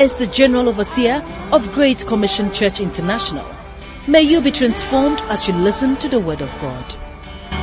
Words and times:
is 0.00 0.14
the 0.14 0.26
General 0.26 0.70
Overseer 0.70 1.22
of 1.52 1.72
Great 1.72 2.06
Commission 2.06 2.50
Church 2.52 2.80
International. 2.80 3.44
May 4.08 4.22
you 4.22 4.40
be 4.40 4.50
transformed 4.50 5.20
as 5.28 5.46
you 5.46 5.52
listen 5.52 5.94
to 5.96 6.08
the 6.08 6.18
Word 6.18 6.40
of 6.40 6.50
God. 6.58 6.84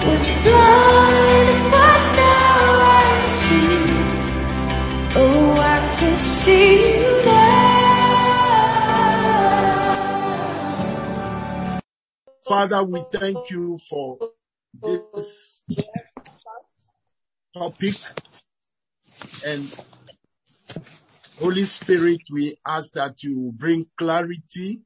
Was 0.05 0.31
blind, 0.43 1.71
but 1.71 2.15
now 2.15 2.79
I 2.93 3.25
see. 3.25 3.67
Oh, 5.15 5.57
I 5.59 5.95
can 5.99 6.15
see 6.15 6.99
you 6.99 7.25
now. 7.25 7.47
Father, 12.47 12.83
we 12.83 13.01
thank 13.11 13.49
you 13.49 13.79
for 13.89 14.19
this 14.83 15.63
topic 17.55 17.95
and 19.43 19.96
Holy 21.39 21.65
Spirit, 21.65 22.21
we 22.31 22.57
ask 22.65 22.93
that 22.93 23.21
you 23.21 23.51
bring 23.55 23.85
clarity, 23.97 24.81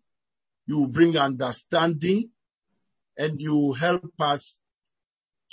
you 0.68 0.86
bring 0.88 1.18
understanding, 1.18 2.30
and 3.18 3.42
you 3.42 3.72
help 3.72 4.12
us 4.20 4.59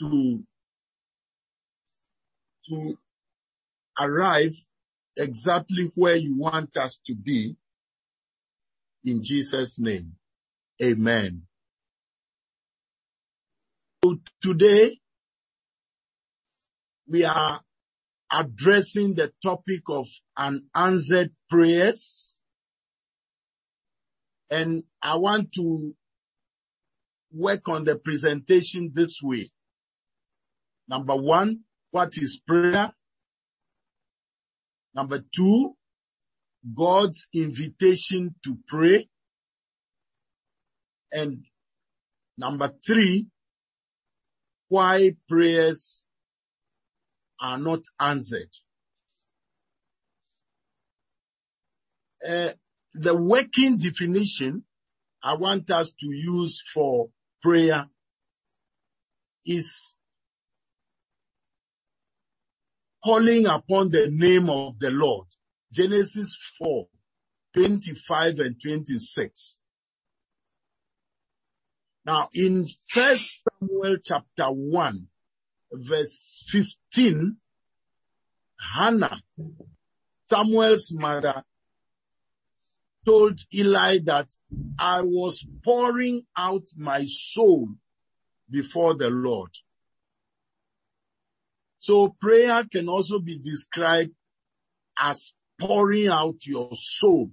to, 0.01 0.43
to 2.69 2.99
arrive 4.01 4.55
exactly 5.17 5.93
where 5.95 6.17
you 6.17 6.37
want 6.37 6.77
us 6.77 6.99
to 7.07 7.15
be. 7.15 7.57
In 9.05 9.23
Jesus' 9.23 9.79
name, 9.79 10.15
amen. 10.83 11.43
So 14.05 14.19
today, 14.43 14.99
we 17.09 17.25
are 17.25 17.61
addressing 18.33 19.15
the 19.15 19.33
topic 19.43 19.83
of 19.89 20.09
unanswered 20.39 21.33
prayers. 21.51 22.39
And 24.51 24.85
I 25.03 25.17
want 25.17 25.53
to 25.55 25.95
work 27.33 27.69
on 27.69 27.85
the 27.85 27.99
presentation 27.99 28.93
this 28.95 29.21
way. 29.23 29.51
Number 30.89 31.15
one, 31.15 31.61
what 31.91 32.17
is 32.17 32.41
prayer? 32.47 32.93
Number 34.95 35.23
two, 35.35 35.75
God's 36.75 37.29
invitation 37.35 38.35
to 38.45 38.59
pray. 38.67 39.09
And 41.13 41.45
number 42.39 42.73
three, 42.87 43.27
why 44.69 45.17
prayers 45.29 46.07
are 47.41 47.59
not 47.59 47.81
answered. 48.01 48.49
Eh, 52.29 52.53
the 52.93 53.17
working 53.17 53.79
definition 53.79 54.63
I 55.23 55.35
want 55.37 55.71
us 55.71 55.93
to 55.93 56.07
use 56.09 56.63
for 56.75 57.09
prayer 57.43 57.87
is 59.47 59.95
calling 63.03 63.47
upon 63.47 63.91
the 63.91 64.09
name 64.11 64.51
of 64.51 64.79
the 64.79 64.91
Lord. 64.91 65.27
Genesis 65.73 66.37
4, 66.59 66.87
25 67.55 68.39
and 68.41 68.57
26. 68.63 69.63
Now 72.05 72.29
in 72.35 72.67
first 72.89 73.41
Samuel 73.59 73.97
chapter 74.05 74.49
1, 74.49 75.07
verse 75.73 76.45
15, 76.49 77.39
Hannah, 78.75 79.23
Samuel's 80.29 80.93
mother, 80.93 81.43
told 83.09 83.41
Eli 83.55 84.01
that 84.05 84.29
I 84.79 85.01
was 85.01 85.47
pouring 85.65 86.27
out 86.37 86.65
my 86.77 87.07
soul 87.07 87.69
before 88.51 88.95
the 88.97 89.09
Lord. 89.09 89.51
So 91.79 92.15
prayer 92.21 92.65
can 92.71 92.87
also 92.87 93.19
be 93.19 93.39
described 93.39 94.11
as 94.99 95.33
pouring 95.59 96.09
out 96.09 96.45
your 96.45 96.69
soul 96.75 97.31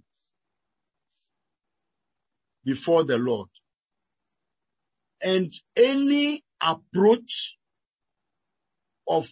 before 2.64 3.04
the 3.04 3.18
Lord. 3.18 3.50
And 5.22 5.52
any 5.76 6.46
approach 6.62 7.58
of 9.10 9.28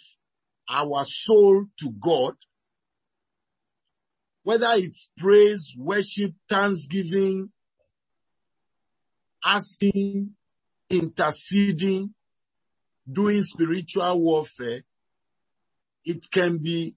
our 0.69 1.05
soul 1.05 1.67
to 1.79 1.91
God, 1.91 2.33
whether 4.43 4.69
it's 4.73 5.09
praise, 5.17 5.73
worship, 5.77 6.33
thanksgiving, 6.49 7.49
asking, 9.43 10.31
interceding, 10.89 12.13
doing 13.11 13.41
spiritual 13.41 14.21
warfare, 14.21 14.81
it 16.05 16.29
can 16.31 16.57
be 16.57 16.95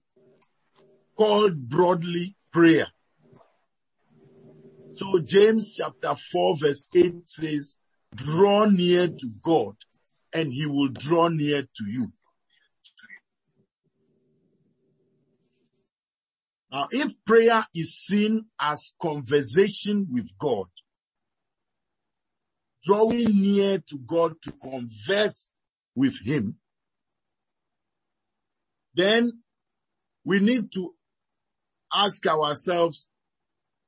called 1.17 1.57
broadly 1.67 2.35
prayer. 2.53 2.87
So 4.95 5.19
James 5.23 5.73
chapter 5.73 6.15
4 6.31 6.57
verse 6.57 6.87
8 6.95 7.13
says, 7.25 7.77
draw 8.15 8.65
near 8.65 9.07
to 9.07 9.29
God 9.41 9.75
and 10.33 10.51
he 10.51 10.65
will 10.65 10.89
draw 10.89 11.27
near 11.27 11.61
to 11.61 11.83
you. 11.87 12.11
Now, 16.77 16.87
if 16.91 17.11
prayer 17.25 17.65
is 17.73 17.97
seen 17.97 18.45
as 18.59 18.93
conversation 19.01 20.05
with 20.11 20.29
God, 20.37 20.67
drawing 22.83 23.41
near 23.41 23.79
to 23.79 23.97
God 23.97 24.35
to 24.43 24.51
converse 24.51 25.49
with 25.95 26.21
Him, 26.23 26.57
then 28.93 29.41
we 30.23 30.39
need 30.39 30.71
to 30.73 30.93
ask 31.91 32.23
ourselves, 32.27 33.07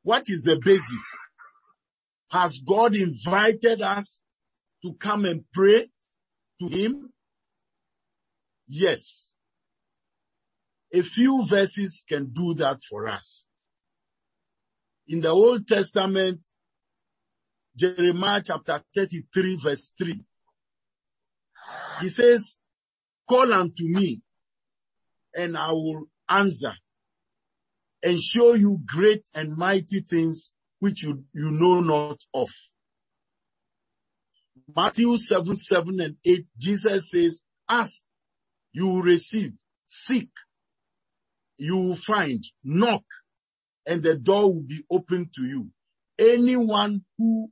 what 0.02 0.28
is 0.28 0.42
the 0.42 0.58
basis? 0.58 1.06
Has 2.32 2.58
God 2.58 2.96
invited 2.96 3.84
us 3.84 4.20
to 4.84 4.96
come 4.96 5.26
and 5.26 5.44
pray 5.54 5.92
to 6.60 6.68
Him? 6.68 7.14
Yes. 8.68 9.29
A 10.92 11.02
few 11.02 11.46
verses 11.46 12.04
can 12.08 12.32
do 12.34 12.56
that 12.56 12.82
for 12.84 13.08
us. 13.08 13.46
In 15.08 15.22
the 15.22 15.30
Old 15.30 15.68
Testament, 15.68 16.40
Jeremiah 17.76 18.42
chapter 18.44 18.82
33 18.96 19.58
verse 19.58 19.94
3, 19.98 20.22
he 22.02 22.10
says, 22.10 22.58
call 23.28 23.54
unto 23.54 23.84
me 23.84 24.22
and 25.36 25.56
I 25.56 25.72
will 25.72 26.06
answer 26.28 26.74
and 28.04 28.22
show 28.22 28.54
you 28.54 28.80
great 28.86 29.28
and 29.34 29.56
mighty 29.56 30.02
things 30.02 30.54
which 30.80 31.04
you, 31.04 31.24
you 31.34 31.52
know 31.52 31.82
not 31.82 32.20
of. 32.34 32.50
Matthew 34.76 35.18
7, 35.18 35.56
7 35.56 36.00
and 36.00 36.16
8, 36.26 36.46
Jesus 36.58 37.12
says, 37.12 37.42
ask, 37.68 38.04
you 38.72 38.88
will 38.88 39.02
receive, 39.02 39.54
seek, 39.88 40.30
you 41.60 41.76
will 41.78 41.96
find, 41.96 42.44
knock, 42.64 43.04
and 43.86 44.02
the 44.02 44.18
door 44.18 44.54
will 44.54 44.64
be 44.64 44.84
open 44.90 45.30
to 45.36 45.44
you. 45.46 45.70
Anyone 46.18 47.04
who 47.18 47.50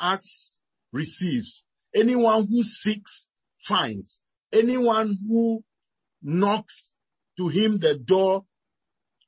asks 0.00 0.60
receives. 0.92 1.64
Anyone 1.94 2.46
who 2.46 2.62
seeks 2.62 3.26
finds. 3.62 4.22
Anyone 4.52 5.18
who 5.26 5.62
knocks 6.22 6.92
to 7.38 7.48
him 7.48 7.78
the 7.78 7.96
door 7.96 8.44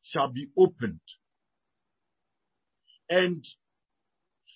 shall 0.02 0.28
be 0.28 0.48
opened. 0.56 1.00
And 3.08 3.44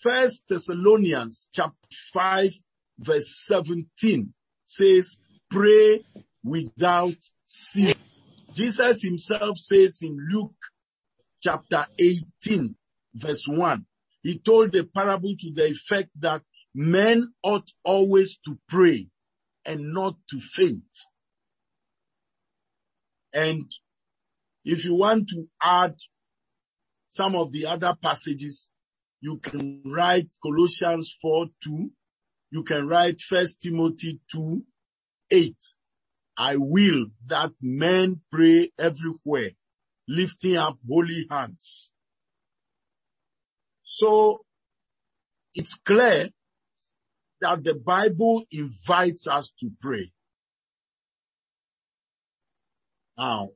First 0.00 0.43
Thessalonians 0.49 1.49
chapter 1.52 1.88
5 2.12 2.52
verse 2.99 3.29
17 3.46 4.32
says, 4.64 5.20
pray 5.50 6.05
without 6.44 7.17
ceasing. 7.46 7.94
Jesus 8.56 9.03
himself 9.03 9.58
says 9.58 10.00
in 10.00 10.17
Luke 10.31 10.55
chapter 11.43 11.87
18 11.99 12.75
verse 13.14 13.47
1, 13.47 13.85
he 14.23 14.38
told 14.38 14.75
a 14.75 14.85
parable 14.85 15.35
to 15.38 15.53
the 15.53 15.67
effect 15.67 16.08
that 16.20 16.43
men 16.75 17.32
ought 17.43 17.70
always 17.85 18.38
to 18.47 18.58
pray 18.67 19.08
and 19.67 19.93
not 19.93 20.17
to 20.31 20.41
faint. 20.41 20.82
And 23.35 23.70
if 24.64 24.87
you 24.87 24.94
want 24.94 25.29
to 25.29 25.47
add 25.62 25.94
some 27.08 27.37
of 27.37 27.53
the 27.53 27.67
other 27.67 27.94
passages, 28.03 28.70
you 29.20 29.37
can 29.37 29.82
write 29.85 30.29
Colossians 30.43 31.14
4, 31.20 31.47
2. 31.62 31.91
You 32.53 32.62
can 32.62 32.88
write 32.88 33.20
1 33.29 33.47
Timothy 33.62 34.19
2, 34.32 34.62
8. 35.31 35.55
I 36.37 36.56
will 36.56 37.06
that 37.27 37.53
men 37.62 38.21
pray 38.31 38.71
everywhere, 38.79 39.53
lifting 40.06 40.56
up 40.56 40.79
holy 40.88 41.27
hands. 41.31 41.91
So 43.85 44.44
it's 45.55 45.75
clear 45.77 46.31
that 47.41 47.65
the 47.65 47.75
Bible 47.75 48.44
invites 48.50 49.27
us 49.27 49.53
to 49.61 49.71
pray. 49.81 50.12
Now, 53.17 53.50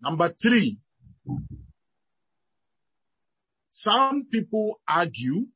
number 0.00 0.28
three, 0.28 0.78
some 3.68 4.26
people 4.30 4.80
argue 4.86 5.46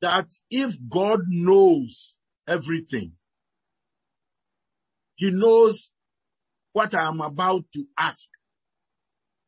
that 0.00 0.28
if 0.50 0.76
God 0.88 1.20
knows 1.26 2.20
everything, 2.46 3.17
He 5.18 5.32
knows 5.32 5.92
what 6.72 6.94
I 6.94 7.08
am 7.08 7.20
about 7.20 7.64
to 7.74 7.84
ask. 7.98 8.28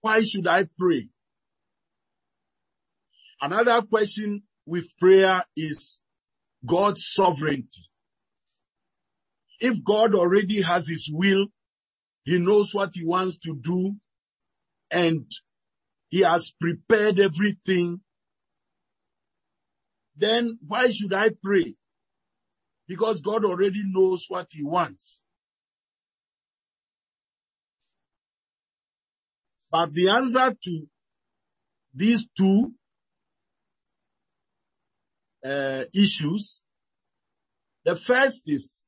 Why 0.01 0.21
should 0.21 0.49
I 0.49 0.67
pray? 0.77 1.09
Another 3.41 3.81
question 3.83 4.43
with 4.67 4.89
prayer 4.99 5.45
is 5.57 6.01
God's 6.67 7.07
sovereignty. 7.07 7.89
If 9.61 9.85
God 9.85 10.15
already 10.15 10.61
has 10.63 10.89
his 10.89 11.09
will, 11.13 11.47
he 12.25 12.39
knows 12.39 12.75
what 12.75 12.91
he 12.95 13.05
wants 13.05 13.39
to 13.39 13.55
do 13.55 13.95
and 14.91 15.31
he 16.09 16.23
has 16.23 16.53
prepared 16.61 17.21
everything, 17.21 18.01
then 20.17 20.59
why 20.67 20.91
should 20.91 21.15
I 21.15 21.31
pray? 21.43 21.77
Because 22.89 23.21
God 23.21 23.45
already 23.45 23.83
knows 23.85 24.25
what 24.29 24.49
he 24.51 24.65
wants. 24.65 25.25
But 29.71 29.95
the 29.95 30.09
answer 30.09 30.55
to 30.65 30.87
these 31.95 32.27
two 32.37 32.73
uh, 35.45 35.85
issues. 35.95 36.65
The 37.85 37.97
first 37.97 38.43
is 38.47 38.87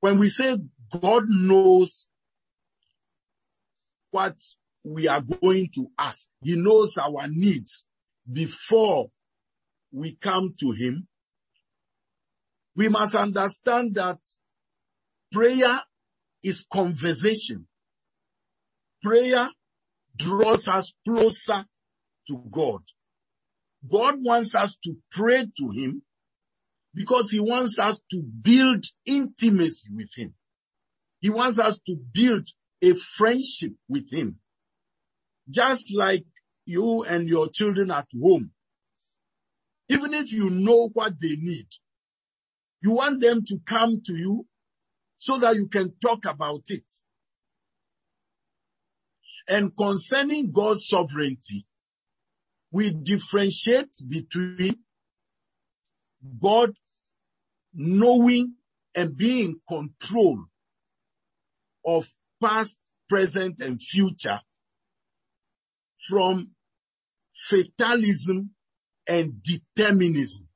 when 0.00 0.18
we 0.18 0.28
say 0.28 0.58
God 1.00 1.24
knows 1.28 2.08
what 4.10 4.36
we 4.84 5.08
are 5.08 5.20
going 5.20 5.70
to 5.74 5.88
ask, 5.98 6.28
He 6.42 6.56
knows 6.56 6.96
our 6.96 7.26
needs 7.28 7.84
before 8.30 9.08
we 9.92 10.16
come 10.16 10.54
to 10.60 10.72
Him. 10.72 11.06
We 12.74 12.88
must 12.88 13.14
understand 13.14 13.94
that 13.96 14.18
prayer 15.32 15.80
is 16.42 16.64
conversation. 16.72 17.66
Prayer 19.02 19.48
draws 20.16 20.66
us 20.68 20.92
closer 21.06 21.64
to 22.28 22.42
God. 22.50 22.82
God 23.88 24.16
wants 24.18 24.54
us 24.54 24.76
to 24.84 24.96
pray 25.10 25.46
to 25.58 25.70
Him 25.70 26.02
because 26.94 27.30
He 27.30 27.40
wants 27.40 27.78
us 27.78 28.00
to 28.10 28.22
build 28.22 28.84
intimacy 29.06 29.90
with 29.94 30.08
Him. 30.16 30.34
He 31.20 31.30
wants 31.30 31.58
us 31.58 31.78
to 31.86 31.96
build 32.12 32.48
a 32.82 32.94
friendship 32.94 33.72
with 33.88 34.12
Him. 34.12 34.38
Just 35.48 35.94
like 35.94 36.24
you 36.66 37.04
and 37.04 37.28
your 37.28 37.48
children 37.48 37.90
at 37.90 38.06
home. 38.20 38.50
Even 39.88 40.12
if 40.12 40.32
you 40.32 40.50
know 40.50 40.90
what 40.92 41.18
they 41.20 41.36
need, 41.36 41.66
you 42.82 42.92
want 42.92 43.20
them 43.20 43.42
to 43.46 43.58
come 43.64 44.02
to 44.04 44.12
you 44.12 44.46
so 45.16 45.38
that 45.38 45.56
you 45.56 45.66
can 45.66 45.92
talk 46.00 46.26
about 46.26 46.62
it. 46.68 46.84
And 49.48 49.74
concerning 49.74 50.52
God's 50.52 50.86
sovereignty, 50.86 51.66
we 52.70 52.90
differentiate 52.90 53.94
between 54.06 54.76
God 56.40 56.72
knowing 57.72 58.54
and 58.94 59.16
being 59.16 59.44
in 59.44 59.60
control 59.66 60.44
of 61.86 62.08
past, 62.42 62.78
present, 63.08 63.60
and 63.60 63.80
future 63.80 64.40
from 66.08 66.50
fatalism 67.34 68.50
and 69.08 69.42
determinism. 69.42 70.48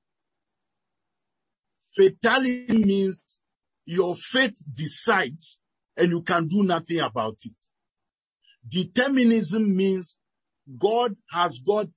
Fatalism 1.97 2.83
means 2.83 3.39
your 3.87 4.17
fate 4.17 4.57
decides 4.73 5.61
and 5.97 6.11
you 6.11 6.23
can 6.23 6.49
do 6.49 6.63
nothing 6.63 7.01
about 7.01 7.37
it. 7.45 7.72
Determinism 8.67 9.75
means 9.77 10.19
God 10.79 11.17
has 11.31 11.59
got 11.59 11.89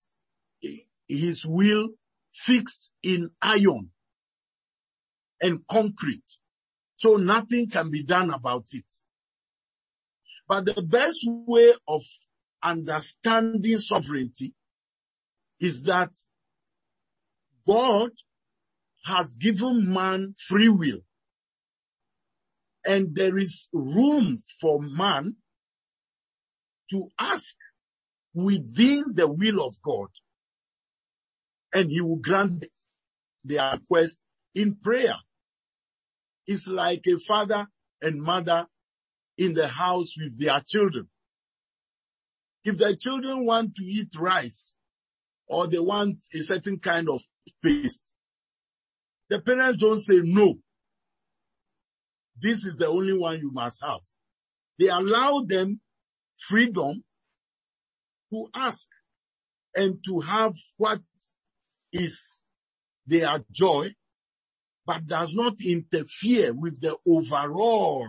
his 1.08 1.46
will 1.46 1.90
fixed 2.34 2.92
in 3.04 3.30
iron 3.42 3.92
and 5.42 5.60
concrete. 5.68 6.28
So 6.96 7.18
nothing 7.18 7.70
can 7.70 7.92
be 7.92 8.04
done 8.04 8.32
about 8.32 8.66
it. 8.72 8.86
But 10.48 10.66
the 10.66 10.82
best 10.82 11.20
way 11.26 11.74
of 11.88 12.02
understanding 12.64 13.80
sovereignty 13.80 14.54
is 15.60 15.84
that 15.84 16.12
God 17.68 18.12
has 19.06 19.34
given 19.34 19.92
man 19.92 20.36
free 20.38 20.70
will. 20.70 21.00
And 22.86 23.16
there 23.16 23.38
is 23.38 23.68
room 23.74 24.44
for 24.60 24.82
man 24.82 25.36
to 26.92 27.10
ask 27.20 27.56
within 28.34 29.14
the 29.14 29.32
will 29.32 29.66
of 29.66 29.76
God. 29.82 30.08
And 31.74 31.90
he 31.90 32.02
will 32.02 32.18
grant 32.18 32.66
their 33.44 33.74
request 33.74 34.18
in 34.54 34.76
prayer. 34.76 35.16
It's 36.48 36.68
like 36.68 37.02
a 37.08 37.18
father 37.20 37.68
and 38.02 38.22
mother 38.22 38.68
in 39.38 39.54
the 39.54 39.68
house 39.68 40.14
with 40.18 40.40
their 40.40 40.62
children. 40.66 41.08
If 42.64 42.78
the 42.78 42.96
children 42.96 43.46
want 43.46 43.76
to 43.76 43.84
eat 43.84 44.14
rice 44.18 44.76
or 45.48 45.68
they 45.68 45.80
want 45.80 46.18
a 46.34 46.40
certain 46.40 46.80
kind 46.80 47.10
of 47.10 47.22
paste, 47.64 48.14
the 49.30 49.40
parents 49.40 49.80
don't 49.80 50.00
say 50.00 50.22
no. 50.24 50.56
This 52.40 52.66
is 52.66 52.78
the 52.78 52.88
only 52.88 53.18
one 53.18 53.40
you 53.40 53.52
must 53.52 53.84
have. 53.84 54.02
They 54.80 54.88
allow 54.88 55.42
them 55.46 55.80
freedom 56.38 57.04
to 58.32 58.48
ask 58.56 58.88
and 59.76 60.04
to 60.06 60.22
have 60.22 60.54
what 60.78 61.02
is 61.92 62.44
their 63.08 63.40
joy, 63.52 63.94
but 64.86 65.06
does 65.06 65.34
not 65.34 65.56
interfere 65.64 66.54
with 66.54 66.80
the 66.82 66.98
overall 67.08 68.08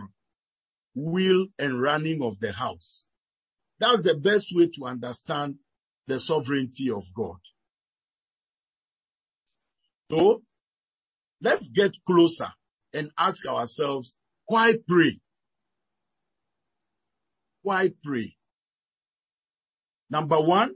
will 0.95 1.47
and 1.59 1.81
running 1.81 2.21
of 2.23 2.39
the 2.39 2.51
house. 2.51 3.05
That's 3.79 4.01
the 4.01 4.15
best 4.15 4.47
way 4.53 4.69
to 4.75 4.85
understand 4.85 5.55
the 6.07 6.19
sovereignty 6.19 6.89
of 6.89 7.05
God. 7.13 7.37
So, 10.09 10.41
let's 11.41 11.69
get 11.69 11.91
closer 12.05 12.47
and 12.93 13.11
ask 13.17 13.45
ourselves, 13.45 14.17
why 14.45 14.75
pray? 14.87 15.19
Why 17.67 17.91
pray? 18.01 18.33
Number 20.09 20.37
one, 20.37 20.75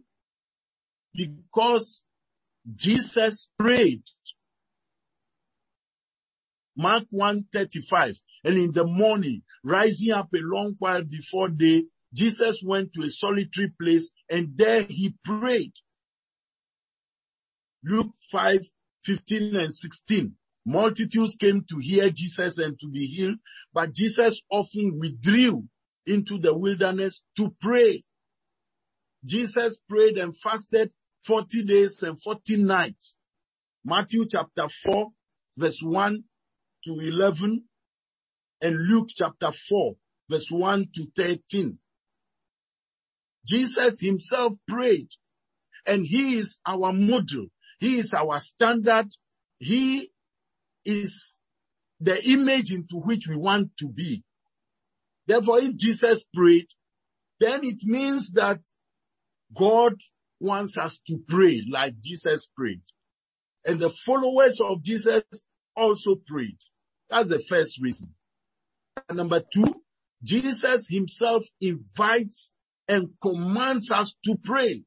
because 1.13 2.03
Jesus 2.75 3.47
prayed. 3.57 4.03
Mark 6.75 7.05
135. 7.09 8.17
And 8.43 8.57
in 8.57 8.73
the 8.73 8.85
morning, 8.85 9.41
rising 9.63 10.11
up 10.11 10.33
a 10.35 10.39
long 10.39 10.75
while 10.79 11.05
before 11.05 11.47
day, 11.47 11.85
Jesus 12.13 12.61
went 12.61 12.91
to 12.91 13.03
a 13.03 13.09
solitary 13.09 13.71
place 13.79 14.09
and 14.29 14.49
there 14.57 14.81
he 14.81 15.15
prayed. 15.23 15.71
Luke 17.85 18.11
5, 18.33 18.67
15 19.05 19.55
and 19.55 19.73
16. 19.73 20.33
Multitudes 20.65 21.37
came 21.37 21.63
to 21.69 21.77
hear 21.77 22.09
Jesus 22.09 22.57
and 22.57 22.77
to 22.81 22.89
be 22.89 23.05
healed, 23.05 23.37
but 23.73 23.93
Jesus 23.93 24.41
often 24.51 24.99
withdrew 24.99 25.69
into 26.05 26.37
the 26.37 26.57
wilderness 26.57 27.21
to 27.37 27.55
pray. 27.61 28.03
Jesus 29.25 29.79
prayed 29.89 30.17
and 30.17 30.35
fasted 30.35 30.91
40 31.25 31.63
days 31.63 32.01
and 32.03 32.21
40 32.21 32.63
nights. 32.63 33.17
Matthew 33.85 34.25
chapter 34.27 34.67
4 34.67 35.09
verse 35.57 35.81
1 35.81 36.23
to 36.85 36.99
11 36.99 37.63
and 38.61 38.75
Luke 38.75 39.09
chapter 39.09 39.51
4 39.51 39.95
verse 40.29 40.49
1 40.49 40.87
to 40.95 41.07
13. 41.15 41.77
Jesus 43.47 43.99
himself 43.99 44.53
prayed 44.67 45.09
and 45.85 46.05
he 46.05 46.35
is 46.37 46.59
our 46.65 46.93
model. 46.93 47.47
He 47.79 47.97
is 47.97 48.13
our 48.13 48.39
standard. 48.39 49.07
He 49.57 50.11
is 50.85 51.37
the 51.99 52.23
image 52.29 52.71
into 52.71 52.97
which 52.97 53.27
we 53.27 53.35
want 53.35 53.71
to 53.79 53.89
be. 53.89 54.23
Therefore, 55.31 55.59
if 55.59 55.77
Jesus 55.77 56.25
prayed, 56.35 56.67
then 57.39 57.63
it 57.63 57.85
means 57.85 58.33
that 58.33 58.59
God 59.55 59.93
wants 60.41 60.77
us 60.77 60.99
to 61.07 61.21
pray 61.25 61.63
like 61.71 61.93
Jesus 62.03 62.49
prayed. 62.53 62.81
And 63.65 63.79
the 63.79 63.89
followers 63.89 64.59
of 64.59 64.83
Jesus 64.83 65.23
also 65.73 66.15
prayed. 66.27 66.57
That's 67.09 67.29
the 67.29 67.39
first 67.39 67.79
reason. 67.81 68.13
And 69.07 69.19
number 69.19 69.41
two, 69.53 69.73
Jesus 70.21 70.89
himself 70.89 71.45
invites 71.61 72.53
and 72.89 73.11
commands 73.21 73.89
us 73.89 74.13
to 74.25 74.35
pray. 74.35 74.83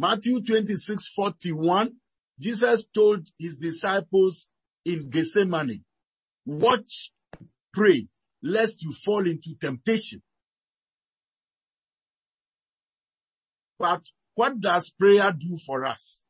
Matthew 0.00 0.42
26, 0.42 1.12
41, 1.14 1.92
Jesus 2.40 2.84
told 2.92 3.28
his 3.38 3.58
disciples 3.60 4.48
in 4.84 5.10
Gethsemane, 5.10 5.84
watch, 6.44 7.12
pray, 7.72 8.08
lest 8.42 8.82
you 8.82 8.92
fall 8.92 9.26
into 9.26 9.54
temptation. 9.60 10.22
But 13.78 14.02
what 14.34 14.60
does 14.60 14.90
prayer 14.90 15.32
do 15.32 15.58
for 15.58 15.86
us? 15.86 16.24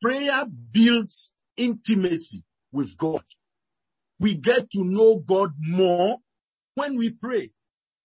Prayer 0.00 0.44
builds 0.72 1.32
intimacy 1.56 2.44
with 2.72 2.96
God. 2.96 3.24
We 4.20 4.36
get 4.36 4.70
to 4.72 4.84
know 4.84 5.18
God 5.18 5.52
more 5.58 6.18
when 6.74 6.96
we 6.96 7.10
pray. 7.10 7.50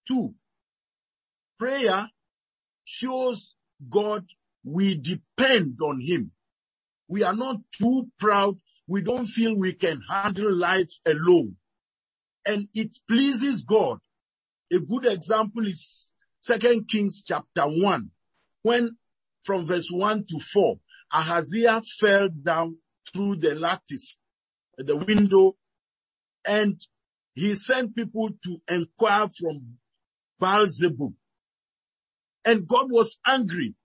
Two, 0.08 0.34
prayer 1.60 2.10
shows 2.84 3.56
God 3.90 4.26
we 4.64 4.96
depend 4.96 5.80
on 5.82 6.00
Him. 6.02 6.32
We 7.08 7.24
are 7.24 7.36
not 7.36 7.58
too 7.78 8.10
proud. 8.20 8.58
We 8.88 9.02
don't 9.02 9.26
feel 9.26 9.56
we 9.56 9.74
can 9.74 10.02
handle 10.10 10.54
life 10.54 10.92
alone. 11.06 11.58
And 12.46 12.68
it 12.74 12.98
pleases 13.08 13.64
God. 13.64 14.00
A 14.72 14.80
good 14.80 15.06
example 15.06 15.66
is 15.66 16.12
Second 16.42 16.88
Kings 16.90 17.24
chapter 17.26 17.64
1, 17.64 18.12
when 18.64 18.98
from 19.44 19.66
verse 19.66 19.90
1 19.92 20.26
to 20.26 20.40
4, 20.40 20.76
Ahaziah 21.14 21.82
fell 22.00 22.28
down 22.30 22.78
through 23.12 23.38
the 23.38 23.56
lattice, 23.56 24.18
the 24.78 24.98
window, 24.98 25.56
and 26.46 26.82
he 27.36 27.54
sent 27.56 27.96
people 27.96 28.30
to 28.44 28.62
inquire 28.68 29.28
from 29.40 29.78
Baal-zebub. 30.40 31.14
And 32.46 32.68
God 32.68 32.92
was 32.92 33.20
angry 33.26 33.76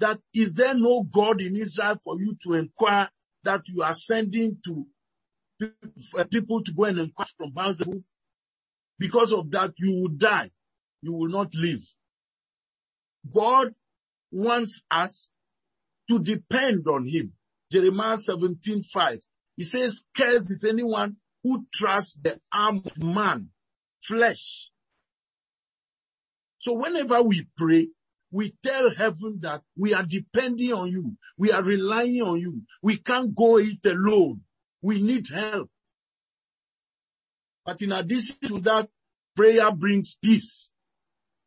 that 0.00 0.18
is 0.34 0.54
there 0.54 0.74
no 0.74 1.02
God 1.02 1.40
in 1.40 1.56
Israel 1.56 1.96
for 2.02 2.18
you 2.18 2.36
to 2.42 2.54
inquire 2.54 3.08
that 3.44 3.62
you 3.66 3.82
are 3.82 3.94
sending 3.94 4.58
to 4.64 4.86
Uh, 6.18 6.24
people 6.30 6.62
to 6.64 6.72
go 6.72 6.84
and 6.84 6.98
inquire 6.98 7.26
from 7.38 7.52
Baal-zebub? 7.52 8.02
Because 8.98 9.32
of 9.32 9.50
that, 9.52 9.72
you 9.78 9.94
will 10.02 10.08
die. 10.16 10.50
You 11.02 11.12
will 11.14 11.28
not 11.28 11.54
live. 11.54 11.80
God 13.34 13.74
wants 14.32 14.82
us 14.90 15.30
to 16.10 16.18
depend 16.20 16.86
on 16.88 17.06
him. 17.06 17.32
Jeremiah 17.72 18.18
17, 18.18 18.82
5. 18.84 19.20
He 19.56 19.64
says, 19.64 20.04
curse 20.16 20.50
is 20.50 20.64
anyone 20.68 21.16
who 21.44 21.66
trusts 21.72 22.18
the 22.22 22.38
arm 22.52 22.82
of 22.84 23.02
man, 23.02 23.50
flesh. 24.02 24.70
So 26.58 26.74
whenever 26.74 27.22
we 27.22 27.48
pray, 27.56 27.88
we 28.32 28.54
tell 28.64 28.94
heaven 28.96 29.40
that 29.42 29.62
we 29.78 29.94
are 29.94 30.04
depending 30.04 30.72
on 30.72 30.90
you. 30.90 31.16
We 31.38 31.52
are 31.52 31.62
relying 31.62 32.22
on 32.22 32.40
you. 32.40 32.62
We 32.82 32.98
can't 32.98 33.34
go 33.34 33.58
it 33.58 33.84
alone. 33.86 34.42
We 34.84 35.00
need 35.00 35.28
help. 35.28 35.70
But 37.64 37.80
in 37.80 37.90
addition 37.90 38.36
to 38.48 38.60
that, 38.60 38.90
prayer 39.34 39.72
brings 39.72 40.18
peace. 40.22 40.72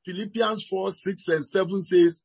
Philippians 0.07 0.63
4, 0.63 0.89
6 0.91 1.27
and 1.27 1.45
7 1.45 1.81
says, 1.83 2.23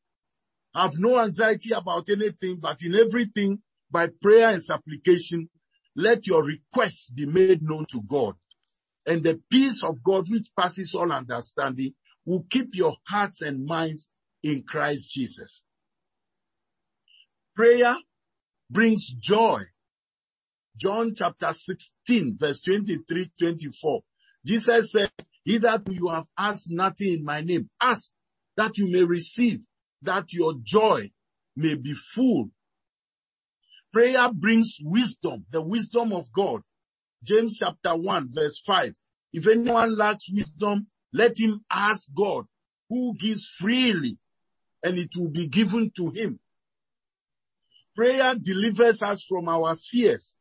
have 0.75 0.99
no 0.99 1.19
anxiety 1.19 1.75
about 1.75 2.09
anything, 2.09 2.61
but 2.61 2.83
in 2.83 2.95
everything, 2.95 3.61
by 3.90 4.09
prayer 4.23 4.49
and 4.49 4.64
supplication, 4.64 5.50
let 5.95 6.26
your 6.26 6.42
requests 6.45 7.11
be 7.11 7.26
made 7.26 7.62
known 7.62 7.85
to 7.92 8.00
God. 8.09 8.35
And 9.04 9.23
the 9.23 9.38
peace 9.50 9.85
of 9.85 10.02
God, 10.02 10.31
which 10.31 10.49
passes 10.59 10.95
all 10.95 11.12
understanding, 11.12 11.92
will 12.25 12.47
keep 12.49 12.75
your 12.75 12.97
hearts 13.07 13.42
and 13.42 13.66
minds 13.66 14.11
in 14.42 14.62
Christ 14.62 15.12
Jesus. 15.12 15.62
Prayer 17.54 17.99
brings 18.71 19.09
joy. 19.09 19.64
John 20.76 21.14
chapter 21.14 21.52
16 21.52 22.37
verse 22.38 22.61
23, 22.61 23.31
24. 23.38 24.00
Jesus 24.45 24.93
said, 24.93 25.11
Hitherto 25.45 25.95
you 25.95 26.09
have 26.09 26.26
asked 26.38 26.71
nothing 26.71 27.14
in 27.14 27.25
my 27.25 27.41
name. 27.41 27.69
Ask 27.81 28.11
that 28.57 28.79
you 28.79 28.91
may 28.91 29.05
receive, 29.05 29.61
that 30.02 30.33
your 30.33 30.55
joy 30.62 31.11
may 31.57 31.75
be 31.75 31.95
full. 31.95 32.50
Prayer 33.93 34.33
brings 34.33 34.79
wisdom, 34.83 35.45
the 35.50 35.62
wisdom 35.62 36.12
of 36.12 36.33
God. 36.33 36.62
James 37.23 37.59
chapter 37.59 37.95
1 37.95 38.29
verse 38.33 38.59
5. 38.67 38.95
If 39.33 39.47
anyone 39.47 39.97
lacks 39.97 40.31
wisdom, 40.33 40.87
let 41.12 41.38
him 41.38 41.64
ask 41.71 42.09
God 42.14 42.47
who 42.88 43.14
gives 43.14 43.47
freely 43.47 44.19
and 44.83 44.99
it 44.99 45.11
will 45.17 45.31
be 45.31 45.47
given 45.47 45.91
to 45.97 46.11
him. 46.11 46.41
Prayer 47.95 48.35
delivers 48.35 49.02
us 49.02 49.23
from 49.23 49.49
our 49.49 49.76
fears. 49.76 50.37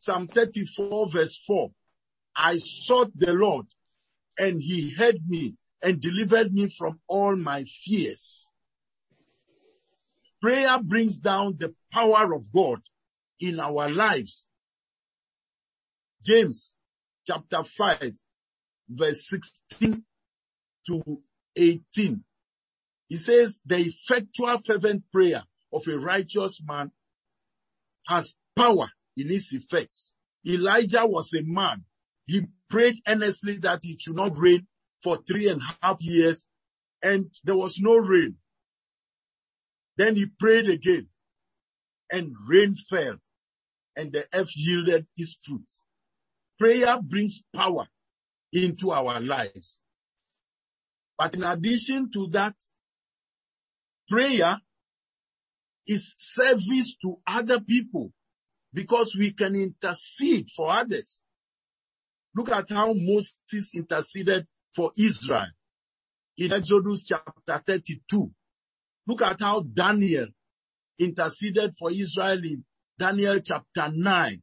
Psalm 0.00 0.28
34 0.28 1.10
verse 1.10 1.36
4. 1.46 1.70
I 2.34 2.56
sought 2.56 3.10
the 3.14 3.34
Lord 3.34 3.66
and 4.38 4.62
he 4.62 4.94
heard 4.94 5.18
me 5.28 5.56
and 5.82 6.00
delivered 6.00 6.54
me 6.54 6.68
from 6.68 6.98
all 7.06 7.36
my 7.36 7.64
fears. 7.64 8.50
Prayer 10.40 10.78
brings 10.82 11.18
down 11.18 11.56
the 11.58 11.74
power 11.92 12.34
of 12.34 12.50
God 12.50 12.80
in 13.40 13.60
our 13.60 13.90
lives. 13.90 14.48
James 16.24 16.74
chapter 17.26 17.62
5 17.62 18.14
verse 18.88 19.28
16 19.28 20.02
to 20.86 21.02
18. 21.56 22.24
He 23.10 23.16
says 23.16 23.60
the 23.66 23.80
effectual 23.80 24.56
fervent 24.60 25.04
prayer 25.12 25.42
of 25.70 25.86
a 25.86 25.98
righteous 25.98 26.58
man 26.66 26.90
has 28.06 28.34
power 28.56 28.90
in 29.20 29.30
its 29.30 29.52
effects. 29.54 30.14
Elijah 30.46 31.06
was 31.06 31.34
a 31.34 31.42
man 31.44 31.84
he 32.26 32.42
prayed 32.70 32.96
earnestly 33.08 33.58
that 33.58 33.80
it 33.82 34.00
should 34.00 34.14
not 34.16 34.36
rain 34.36 34.66
for 35.02 35.16
three 35.16 35.48
and 35.48 35.60
a 35.60 35.86
half 35.86 36.00
years 36.00 36.46
and 37.02 37.26
there 37.44 37.56
was 37.56 37.78
no 37.80 37.96
rain. 37.96 38.36
Then 39.96 40.16
he 40.16 40.26
prayed 40.26 40.68
again 40.70 41.08
and 42.12 42.32
rain 42.48 42.76
fell 42.76 43.16
and 43.96 44.12
the 44.12 44.26
earth 44.32 44.52
yielded 44.56 45.06
its 45.16 45.36
fruit. 45.44 45.66
Prayer 46.58 47.00
brings 47.02 47.42
power 47.54 47.88
into 48.52 48.92
our 48.92 49.20
lives. 49.20 49.82
But 51.18 51.34
in 51.34 51.42
addition 51.44 52.10
to 52.12 52.28
that, 52.28 52.54
prayer 54.08 54.60
is 55.86 56.14
service 56.18 56.96
to 57.02 57.18
other 57.26 57.60
people 57.60 58.12
because 58.72 59.16
we 59.16 59.32
can 59.32 59.56
intercede 59.56 60.48
for 60.54 60.70
others. 60.70 61.22
Look 62.34 62.50
at 62.52 62.70
how 62.70 62.92
Moses 62.94 63.74
interceded 63.74 64.46
for 64.74 64.92
Israel 64.96 65.48
in 66.36 66.52
Exodus 66.52 67.04
chapter 67.04 67.62
32. 67.66 68.30
Look 69.06 69.22
at 69.22 69.40
how 69.40 69.60
Daniel 69.60 70.26
interceded 70.98 71.74
for 71.78 71.90
Israel 71.90 72.38
in 72.38 72.64
Daniel 72.98 73.40
chapter 73.40 73.90
9. 73.92 74.42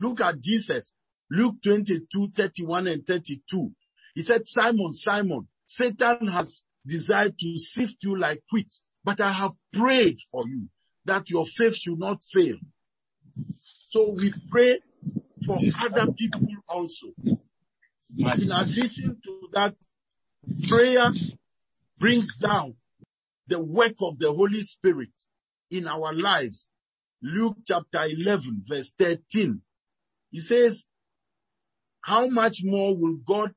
Look 0.00 0.20
at 0.22 0.40
Jesus, 0.40 0.94
Luke 1.30 1.56
22, 1.62 2.30
31 2.34 2.86
and 2.86 3.06
32. 3.06 3.70
He 4.14 4.22
said, 4.22 4.46
Simon, 4.46 4.94
Simon, 4.94 5.46
Satan 5.66 6.28
has 6.28 6.64
desired 6.86 7.38
to 7.38 7.58
sift 7.58 7.96
you 8.02 8.18
like 8.18 8.42
wheat, 8.50 8.72
but 9.04 9.20
I 9.20 9.30
have 9.30 9.52
prayed 9.72 10.18
for 10.30 10.48
you 10.48 10.68
that 11.10 11.28
your 11.28 11.44
faith 11.44 11.74
should 11.74 11.98
not 11.98 12.22
fail. 12.22 12.56
So 13.88 14.16
we 14.20 14.32
pray 14.48 14.78
for 15.44 15.60
other 15.82 16.06
people 16.16 16.40
also. 16.68 17.08
In 18.38 18.52
addition 18.52 19.18
to 19.24 19.48
that, 19.52 19.74
prayer 20.68 21.10
brings 21.98 22.36
down 22.36 22.76
the 23.48 23.60
work 23.60 23.94
of 24.00 24.20
the 24.20 24.32
Holy 24.32 24.62
Spirit 24.62 25.10
in 25.72 25.88
our 25.88 26.14
lives. 26.14 26.70
Luke 27.20 27.56
chapter 27.66 28.04
11 28.04 28.62
verse 28.68 28.94
13. 28.96 29.60
He 30.30 30.38
says, 30.38 30.86
how 32.02 32.28
much 32.28 32.60
more 32.62 32.96
will 32.96 33.16
God 33.16 33.52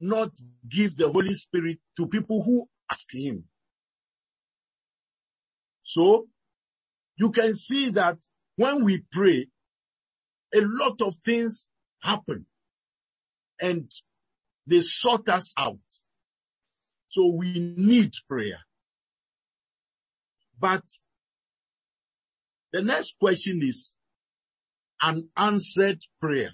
not 0.00 0.30
give 0.68 0.96
the 0.96 1.10
Holy 1.10 1.34
Spirit 1.34 1.78
to 1.96 2.06
people 2.06 2.44
who 2.44 2.68
ask 2.90 3.08
Him? 3.12 3.44
So, 5.82 6.28
you 7.16 7.30
can 7.30 7.54
see 7.54 7.90
that 7.90 8.18
when 8.56 8.84
we 8.84 9.02
pray, 9.10 9.46
a 10.54 10.60
lot 10.60 11.00
of 11.02 11.14
things 11.24 11.68
happen 12.02 12.46
and 13.60 13.90
they 14.66 14.80
sort 14.80 15.28
us 15.28 15.54
out. 15.58 15.78
So 17.08 17.34
we 17.36 17.74
need 17.76 18.12
prayer. 18.28 18.60
But 20.58 20.84
the 22.72 22.82
next 22.82 23.16
question 23.18 23.60
is 23.62 23.96
an 25.02 25.28
answered 25.36 26.00
prayer. 26.20 26.50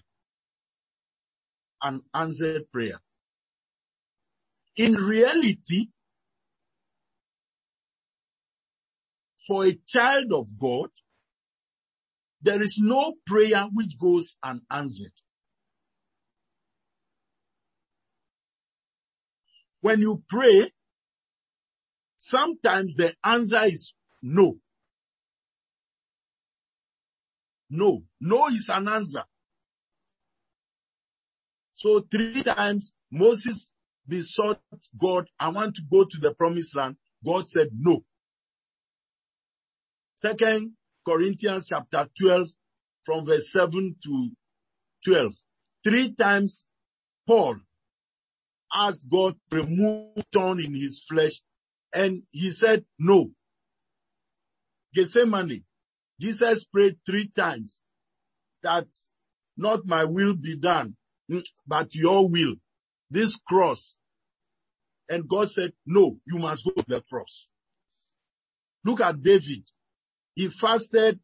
An 1.83 2.03
answered 2.15 2.71
prayer. 2.73 3.01
In 4.77 4.95
reality, 4.95 5.89
for 9.47 9.67
a 9.67 9.79
child 9.87 10.33
of 10.33 10.47
God, 10.59 10.89
there 12.43 12.63
is 12.63 12.79
no 12.81 13.15
prayer 13.27 13.67
which 13.73 13.99
goes 13.99 14.37
unanswered. 14.43 15.13
When 19.81 20.01
you 20.01 20.23
pray, 20.29 20.73
sometimes 22.17 22.97
the 22.97 23.15
answer 23.25 23.65
is 23.65 23.95
no. 24.23 24.57
No. 27.71 28.03
No 28.21 28.49
is 28.49 28.69
an 28.69 28.89
answer. 28.89 29.25
So 31.73 32.01
three 32.01 32.43
times 32.43 32.93
Moses 33.11 33.73
besought 34.07 34.61
God, 35.01 35.29
I 35.39 35.51
want 35.51 35.77
to 35.77 35.83
go 35.91 36.05
to 36.05 36.19
the 36.19 36.35
promised 36.35 36.77
land. 36.77 36.97
God 37.25 37.49
said 37.49 37.69
no. 37.73 38.05
Second 40.21 40.73
Corinthians 41.09 41.69
chapter 41.69 42.07
12 42.19 42.49
from 43.05 43.25
verse 43.25 43.51
7 43.53 43.97
to 44.05 44.31
12. 45.07 45.33
Three 45.83 46.13
times 46.13 46.67
Paul 47.27 47.57
asked 48.71 49.09
God 49.11 49.37
to 49.51 49.57
remove 49.57 50.23
thorn 50.31 50.61
in 50.61 50.75
his 50.75 51.03
flesh 51.09 51.41
and 51.95 52.23
he 52.33 52.51
said 52.51 52.85
no. 52.99 53.31
Gethsemane, 54.95 55.65
Jesus 56.21 56.67
prayed 56.67 56.99
three 57.07 57.29
times 57.29 57.83
that 58.63 58.89
not 59.57 59.87
my 59.87 60.05
will 60.05 60.37
be 60.37 60.55
done, 60.55 60.97
but 61.67 61.95
your 61.95 62.31
will. 62.31 62.57
This 63.11 63.39
cross. 63.49 63.99
And 65.09 65.27
God 65.27 65.51
said, 65.51 65.73
no, 65.87 66.19
you 66.27 66.39
must 66.39 66.67
go 66.67 66.73
to 66.73 66.85
the 66.87 67.01
cross. 67.09 67.49
Look 68.85 69.01
at 69.01 69.23
David. 69.23 69.65
He 70.35 70.49
fasted 70.49 71.21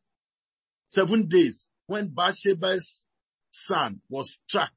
seven 0.89 1.29
days 1.29 1.69
when 1.87 2.09
Bathsheba's 2.09 3.07
son 3.51 4.01
was 4.09 4.41
struck. 4.47 4.73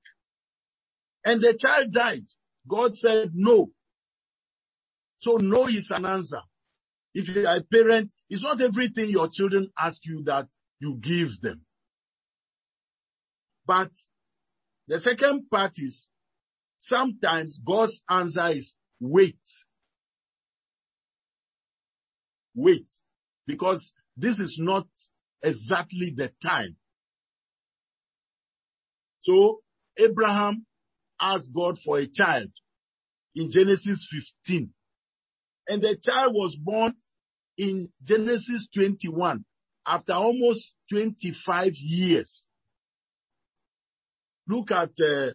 And 1.26 1.42
the 1.42 1.54
child 1.54 1.94
died. 1.94 2.26
God 2.68 2.98
said 2.98 3.32
no. 3.34 3.68
So 5.18 5.38
no 5.38 5.68
is 5.68 5.92
an 5.92 6.06
answer. 6.06 6.42
If 7.14 7.28
you 7.30 7.46
are 7.46 7.58
a 7.58 7.62
parent, 7.62 8.14
it's 8.30 8.44
not 8.44 8.62
everything 8.62 9.10
your 9.10 9.28
children 9.28 9.70
ask 9.78 10.06
you 10.06 10.24
that 10.24 10.48
you 10.80 10.96
give 10.96 11.42
them. 11.42 11.62
But 13.66 13.92
the 14.88 15.00
second 15.00 15.50
part 15.50 15.74
is 15.78 16.12
sometimes 16.78 17.60
God's 17.60 18.04
answer 18.10 18.48
is 18.48 18.76
wait. 19.00 19.40
Wait. 22.56 22.92
Because 23.46 23.94
this 24.22 24.40
is 24.40 24.58
not 24.60 24.88
exactly 25.42 26.14
the 26.16 26.32
time. 26.42 26.76
So 29.20 29.60
Abraham 29.98 30.66
asked 31.20 31.52
God 31.54 31.78
for 31.80 31.98
a 31.98 32.08
child 32.08 32.50
in 33.36 33.52
Genesis 33.52 34.08
15. 34.46 34.72
And 35.70 35.82
the 35.82 35.96
child 35.96 36.34
was 36.34 36.56
born 36.56 36.94
in 37.58 37.90
Genesis 38.04 38.68
21 38.74 39.46
after 39.86 40.14
almost 40.14 40.76
25 40.92 41.76
years. 41.76 42.48
Look 44.48 44.72
at 44.72 44.92
uh, 45.02 45.32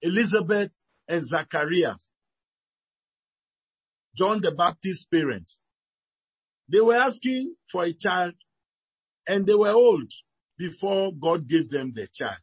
Elizabeth 0.00 0.70
and 1.08 1.24
Zacharias, 1.24 2.10
John 4.16 4.40
the 4.40 4.52
Baptist's 4.52 5.04
parents. 5.04 5.60
They 6.68 6.80
were 6.80 6.96
asking 6.96 7.54
for 7.70 7.84
a 7.84 7.92
child 7.92 8.34
and 9.28 9.46
they 9.46 9.54
were 9.54 9.70
old 9.70 10.10
before 10.58 11.12
God 11.12 11.48
gave 11.48 11.68
them 11.68 11.92
the 11.94 12.08
child. 12.08 12.38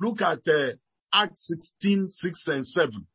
Look 0.00 0.22
at 0.22 0.46
uh, 0.48 0.72
Acts 1.12 1.46
16, 1.48 2.08
6 2.08 2.48
and 2.48 2.66
7. 2.66 3.06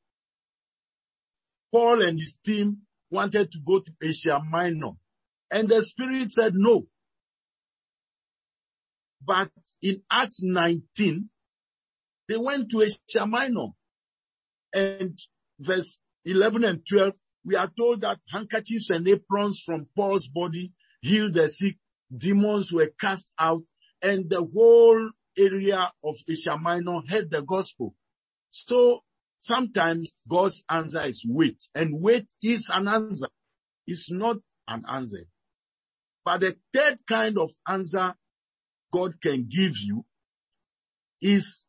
Paul 1.72 2.02
and 2.02 2.20
his 2.20 2.38
team 2.46 2.78
wanted 3.12 3.52
to 3.52 3.60
go 3.66 3.80
to 3.80 3.92
Asia 4.02 4.40
Minor 4.50 4.92
and 5.52 5.68
the 5.68 5.84
Spirit 5.84 6.32
said 6.32 6.54
no. 6.56 6.88
But 9.24 9.52
in 9.82 10.02
Acts 10.10 10.42
19, 10.42 11.30
they 12.28 12.38
went 12.38 12.72
to 12.72 12.82
Asia 12.82 13.26
Minor 13.26 13.68
and 14.74 15.20
verse 15.60 16.00
11 16.26 16.64
and 16.64 16.88
12, 16.88 17.14
we 17.46 17.56
are 17.56 17.72
told 17.78 18.02
that 18.02 18.20
handkerchiefs 18.30 18.90
and 18.90 19.08
aprons 19.08 19.62
from 19.66 19.88
Paul's 19.96 20.28
body 20.28 20.74
healed 21.02 21.34
the 21.34 21.48
sick, 21.48 21.78
demons 22.16 22.72
were 22.72 22.92
cast 23.00 23.34
out, 23.40 23.64
and 24.02 24.30
the 24.30 24.44
whole 24.44 25.10
area 25.38 25.92
of 26.04 26.16
Asia 26.30 26.58
Minor 26.58 27.02
heard 27.08 27.32
the 27.32 27.42
gospel. 27.42 27.96
So 28.52 29.04
sometimes 29.40 30.16
God's 30.28 30.64
answer 30.70 31.02
is 31.06 31.26
wait, 31.28 31.64
and 31.76 32.02
wait 32.02 32.28
is 32.44 32.70
an 32.74 32.88
answer. 32.88 33.30
It's 33.88 34.12
not 34.12 34.38
an 34.68 34.84
answer. 34.88 35.26
But 36.26 36.42
the 36.42 36.56
third 36.74 37.00
kind 37.08 37.38
of 37.38 37.50
answer 37.68 38.14
God 38.92 39.22
can 39.22 39.48
give 39.50 39.78
you 39.78 40.06
is, 41.22 41.66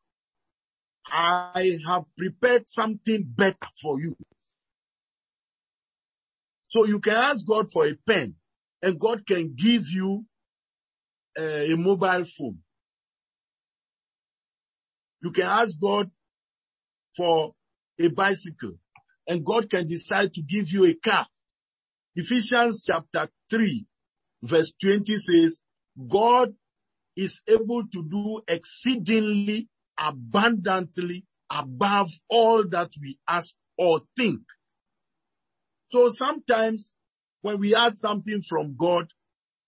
I 1.06 1.78
have 1.86 2.04
prepared 2.16 2.68
something 2.68 3.24
better 3.26 3.68
for 3.80 4.00
you. 4.00 4.16
So 6.70 6.86
you 6.86 7.00
can 7.00 7.14
ask 7.14 7.46
God 7.46 7.72
for 7.72 7.86
a 7.86 7.94
pen 8.08 8.36
and 8.82 9.00
God 9.00 9.26
can 9.26 9.54
give 9.56 9.88
you 9.88 10.26
uh, 11.38 11.42
a 11.42 11.76
mobile 11.76 12.24
phone. 12.24 12.58
You 15.22 15.32
can 15.32 15.46
ask 15.46 15.78
God 15.80 16.10
for 17.16 17.54
a 18.00 18.08
bicycle 18.08 18.74
and 19.28 19.44
God 19.44 19.70
can 19.70 19.86
decide 19.86 20.34
to 20.34 20.42
give 20.42 20.70
you 20.70 20.86
a 20.86 20.94
car. 20.94 21.26
Ephesians 22.16 22.84
chapter 22.86 23.28
3 23.50 23.86
verse 24.42 24.72
20 24.82 25.14
says, 25.14 25.60
God 26.08 26.54
is 27.16 27.42
able 27.48 27.84
to 27.92 28.04
do 28.04 28.42
exceedingly 28.48 29.68
abundantly 29.98 31.24
above 31.52 32.10
all 32.28 32.66
that 32.68 32.90
we 33.00 33.18
ask 33.28 33.54
or 33.78 34.00
think. 34.16 34.40
So 35.90 36.08
sometimes 36.08 36.92
when 37.42 37.58
we 37.58 37.74
ask 37.74 37.98
something 37.98 38.42
from 38.42 38.76
God 38.76 39.08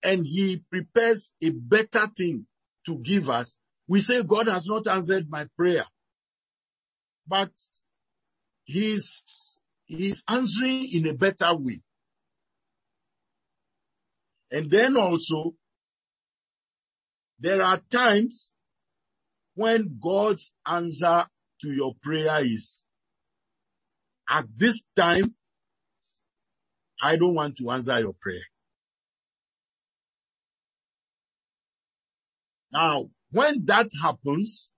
and 0.02 0.24
he 0.24 0.62
prepares 0.70 1.35
a 1.42 1.50
better 1.50 2.06
thing 2.16 2.46
to 2.87 2.98
give 2.98 3.28
us, 3.28 3.56
we 3.88 4.00
say 4.00 4.22
God 4.22 4.48
has 4.48 4.66
not 4.66 4.87
answered 4.87 5.28
my 5.28 5.46
prayer. 5.56 5.85
But 7.26 7.50
he's, 8.64 9.58
he's 9.87 10.22
answering 10.28 10.88
in 10.92 11.08
a 11.08 11.14
better 11.14 11.54
way. 11.56 11.82
And 14.50 14.70
then 14.70 14.96
also, 14.96 15.54
there 17.40 17.62
are 17.62 17.80
times 17.90 18.54
when 19.54 19.98
God's 20.00 20.52
answer 20.66 21.26
to 21.62 21.68
your 21.68 21.94
prayer 22.02 22.38
is, 22.40 22.85
at 24.28 24.46
this 24.56 24.82
time, 24.94 25.35
I 27.02 27.16
don't 27.16 27.34
want 27.34 27.56
to 27.58 27.70
answer 27.70 27.98
your 28.00 28.14
prayer. 28.20 28.44
Now, 32.72 33.10
when 33.32 33.66
that 33.66 33.88
happens, 34.00 34.72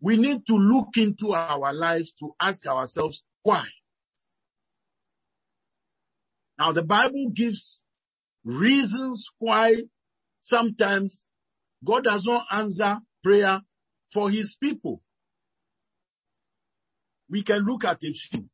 we 0.00 0.16
need 0.16 0.46
to 0.46 0.54
look 0.54 0.96
into 0.96 1.32
our 1.32 1.74
lives 1.74 2.12
to 2.20 2.32
ask 2.40 2.66
ourselves, 2.66 3.24
Why? 3.42 3.66
Now 6.58 6.72
the 6.72 6.84
Bible 6.84 7.30
gives 7.34 7.82
reasons 8.44 9.28
why 9.38 9.82
sometimes 10.42 11.26
God 11.84 12.04
does 12.04 12.24
not 12.24 12.46
answer 12.50 12.98
prayer 13.22 13.60
for 14.12 14.30
his 14.30 14.56
people. 14.56 15.02
We 17.30 17.42
can 17.42 17.60
look 17.64 17.84
at 17.84 18.02
a 18.02 18.12
few. 18.12 18.48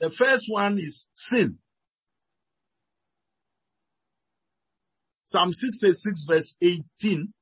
The 0.00 0.10
first 0.10 0.46
one 0.48 0.78
is 0.78 1.06
sin. 1.12 1.58
Psalm 5.24 5.52
66 5.52 6.22
verse 6.22 6.56
18. 6.60 7.32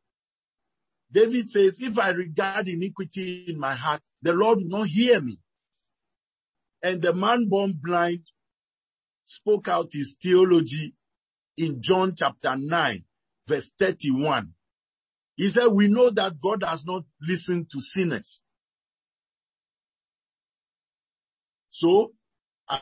David 1.10 1.48
says, 1.48 1.78
if 1.80 1.98
I 1.98 2.10
regard 2.10 2.68
iniquity 2.68 3.44
in 3.48 3.58
my 3.58 3.74
heart, 3.74 4.00
the 4.22 4.32
Lord 4.32 4.58
will 4.58 4.68
not 4.68 4.88
hear 4.88 5.20
me. 5.20 5.38
And 6.82 7.02
the 7.02 7.12
man 7.12 7.48
born 7.48 7.78
blind 7.80 8.20
spoke 9.24 9.68
out 9.68 9.90
his 9.92 10.16
theology 10.20 10.94
in 11.56 11.82
John 11.82 12.14
chapter 12.16 12.56
9 12.56 13.04
verse 13.46 13.70
31. 13.78 14.54
He 15.36 15.48
said, 15.48 15.66
we 15.68 15.88
know 15.88 16.10
that 16.10 16.40
God 16.40 16.60
does 16.60 16.84
not 16.86 17.04
listen 17.20 17.66
to 17.72 17.80
sinners. 17.80 18.40
So 21.68 22.12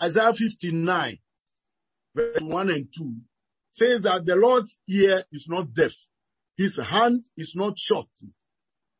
Isaiah 0.02 0.32
59 0.32 1.18
verse 2.14 2.40
1 2.40 2.70
and 2.70 2.88
2 2.96 3.14
says 3.70 4.02
that 4.02 4.26
the 4.26 4.36
Lord's 4.36 4.78
ear 4.88 5.24
is 5.32 5.46
not 5.48 5.72
deaf. 5.72 5.92
His 6.56 6.78
hand 6.78 7.26
is 7.36 7.54
not 7.54 7.78
short 7.78 8.08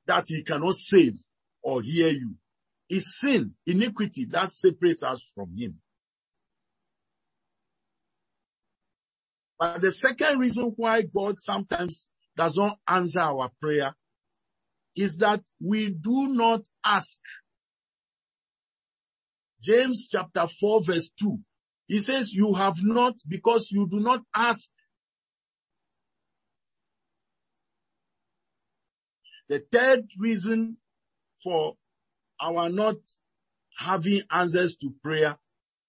that 0.07 0.25
he 0.29 0.43
cannot 0.43 0.77
save 0.77 1.15
or 1.63 1.83
hear 1.83 2.09
you. 2.09 2.35
It's 2.89 3.21
sin, 3.21 3.53
iniquity 3.67 4.27
that 4.31 4.51
separates 4.51 5.03
us 5.03 5.29
from 5.35 5.55
him. 5.57 5.79
But 9.59 9.83
the 9.83 9.93
second 9.93 10.39
reason 10.39 10.73
why 10.77 11.03
God 11.03 11.37
sometimes 11.41 12.09
does 12.37 12.57
not 12.57 12.79
answer 12.89 13.21
our 13.21 13.51
prayer 13.61 13.95
is 14.97 15.19
that 15.19 15.43
we 15.63 15.91
do 15.91 16.29
not 16.29 16.63
ask. 16.85 17.19
James 19.63 20.09
chapter 20.11 20.47
4 20.47 20.83
verse 20.85 21.11
2. 21.19 21.39
He 21.87 21.99
says, 21.99 22.33
you 22.33 22.55
have 22.55 22.83
not 22.83 23.15
because 23.27 23.71
you 23.71 23.89
do 23.89 24.01
not 24.01 24.23
ask. 24.35 24.71
The 29.49 29.59
third 29.73 30.05
reason 30.19 30.77
for 31.43 31.75
our 32.41 32.71
not 32.71 32.97
having 33.77 34.23
answers 34.31 34.77
to 34.77 34.95
prayer, 35.03 35.37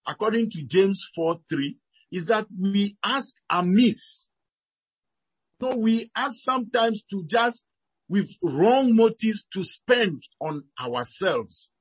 according 0.07 0.49
to 0.51 0.63
James 0.63 1.07
4 1.13 1.39
3, 1.47 1.77
is 2.11 2.25
that 2.27 2.47
we 2.59 2.97
ask 3.03 3.35
amiss. 3.49 4.31
So 5.61 5.77
we 5.77 6.09
ask 6.15 6.41
sometimes 6.41 7.03
to 7.11 7.23
just 7.27 7.63
with 8.09 8.29
wrong 8.41 8.95
motives 8.95 9.45
to 9.53 9.63
spend 9.63 10.23
on 10.41 10.63
ourselves. 10.81 11.71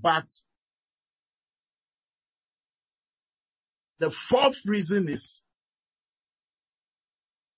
But 0.00 0.26
the 3.98 4.10
fourth 4.10 4.64
reason 4.66 5.08
is 5.08 5.42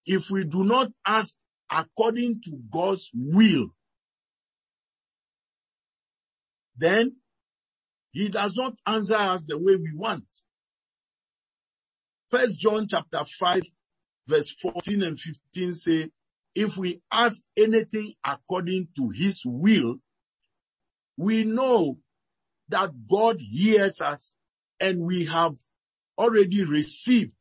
if 0.06 0.30
we 0.30 0.44
do 0.44 0.64
not 0.64 0.90
ask 1.06 1.36
according 1.70 2.42
to 2.44 2.58
God's 2.70 3.10
will, 3.14 3.68
then 6.76 7.16
he 8.10 8.28
does 8.28 8.56
not 8.56 8.74
answer 8.86 9.14
us 9.14 9.46
the 9.46 9.58
way 9.58 9.76
we 9.76 9.92
want. 9.94 10.24
First 12.28 12.58
John 12.58 12.86
chapter 12.88 13.24
5 13.24 13.62
verse 14.26 14.50
14 14.50 15.02
and 15.02 15.20
15 15.20 15.72
say, 15.74 16.10
if 16.54 16.76
we 16.76 17.00
ask 17.10 17.42
anything 17.56 18.12
according 18.24 18.88
to 18.96 19.08
his 19.10 19.42
will, 19.44 19.96
we 21.16 21.44
know 21.44 21.96
that 22.72 22.90
God 23.08 23.36
hears 23.38 24.00
us 24.00 24.34
and 24.80 25.06
we 25.06 25.26
have 25.26 25.54
already 26.18 26.64
received 26.64 27.36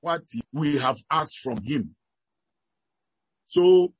what 0.00 0.22
we 0.52 0.78
have 0.78 0.98
asked 1.10 1.38
from 1.40 1.58
him. 1.62 1.94
So 3.46 3.92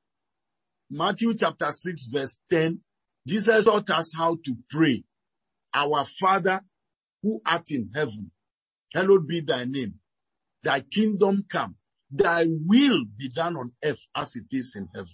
Matthew 0.90 1.35
chapter 1.35 1.70
6 1.70 2.07
verse 2.07 2.38
10, 2.51 2.81
Jesus 3.27 3.64
taught 3.64 3.90
us 3.90 4.12
how 4.16 4.37
to 4.44 4.57
pray. 4.70 5.05
Our 5.74 6.05
Father 6.05 6.61
who 7.22 7.40
art 7.44 7.70
in 7.70 7.90
heaven, 7.94 8.31
hallowed 8.94 9.27
be 9.27 9.40
thy 9.40 9.64
name. 9.64 9.94
Thy 10.62 10.81
kingdom 10.81 11.44
come. 11.48 11.74
Thy 12.11 12.46
will 12.46 13.05
be 13.16 13.29
done 13.29 13.57
on 13.57 13.72
earth 13.85 14.07
as 14.14 14.37
it 14.37 14.46
is 14.53 14.74
in 14.77 14.88
heaven. 14.94 15.11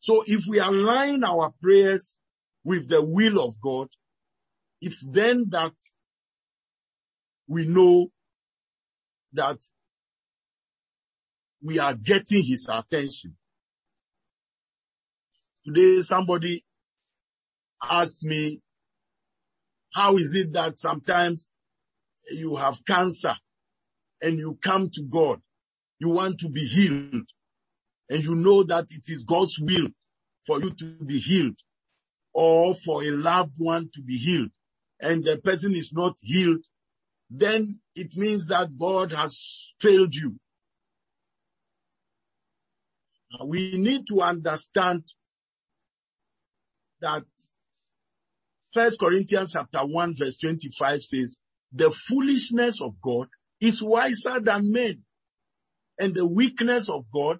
So 0.00 0.24
if 0.26 0.44
we 0.48 0.58
align 0.58 1.22
our 1.22 1.54
prayers 1.62 2.18
with 2.64 2.88
the 2.88 3.02
will 3.02 3.42
of 3.42 3.54
God, 3.60 3.88
it's 4.82 5.06
then 5.08 5.46
that 5.50 5.72
we 7.46 7.66
know 7.66 8.08
that 9.32 9.58
we 11.62 11.78
are 11.78 11.94
getting 11.94 12.42
his 12.42 12.68
attention. 12.68 13.36
Today 15.64 16.00
somebody 16.00 16.64
asked 17.80 18.24
me, 18.24 18.60
how 19.94 20.16
is 20.16 20.34
it 20.34 20.52
that 20.54 20.80
sometimes 20.80 21.46
you 22.32 22.56
have 22.56 22.84
cancer 22.84 23.36
and 24.20 24.36
you 24.36 24.58
come 24.60 24.90
to 24.90 25.02
God, 25.04 25.40
you 26.00 26.08
want 26.08 26.40
to 26.40 26.48
be 26.48 26.66
healed. 26.66 27.28
And 28.10 28.24
you 28.24 28.34
know 28.34 28.64
that 28.64 28.86
it 28.90 29.04
is 29.08 29.22
God's 29.22 29.60
will 29.60 29.88
for 30.44 30.60
you 30.60 30.72
to 30.72 30.96
be 31.06 31.20
healed 31.20 31.56
or 32.34 32.74
for 32.74 33.04
a 33.04 33.10
loved 33.12 33.54
one 33.58 33.88
to 33.94 34.02
be 34.02 34.18
healed 34.18 34.50
and 35.02 35.24
the 35.24 35.38
person 35.38 35.74
is 35.74 35.92
not 35.92 36.16
healed, 36.22 36.64
then 37.30 37.80
it 37.94 38.16
means 38.16 38.46
that 38.46 38.78
God 38.78 39.12
has 39.12 39.74
failed 39.80 40.14
you. 40.14 40.36
We 43.44 43.76
need 43.78 44.06
to 44.08 44.20
understand 44.20 45.04
that 47.00 47.24
First 48.72 48.98
Corinthians 49.00 49.52
chapter 49.52 49.80
1 49.80 50.14
verse 50.16 50.36
25 50.38 51.02
says, 51.02 51.38
the 51.72 51.90
foolishness 51.90 52.80
of 52.80 53.00
God 53.02 53.28
is 53.60 53.82
wiser 53.82 54.40
than 54.40 54.70
men 54.70 55.02
and 55.98 56.14
the 56.14 56.26
weakness 56.26 56.88
of 56.88 57.04
God 57.12 57.38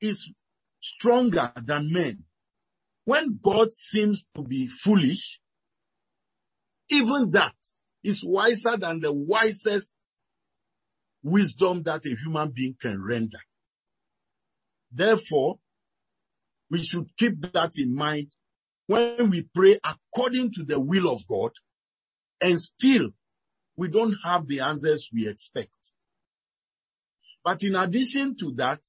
is 0.00 0.32
stronger 0.80 1.52
than 1.56 1.92
men. 1.92 2.24
When 3.04 3.38
God 3.40 3.72
seems 3.72 4.24
to 4.34 4.42
be 4.42 4.66
foolish, 4.66 5.40
even 6.90 7.30
that 7.32 7.54
is 8.02 8.22
wiser 8.24 8.76
than 8.76 9.00
the 9.00 9.12
wisest 9.12 9.92
wisdom 11.22 11.82
that 11.84 12.06
a 12.06 12.16
human 12.16 12.50
being 12.50 12.76
can 12.80 13.02
render. 13.02 13.38
Therefore, 14.92 15.58
we 16.70 16.82
should 16.82 17.08
keep 17.16 17.40
that 17.52 17.72
in 17.76 17.94
mind 17.94 18.28
when 18.86 19.30
we 19.30 19.46
pray 19.54 19.78
according 19.84 20.52
to 20.52 20.64
the 20.64 20.80
will 20.80 21.12
of 21.12 21.26
God 21.28 21.52
and 22.40 22.60
still 22.60 23.10
we 23.76 23.88
don't 23.88 24.16
have 24.24 24.46
the 24.46 24.60
answers 24.60 25.08
we 25.12 25.28
expect. 25.28 25.92
But 27.44 27.62
in 27.62 27.74
addition 27.74 28.36
to 28.38 28.52
that, 28.56 28.80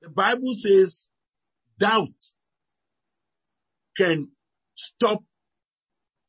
the 0.00 0.10
Bible 0.10 0.54
says 0.54 1.10
doubt 1.78 2.08
can 3.96 4.28
stop 4.74 5.22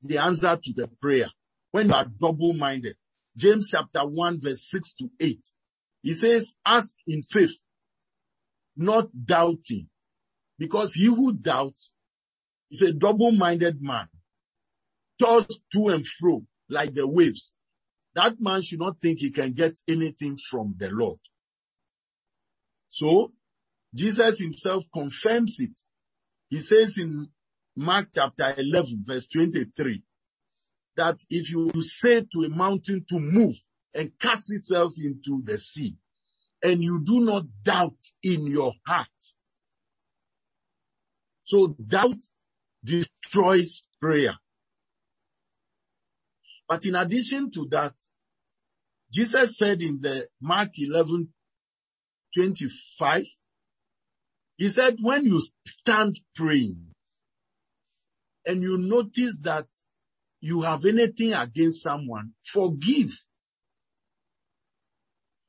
the 0.03 0.17
answer 0.17 0.57
to 0.61 0.73
the 0.73 0.87
prayer 1.01 1.27
when 1.71 1.87
you 1.87 1.93
are 1.93 2.05
double-minded. 2.05 2.95
James 3.35 3.69
chapter 3.71 4.01
1 4.01 4.41
verse 4.41 4.69
6 4.69 4.93
to 4.93 5.09
8. 5.19 5.39
He 6.03 6.13
says, 6.13 6.55
ask 6.65 6.95
in 7.07 7.23
faith, 7.23 7.57
not 8.75 9.09
doubting, 9.25 9.87
because 10.59 10.93
he 10.93 11.05
who 11.05 11.33
doubts 11.33 11.93
is 12.69 12.81
a 12.81 12.91
double-minded 12.91 13.81
man, 13.81 14.07
tossed 15.19 15.61
to 15.71 15.89
and 15.89 16.05
fro 16.05 16.43
like 16.69 16.93
the 16.93 17.07
waves. 17.07 17.55
That 18.15 18.35
man 18.39 18.61
should 18.61 18.79
not 18.79 18.99
think 19.01 19.19
he 19.19 19.31
can 19.31 19.53
get 19.53 19.79
anything 19.87 20.37
from 20.37 20.75
the 20.77 20.91
Lord. 20.91 21.19
So, 22.87 23.31
Jesus 23.95 24.39
himself 24.39 24.85
confirms 24.93 25.59
it. 25.59 25.79
He 26.49 26.59
says 26.59 26.97
in 26.97 27.29
Mark 27.75 28.09
chapter 28.13 28.53
11 28.57 29.03
verse 29.05 29.27
23 29.27 30.03
that 30.97 31.17
if 31.29 31.51
you 31.51 31.71
say 31.81 32.21
to 32.21 32.43
a 32.45 32.49
mountain 32.49 33.05
to 33.09 33.19
move 33.19 33.55
and 33.95 34.11
cast 34.19 34.53
itself 34.53 34.93
into 34.97 35.41
the 35.43 35.57
sea 35.57 35.95
and 36.63 36.83
you 36.83 37.01
do 37.03 37.21
not 37.21 37.43
doubt 37.63 37.97
in 38.23 38.47
your 38.47 38.73
heart, 38.87 39.07
So 41.43 41.67
doubt 41.67 42.23
destroys 42.83 43.83
prayer. 44.01 44.35
But 46.67 46.85
in 46.85 46.95
addition 46.95 47.51
to 47.51 47.67
that, 47.71 47.93
Jesus 49.11 49.57
said 49.57 49.81
in 49.81 50.01
the 50.01 50.27
Mark 50.41 50.71
11, 50.77 51.29
25, 52.35 53.25
he 54.57 54.69
said, 54.69 54.97
when 55.01 55.25
you 55.25 55.41
stand 55.65 56.19
praying 56.35 56.92
and 58.45 58.61
you 58.61 58.77
notice 58.77 59.37
that 59.41 59.67
you 60.41 60.61
have 60.61 60.85
anything 60.85 61.33
against 61.33 61.81
someone, 61.83 62.31
forgive. 62.43 63.11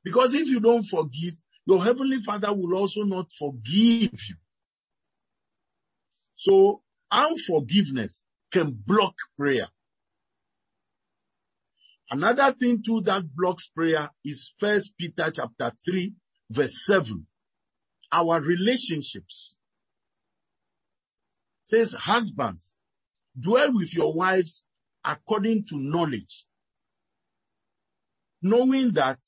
Because 0.04 0.35
if 0.35 0.48
you 0.48 0.61
don't 0.61 0.85
forgive, 0.85 1.35
your 1.66 1.83
heavenly 1.83 2.18
father 2.18 2.52
will 2.52 2.76
also 2.76 3.02
not 3.02 3.33
forgive 3.33 4.12
you. 4.28 4.37
So 6.35 6.83
unforgiveness 7.11 8.22
can 8.52 8.70
block 8.70 9.14
prayer. 9.37 9.68
Another 12.11 12.52
thing 12.52 12.83
too 12.83 13.00
that 13.02 13.24
blocks 13.35 13.66
prayer 13.68 14.11
is 14.24 14.52
first 14.59 14.96
Peter 14.98 15.30
chapter 15.30 15.72
3 15.85 16.12
verse 16.50 16.85
7. 16.85 17.26
Our 18.12 18.40
relationships 18.40 19.59
says 21.62 21.94
husbands 21.94 22.74
dwell 23.38 23.73
with 23.73 23.94
your 23.94 24.14
wives 24.14 24.66
according 25.05 25.66
to 25.66 25.77
knowledge, 25.77 26.47
knowing 28.42 28.92
that 28.92 29.18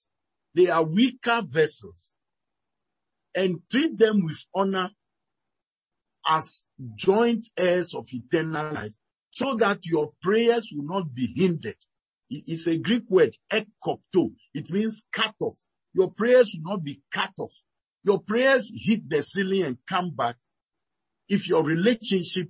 they 0.55 0.69
are 0.69 0.85
weaker 0.85 1.42
vessels 1.45 2.14
and 3.35 3.61
treat 3.71 3.99
them 3.99 4.25
with 4.25 4.42
honor 4.55 4.90
as 6.27 6.66
joint 6.95 7.47
heirs 7.57 7.95
of 7.95 8.09
eternal 8.12 8.73
life 8.73 8.95
so 9.31 9.55
that 9.57 9.85
your 9.85 10.12
prayers 10.23 10.73
will 10.75 10.87
not 10.87 11.14
be 11.14 11.27
hindered. 11.27 11.77
It's 12.31 12.66
a 12.66 12.79
Greek 12.79 13.05
word, 13.09 13.37
ekopto. 13.53 14.33
It 14.55 14.71
means 14.71 15.05
cut 15.12 15.35
off. 15.40 15.57
Your 15.92 16.11
prayers 16.11 16.55
will 16.55 16.73
not 16.73 16.83
be 16.83 17.03
cut 17.12 17.33
off. 17.38 17.53
Your 18.03 18.21
prayers 18.21 18.73
hit 18.75 19.09
the 19.09 19.23
ceiling 19.23 19.62
and 19.62 19.79
come 19.87 20.11
back 20.11 20.37
if 21.29 21.49
your 21.49 21.64
relationship 21.64 22.49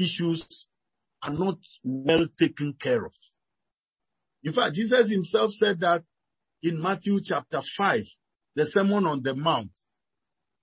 issues 0.00 0.68
are 1.22 1.32
not 1.32 1.58
well 1.84 2.26
taken 2.38 2.74
care 2.74 3.04
of. 3.04 3.14
In 4.44 4.52
fact, 4.52 4.74
Jesus 4.74 5.10
himself 5.10 5.52
said 5.52 5.80
that 5.80 6.02
in 6.62 6.80
Matthew 6.80 7.20
chapter 7.20 7.62
5, 7.62 8.06
the 8.56 8.66
Sermon 8.66 9.06
on 9.06 9.22
the 9.22 9.34
Mount, 9.34 9.70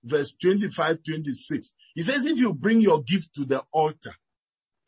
verse 0.04 0.34
25, 0.42 1.00
26. 1.04 1.72
He 1.94 2.02
says, 2.02 2.26
if 2.26 2.38
you 2.38 2.54
bring 2.54 2.80
your 2.80 3.02
gift 3.02 3.34
to 3.34 3.44
the 3.44 3.64
altar 3.72 4.14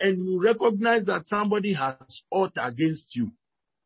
and 0.01 0.19
you 0.19 0.43
recognize 0.43 1.07
that 1.07 1.27
somebody 1.27 1.73
has 1.75 1.97
ought 2.31 2.57
against 2.59 3.17
you, 3.17 3.33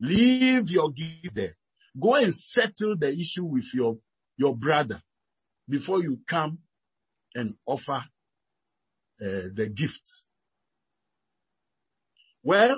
leave 0.01 0.71
your 0.71 0.93
gift 0.93 1.35
there. 1.35 1.57
Go 2.01 2.17
and 2.17 2.35
settle 2.35 2.97
the 2.97 3.11
issue 3.11 3.45
with 3.45 3.73
your, 3.75 3.99
your 4.37 4.57
brother 4.57 5.01
before 5.69 6.03
you 6.03 6.21
come 6.27 6.59
and 7.35 7.55
offer 7.67 8.05
uh, 9.23 9.49
the 9.55 9.71
gift. 9.75 10.25
Well, 12.45 12.77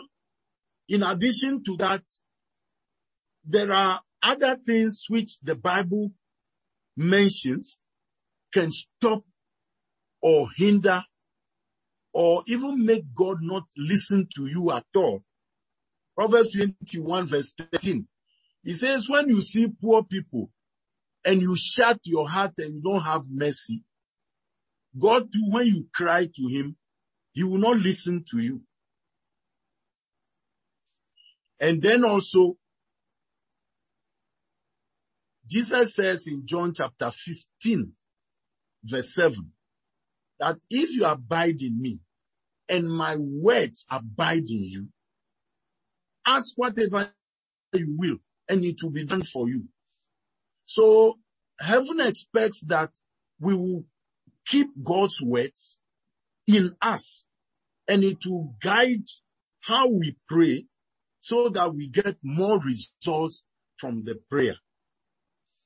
in 0.89 1.03
addition 1.03 1.65
to 1.65 1.77
that, 1.79 2.03
there 3.45 3.73
are 3.73 4.01
other 4.23 4.57
things 4.65 5.05
which 5.09 5.39
the 5.41 5.57
Bible 5.57 6.13
mentions 6.97 7.81
can 8.53 8.71
stop 8.73 9.25
or 10.23 10.49
hinder 10.57 11.03
or 12.15 12.43
even 12.47 12.85
make 12.85 13.05
God 13.15 13.39
not 13.43 13.65
listen 13.77 14.29
to 14.37 14.47
you 14.47 14.71
at 14.71 14.87
all. 14.95 15.23
Proverbs 16.17 16.53
21 16.53 17.27
verse 17.27 17.53
13. 17.73 18.07
He 18.65 18.73
says, 18.73 19.09
when 19.09 19.29
you 19.29 19.43
see 19.43 19.69
poor 19.69 20.03
people 20.05 20.51
and 21.25 21.43
you 21.43 21.57
shut 21.57 22.01
your 22.05 22.29
heart 22.29 22.53
and 22.59 22.77
you 22.77 22.83
don't 22.83 23.03
have 23.03 23.25
mercy, 23.29 23.83
God 24.99 25.29
when 25.49 25.67
you 25.67 25.89
cry 25.93 26.27
to 26.27 26.47
him, 26.49 26.77
he 27.33 27.43
will 27.45 27.59
not 27.59 27.77
listen 27.77 28.25
to 28.31 28.39
you. 28.39 28.63
And 31.61 31.81
then 31.81 32.05
also, 32.05 32.57
Jesus 35.49 35.95
says 35.95 36.27
in 36.27 36.47
John 36.47 36.75
chapter 36.75 37.11
15, 37.11 37.93
verse 38.85 39.15
7, 39.15 39.53
that 40.39 40.57
if 40.71 40.91
you 40.95 41.05
abide 41.05 41.61
in 41.61 41.81
me 41.81 42.01
and 42.69 42.91
my 42.91 43.17
words 43.19 43.87
abide 43.91 44.49
in 44.49 44.65
you, 44.65 44.89
ask 46.27 46.53
whatever 46.57 47.11
you 47.73 47.95
will 47.97 48.19
and 48.49 48.65
it 48.65 48.83
will 48.83 48.91
be 48.91 49.05
done 49.05 49.23
for 49.23 49.49
you. 49.49 49.65
So 50.67 51.19
heaven 51.61 52.01
expects 52.01 52.61
that 52.67 52.91
we 53.41 53.55
will 53.55 53.85
keep 54.47 54.69
God's 54.83 55.23
words 55.23 55.81
in 56.47 56.75
us 56.83 57.25
and 57.89 58.03
it 58.05 58.19
will 58.27 58.55
guide 58.61 59.05
how 59.61 59.89
we 59.89 60.17
pray 60.29 60.67
so 61.27 61.49
that 61.49 61.75
we 61.75 61.89
get 61.89 62.17
more 62.23 62.61
results 62.61 63.43
from 63.79 64.05
the 64.05 64.15
prayer. 64.31 64.55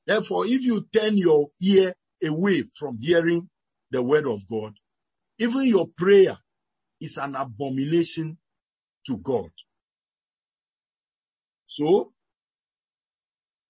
Therefore, 0.06 0.46
if 0.46 0.62
you 0.62 0.86
turn 0.94 1.18
your 1.18 1.48
ear 1.62 1.94
away 2.24 2.64
from 2.78 2.98
hearing 3.00 3.48
the 3.90 4.02
word 4.02 4.26
of 4.26 4.48
God, 4.48 4.74
even 5.38 5.64
your 5.64 5.88
prayer 5.98 6.38
is 7.00 7.18
an 7.18 7.36
abomination 7.36 8.38
to 9.06 9.18
God. 9.18 9.50
So, 11.66 12.12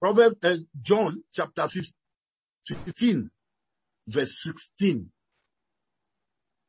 Proverbs, 0.02 0.44
uh, 0.44 0.58
John 0.82 1.24
chapter 1.34 1.68
15, 2.68 3.30
verse 4.08 4.42
16. 4.44 5.10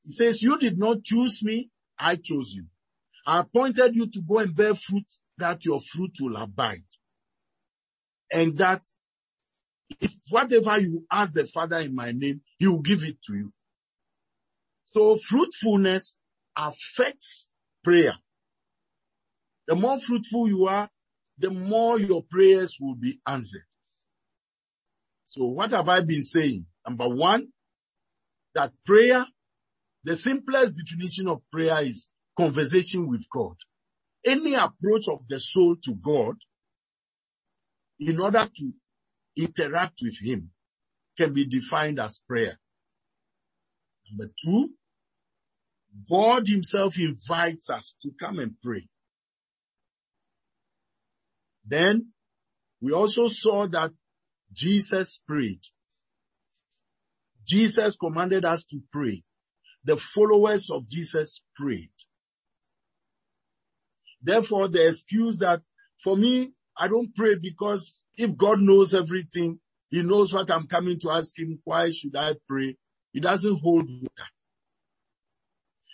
He 0.04 0.12
says, 0.12 0.44
you 0.44 0.58
did 0.60 0.80
not 0.80 1.04
choose 1.04 1.44
me, 1.44 1.70
I 2.00 2.18
chose 2.18 2.54
you. 2.54 2.66
I 3.26 3.42
appointed 3.42 3.96
you 3.96 4.08
to 4.08 4.22
go 4.22 4.40
and 4.40 4.56
bear 4.56 4.76
fruit 4.76 5.06
that 5.38 5.66
your 5.66 5.80
fruit 5.80 6.12
will 6.20 6.36
abide. 6.38 6.84
And 8.32 8.58
that 8.58 8.84
if 10.00 10.14
whatever 10.30 10.80
you 10.80 11.06
ask 11.12 11.34
the 11.34 11.46
Father 11.46 11.80
in 11.80 11.94
my 11.94 12.12
name, 12.12 12.42
he 12.58 12.68
will 12.68 12.80
give 12.80 13.04
it 13.04 13.22
to 13.28 13.34
you. 13.34 13.54
So 14.86 15.18
fruitfulness 15.18 16.18
affects 16.56 17.50
prayer. 17.84 18.16
The 19.68 19.76
more 19.76 20.00
fruitful 20.00 20.48
you 20.48 20.68
are, 20.68 20.90
the 21.38 21.50
more 21.50 22.00
your 22.00 22.24
prayers 22.24 22.78
will 22.80 22.96
be 22.96 23.20
answered. 23.26 23.64
So 25.24 25.46
what 25.46 25.72
have 25.72 25.88
I 25.88 26.02
been 26.02 26.24
saying? 26.24 26.66
Number 26.86 27.08
one, 27.08 27.48
that 28.54 28.74
prayer, 28.86 29.26
the 30.04 30.18
simplest 30.18 30.78
definition 30.78 31.28
of 31.28 31.42
prayer 31.52 31.82
is 31.84 32.10
conversation 32.38 33.08
with 33.08 33.26
God. 33.34 33.56
Any 34.26 34.54
approach 34.56 35.08
of 35.08 35.28
the 35.28 35.40
soul 35.40 35.76
to 35.84 35.96
God 35.96 36.36
in 38.00 38.20
order 38.20 38.48
to 38.58 38.72
interact 39.36 40.00
with 40.02 40.18
Him 40.20 40.52
can 41.18 41.34
be 41.34 41.46
defined 41.46 42.00
as 42.00 42.22
prayer. 42.28 42.60
Number 44.10 44.32
two, 44.44 44.70
God 46.10 46.48
Himself 46.48 46.98
invites 47.00 47.70
us 47.70 47.96
to 48.04 48.12
come 48.20 48.40
and 48.40 48.56
pray. 48.64 48.88
Then 51.66 52.08
we 52.82 52.92
also 52.92 53.28
saw 53.28 53.68
that 53.68 53.92
Jesus 54.52 55.22
prayed. 55.28 55.62
Jesus 57.46 57.96
commanded 57.98 58.46
us 58.46 58.64
to 58.66 58.82
pray. 58.92 59.24
The 59.84 59.98
followers 59.98 60.70
of 60.70 60.88
Jesus 60.88 61.42
prayed. 61.56 61.92
Therefore, 64.22 64.68
the 64.68 64.88
excuse 64.88 65.38
that 65.38 65.62
for 66.04 66.16
me, 66.16 66.54
I 66.78 66.88
don't 66.88 67.16
pray 67.16 67.36
because 67.36 68.00
if 68.18 68.38
God 68.38 68.62
knows 68.62 68.94
everything, 68.94 69.60
He 69.90 70.04
knows 70.04 70.34
what 70.34 70.52
I'm 70.52 70.68
coming 70.68 71.00
to 71.02 71.12
ask 71.12 71.38
Him, 71.38 71.60
why 71.64 71.92
should 71.92 72.16
I 72.16 72.36
pray? 72.48 72.78
It 73.14 73.24
doesn't 73.24 73.60
hold 73.60 73.90
water. 73.90 74.30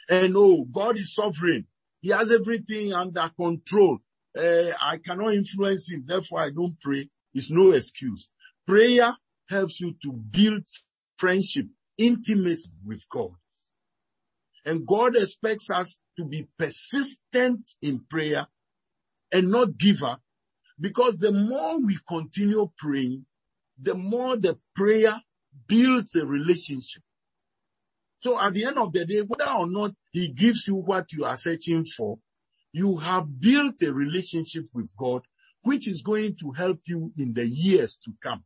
And 0.10 0.36
oh, 0.38 0.64
God 0.66 0.98
is 0.98 1.14
sovereign. 1.14 1.66
He 2.02 2.10
has 2.10 2.32
everything 2.32 2.94
under 2.94 3.30
control. 3.40 4.00
Uh, 4.38 4.72
I 4.82 4.98
cannot 4.98 5.34
influence 5.34 5.92
Him, 5.92 6.04
therefore 6.06 6.42
I 6.42 6.52
don't 6.52 6.80
pray. 6.80 7.10
It's 7.34 7.52
no 7.52 7.72
excuse. 7.72 8.30
Prayer 8.66 9.16
helps 9.50 9.80
you 9.80 9.96
to 10.04 10.12
build 10.12 10.64
friendship, 11.18 11.68
intimacy 11.98 12.70
with 12.86 13.04
God. 13.10 13.32
And 14.68 14.86
God 14.86 15.16
expects 15.16 15.70
us 15.70 16.02
to 16.18 16.26
be 16.26 16.46
persistent 16.60 17.72
in 17.82 18.02
prayer 18.10 18.46
and 19.32 19.50
not 19.50 19.78
give 19.78 20.04
up 20.04 20.20
because 20.78 21.18
the 21.20 21.32
more 21.32 21.80
we 21.80 21.98
continue 22.06 22.70
praying, 22.78 23.26
the 23.82 23.96
more 23.96 24.36
the 24.36 24.60
prayer 24.76 25.22
builds 25.68 26.16
a 26.18 26.28
relationship. 26.28 27.02
So 28.20 28.38
at 28.38 28.54
the 28.56 28.66
end 28.66 28.78
of 28.78 28.92
the 28.92 29.06
day, 29.06 29.22
whether 29.22 29.50
or 29.50 29.68
not 29.68 29.94
he 30.12 30.34
gives 30.34 30.68
you 30.68 30.76
what 30.76 31.14
you 31.14 31.24
are 31.24 31.38
searching 31.38 31.86
for, 31.86 32.20
you 32.74 32.98
have 32.98 33.40
built 33.40 33.82
a 33.82 33.94
relationship 33.94 34.66
with 34.74 34.92
God, 34.98 35.22
which 35.64 35.88
is 35.88 36.02
going 36.02 36.36
to 36.42 36.52
help 36.52 36.82
you 36.88 37.14
in 37.18 37.34
the 37.34 37.48
years 37.48 37.98
to 38.04 38.12
come. 38.22 38.44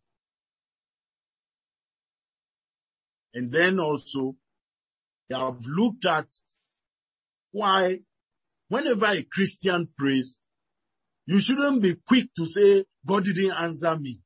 And 3.34 3.52
then 3.52 3.80
also, 3.80 4.36
I 5.34 5.40
have 5.40 5.66
looked 5.66 6.06
at 6.06 6.28
why 7.52 8.00
whenever 8.70 9.08
a 9.08 9.24
Christian 9.24 9.90
prays, 9.98 10.40
you 11.26 11.40
shouldn't 11.40 11.82
be 11.82 11.96
quick 12.08 12.28
to 12.38 12.46
say, 12.46 12.86
God 13.06 13.26
didn't 13.26 13.52
answer 13.54 13.98
me. 13.98 14.22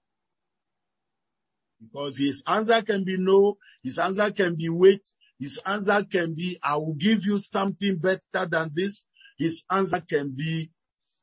Because 1.81 2.17
his 2.17 2.43
answer 2.47 2.81
can 2.81 3.03
be 3.03 3.17
no, 3.17 3.57
his 3.83 3.99
answer 3.99 4.31
can 4.31 4.55
be 4.55 4.69
wait, 4.69 5.01
his 5.39 5.59
answer 5.65 6.03
can 6.09 6.33
be, 6.33 6.57
I 6.63 6.77
will 6.77 6.93
give 6.93 7.25
you 7.25 7.37
something 7.37 7.97
better 7.97 8.45
than 8.47 8.71
this. 8.73 9.05
His 9.37 9.63
answer 9.69 10.01
can 10.01 10.33
be, 10.35 10.71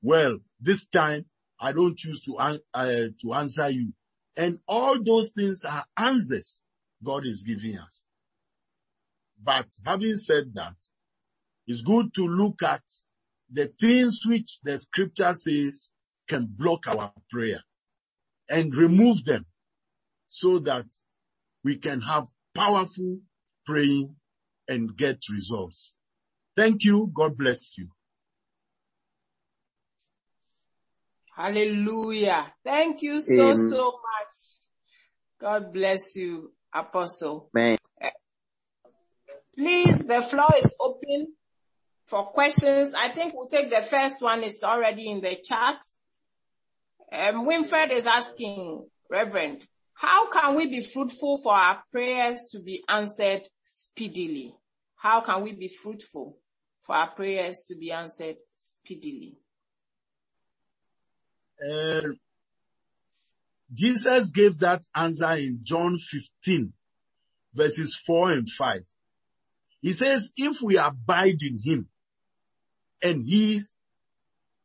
well, 0.02 0.38
this 0.60 0.86
time 0.86 1.24
I 1.58 1.72
don't 1.72 1.96
choose 1.96 2.20
to, 2.22 2.36
uh, 2.36 2.58
to 2.74 3.32
answer 3.34 3.70
you. 3.70 3.92
And 4.36 4.58
all 4.66 5.02
those 5.02 5.30
things 5.30 5.64
are 5.64 5.84
answers 5.96 6.64
God 7.02 7.26
is 7.26 7.42
giving 7.42 7.78
us. 7.78 8.06
But 9.42 9.66
having 9.84 10.14
said 10.14 10.54
that, 10.54 10.74
it's 11.66 11.82
good 11.82 12.14
to 12.14 12.26
look 12.26 12.62
at 12.62 12.82
the 13.52 13.66
things 13.80 14.20
which 14.26 14.58
the 14.62 14.78
scripture 14.78 15.32
says 15.34 15.92
can 16.28 16.46
block 16.46 16.86
our 16.86 17.12
prayer 17.30 17.62
and 18.48 18.74
remove 18.74 19.24
them 19.24 19.46
so 20.26 20.58
that 20.60 20.86
we 21.64 21.76
can 21.76 22.00
have 22.00 22.26
powerful 22.54 23.18
praying 23.66 24.14
and 24.68 24.96
get 24.96 25.18
results. 25.30 25.94
Thank 26.56 26.84
you. 26.84 27.10
God 27.14 27.36
bless 27.36 27.76
you. 27.78 27.88
Hallelujah. 31.34 32.52
Thank 32.64 33.02
you 33.02 33.20
so, 33.20 33.52
Amen. 33.52 33.56
so 33.56 33.84
much. 33.86 34.34
God 35.40 35.72
bless 35.72 36.14
you, 36.16 36.52
Apostle. 36.74 37.50
Amen. 37.56 37.78
Please, 39.54 40.06
the 40.06 40.22
floor 40.22 40.50
is 40.58 40.74
open 40.80 41.34
for 42.06 42.24
questions. 42.26 42.94
I 42.98 43.08
think 43.08 43.34
we'll 43.34 43.48
take 43.48 43.70
the 43.70 43.82
first 43.82 44.22
one. 44.22 44.42
It's 44.44 44.64
already 44.64 45.10
in 45.10 45.20
the 45.20 45.36
chat. 45.42 45.78
Um, 47.12 47.46
Winfred 47.46 47.90
is 47.90 48.06
asking, 48.06 48.86
Reverend, 49.10 49.66
how 49.94 50.30
can 50.30 50.56
we 50.56 50.66
be 50.66 50.82
fruitful 50.82 51.38
for 51.38 51.52
our 51.52 51.82
prayers 51.90 52.48
to 52.52 52.62
be 52.62 52.82
answered 52.88 53.42
speedily? 53.64 54.54
How 54.96 55.20
can 55.20 55.42
we 55.42 55.52
be 55.52 55.68
fruitful 55.68 56.38
for 56.80 56.96
our 56.96 57.10
prayers 57.10 57.64
to 57.68 57.76
be 57.76 57.92
answered 57.92 58.36
speedily? 58.56 59.36
Uh, 61.62 62.08
Jesus 63.72 64.30
gave 64.30 64.58
that 64.58 64.82
answer 64.94 65.32
in 65.34 65.60
John 65.62 65.98
15 65.98 66.72
verses 67.54 67.94
4 67.94 68.32
and 68.32 68.48
5. 68.48 68.82
He 69.82 69.92
says, 69.92 70.32
if 70.36 70.62
we 70.62 70.78
abide 70.78 71.42
in 71.42 71.58
him 71.62 71.88
and 73.02 73.26
he 73.26 73.60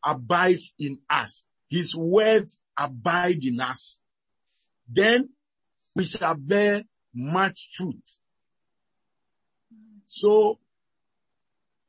abides 0.06 0.76
in 0.78 1.00
us, 1.10 1.44
his 1.70 1.96
words 1.96 2.60
abide 2.78 3.44
in 3.44 3.60
us, 3.60 4.00
then 4.88 5.30
we 5.96 6.06
shall 6.06 6.36
bear 6.36 6.84
much 7.14 7.70
fruit. 7.76 8.08
So 10.06 10.60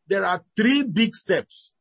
there 0.09 0.25
are 0.25 0.43
three 0.57 0.83
big 0.83 1.15
steps 1.15 1.75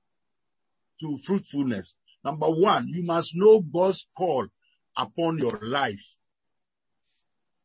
to 0.99 1.17
fruitfulness. 1.17 1.95
Number 2.25 2.47
one, 2.47 2.89
you 2.89 3.03
must 3.05 3.31
know 3.35 3.61
God's 3.61 4.05
call 4.15 4.47
upon 4.97 5.37
your 5.37 5.59
life. 5.63 6.17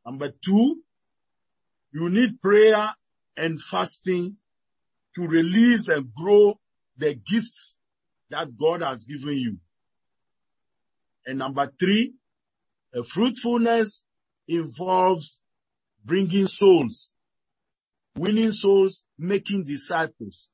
Number 0.06 0.30
two, 0.30 0.82
you 1.92 2.08
need 2.10 2.40
prayer 2.40 2.94
and 3.36 3.60
fasting 3.60 4.36
to 5.14 5.26
release 5.26 5.88
and 5.88 6.14
grow 6.14 6.58
the 6.96 7.14
gifts 7.14 7.76
that 8.30 8.56
God 8.56 8.82
has 8.82 9.04
given 9.04 9.38
you. 9.38 9.56
And 11.26 11.38
number 11.38 11.70
three, 11.78 12.14
a 12.94 13.02
fruitfulness 13.04 14.04
involves 14.48 15.40
bringing 16.04 16.46
souls, 16.46 17.14
winning 18.16 18.52
souls, 18.52 19.04
making 19.18 19.64
disciples. 19.64 20.50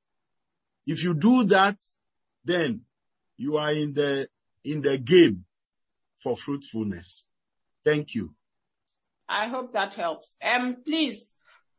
If 0.86 1.02
you 1.02 1.14
do 1.14 1.44
that, 1.44 1.76
then 2.44 2.82
you 3.36 3.56
are 3.56 3.72
in 3.72 3.94
the, 3.94 4.28
in 4.64 4.82
the 4.82 4.98
game 4.98 5.44
for 6.22 6.36
fruitfulness. 6.36 7.28
Thank 7.84 8.14
you. 8.14 8.34
I 9.28 9.48
hope 9.48 9.72
that 9.72 9.94
helps. 9.94 10.36
Um, 10.42 10.76
please, 10.84 11.36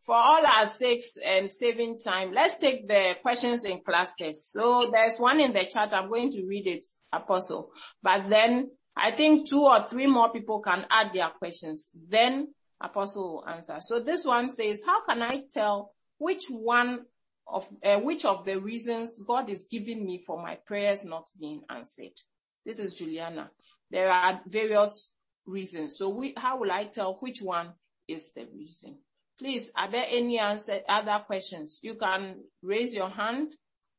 for 0.10 0.16
all 0.16 0.44
our 0.44 0.66
sakes 0.66 1.18
and 1.24 1.52
saving 1.52 2.00
time, 2.00 2.32
let's 2.34 2.58
take 2.58 2.88
the 2.88 3.16
questions 3.22 3.64
in 3.64 3.80
clusters. 3.82 4.44
So 4.44 4.90
there's 4.92 5.20
one 5.20 5.40
in 5.40 5.54
the 5.54 5.66
chat. 5.66 5.94
I'm 5.94 6.10
going 6.10 6.32
to 6.32 6.48
read 6.48 6.66
it, 6.66 6.88
Apostle. 7.14 7.70
But 8.02 8.28
then 8.28 8.72
I 8.98 9.12
think 9.12 9.48
two 9.48 9.66
or 9.66 9.88
three 9.88 10.08
more 10.08 10.32
people 10.34 10.62
can 10.62 10.84
add 10.90 11.14
their 11.14 11.30
questions. 11.30 11.92
Then 12.10 12.56
Apostle 12.82 13.36
will 13.36 13.48
answer. 13.48 13.78
So 13.82 14.00
this 14.00 14.26
one 14.26 14.50
says, 14.50 14.82
how 14.84 15.06
can 15.06 15.22
I 15.22 15.44
tell 15.48 15.94
which 16.18 16.46
one 16.50 17.06
of, 17.48 17.68
uh, 17.86 18.00
which 18.00 18.26
of 18.26 18.46
the 18.46 18.60
reasons 18.60 19.24
God 19.28 19.48
is 19.52 19.68
giving 19.70 20.04
me 20.04 20.24
for 20.26 20.42
my 20.42 20.58
prayers 20.66 21.06
not 21.06 21.28
being 21.40 21.62
answered? 21.70 22.18
This 22.66 22.80
is 22.80 22.96
Juliana. 22.96 23.52
There 23.92 24.12
are 24.12 24.42
various 24.48 25.14
reasons. 25.46 26.00
So 26.00 26.10
we, 26.10 26.34
how 26.36 26.58
will 26.58 26.72
I 26.72 26.86
tell 26.86 27.20
which 27.20 27.44
one 27.44 27.74
is 28.08 28.34
the 28.34 28.48
reason? 28.52 28.98
Please, 29.40 29.72
are 29.76 29.90
there 29.90 30.06
any 30.10 30.38
answer, 30.38 30.82
other 30.88 31.24
questions? 31.26 31.80
You 31.82 31.96
can 31.96 32.44
raise 32.62 32.94
your 32.94 33.10
hand 33.10 33.54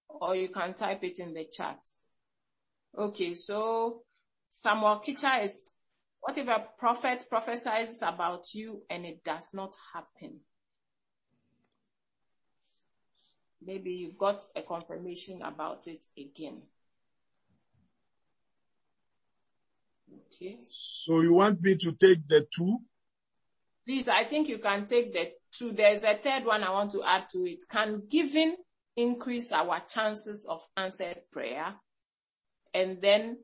or 0.09 0.37
you 0.37 0.51
can 0.51 0.75
type 0.75 1.03
it 1.03 1.19
in 1.19 1.33
the 1.33 1.47
chat. 1.51 1.79
Okay, 2.97 3.35
so 3.35 4.03
Samuel 4.51 5.01
Kitcher 5.07 5.43
is, 5.43 5.63
what 6.21 6.37
if 6.37 6.47
a 6.47 6.67
prophet 6.79 7.23
prophesies 7.31 8.03
about 8.03 8.53
you 8.55 8.83
and 8.91 9.07
it 9.07 9.25
does 9.25 9.53
not 9.55 9.75
happen? 9.95 10.41
Maybe 13.63 13.93
you've 13.93 14.19
got 14.19 14.43
a 14.55 14.63
confirmation 14.63 15.41
about 15.43 15.87
it 15.87 16.05
again. 16.19 16.63
Okay. 20.13 20.59
So 20.63 21.21
you 21.21 21.35
want 21.35 21.63
me 21.63 21.77
to 21.77 21.93
take 21.93 22.27
the 22.27 22.47
two? 22.55 22.79
Please, 23.91 24.07
I 24.09 24.23
think 24.23 24.47
you 24.47 24.59
can 24.59 24.87
take 24.87 25.13
the 25.13 25.33
two. 25.51 25.73
There's 25.73 26.05
a 26.05 26.15
third 26.15 26.45
one 26.45 26.63
I 26.63 26.71
want 26.71 26.93
to 26.93 27.03
add 27.05 27.29
to 27.31 27.39
it. 27.39 27.65
Can 27.69 28.05
giving 28.09 28.55
increase 28.95 29.51
our 29.51 29.81
chances 29.81 30.47
of 30.49 30.63
answered 30.77 31.17
prayer? 31.33 31.75
And 32.73 33.03
then, 33.03 33.39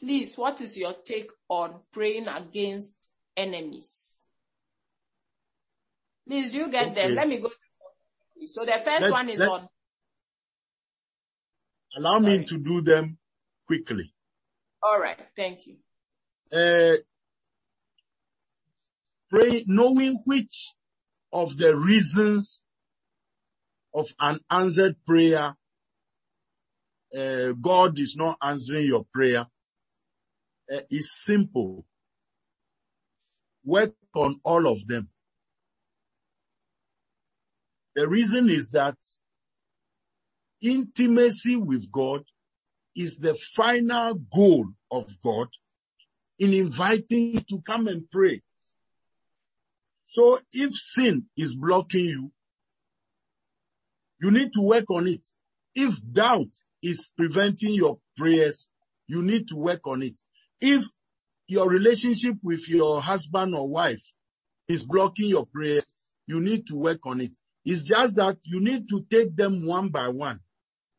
please, 0.00 0.34
what 0.34 0.60
is 0.60 0.76
your 0.76 0.92
take 1.04 1.30
on 1.48 1.82
praying 1.92 2.26
against 2.26 3.12
enemies? 3.36 4.26
Please, 6.26 6.50
do 6.50 6.58
you 6.58 6.68
get 6.68 6.88
Okay. 6.88 7.06
them? 7.06 7.14
Let 7.14 7.28
me 7.28 7.38
go. 7.38 7.52
So 8.46 8.64
the 8.64 8.72
first 8.84 9.02
Let- 9.02 9.12
one 9.12 9.28
is 9.28 9.38
let- 9.38 9.50
on. 9.50 9.68
Allow 11.94 12.18
Sorry. 12.18 12.38
me 12.38 12.44
to 12.46 12.58
do 12.58 12.80
them 12.80 13.20
quickly. 13.68 14.12
All 14.82 14.98
right. 14.98 15.20
Thank 15.36 15.64
you. 15.68 15.76
Uh, 16.50 16.96
pray, 19.32 19.64
knowing 19.66 20.20
which 20.26 20.74
of 21.32 21.56
the 21.58 21.76
reasons 21.76 22.64
of 23.94 24.08
an 24.20 24.40
answered 24.50 24.96
prayer, 25.06 25.54
uh, 27.16 27.52
God 27.60 27.98
is 27.98 28.16
not 28.16 28.38
answering 28.42 28.86
your 28.86 29.04
prayer, 29.14 29.46
uh, 30.72 30.80
is 30.90 31.12
simple. 31.12 31.84
Work 33.64 33.94
on 34.14 34.40
all 34.44 34.66
of 34.66 34.86
them. 34.86 35.08
The 37.94 38.08
reason 38.08 38.50
is 38.50 38.70
that 38.72 38.96
intimacy 40.62 41.56
with 41.56 41.90
God 41.92 42.24
is 42.96 43.18
the 43.18 43.34
final 43.34 44.14
goal 44.14 44.66
of 44.90 45.14
God 45.22 45.48
in 46.38 46.52
inviting 46.52 47.34
you 47.34 47.40
to 47.50 47.62
come 47.62 47.88
and 47.88 48.10
pray. 48.10 48.42
So 50.12 50.38
if 50.52 50.74
sin 50.74 51.24
is 51.38 51.54
blocking 51.54 52.04
you, 52.04 52.32
you 54.20 54.30
need 54.30 54.52
to 54.52 54.60
work 54.60 54.90
on 54.90 55.06
it. 55.06 55.26
If 55.74 55.94
doubt 56.12 56.50
is 56.82 57.10
preventing 57.16 57.72
your 57.72 57.96
prayers, 58.18 58.68
you 59.06 59.22
need 59.22 59.48
to 59.48 59.56
work 59.56 59.86
on 59.86 60.02
it. 60.02 60.20
If 60.60 60.84
your 61.46 61.66
relationship 61.66 62.34
with 62.42 62.68
your 62.68 63.00
husband 63.00 63.54
or 63.54 63.70
wife 63.70 64.02
is 64.68 64.84
blocking 64.84 65.30
your 65.30 65.46
prayers, 65.46 65.86
you 66.26 66.42
need 66.42 66.66
to 66.66 66.76
work 66.76 67.06
on 67.06 67.22
it. 67.22 67.32
It's 67.64 67.80
just 67.80 68.16
that 68.16 68.36
you 68.42 68.60
need 68.60 68.90
to 68.90 69.06
take 69.10 69.34
them 69.34 69.64
one 69.64 69.88
by 69.88 70.08
one 70.08 70.40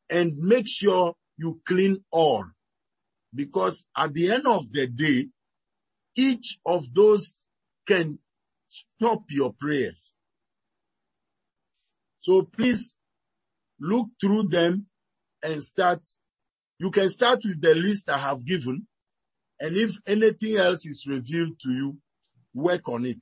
and 0.09 0.35
make 0.39 0.67
sure 0.67 1.13
you 1.37 1.61
clean 1.67 2.03
all. 2.09 2.45
Because 3.35 3.85
at 3.95 4.11
the 4.15 4.31
end 4.31 4.47
of 4.47 4.73
the 4.73 4.87
day, 4.87 5.27
each 6.15 6.57
of 6.65 6.91
those 6.95 7.45
can 7.85 8.17
stop 8.73 9.23
your 9.29 9.53
prayers. 9.53 10.13
So 12.17 12.43
please 12.43 12.95
look 13.79 14.07
through 14.19 14.43
them 14.43 14.87
and 15.43 15.61
start. 15.63 16.01
You 16.79 16.89
can 16.91 17.09
start 17.09 17.41
with 17.43 17.61
the 17.61 17.75
list 17.75 18.09
I 18.09 18.17
have 18.17 18.45
given. 18.45 18.87
And 19.59 19.77
if 19.77 19.91
anything 20.07 20.57
else 20.57 20.85
is 20.85 21.05
revealed 21.07 21.59
to 21.61 21.69
you, 21.69 21.97
work 22.53 22.87
on 22.89 23.05
it. 23.05 23.19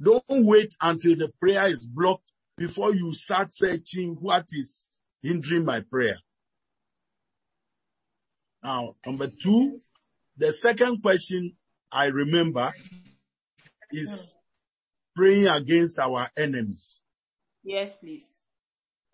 Don't 0.00 0.24
wait 0.28 0.74
until 0.80 1.16
the 1.16 1.32
prayer 1.40 1.66
is 1.66 1.86
blocked 1.86 2.30
before 2.56 2.94
you 2.94 3.14
start 3.14 3.54
searching 3.54 4.16
what 4.20 4.46
is 4.52 4.86
hindering 5.22 5.64
my 5.64 5.80
prayer. 5.80 6.18
Now, 8.62 8.94
number 9.04 9.28
two, 9.28 9.78
the 10.36 10.52
second 10.52 11.02
question 11.02 11.56
I 11.90 12.06
remember 12.06 12.70
is 13.90 14.34
praying 15.16 15.46
against 15.48 15.98
our 15.98 16.28
enemies. 16.36 17.00
Yes, 17.64 17.92
please. 18.00 18.38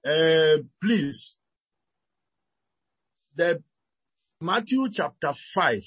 Uh, 0.05 0.59
please, 0.80 1.38
the 3.36 3.62
Matthew 4.40 4.90
chapter 4.90 5.32
5 5.32 5.82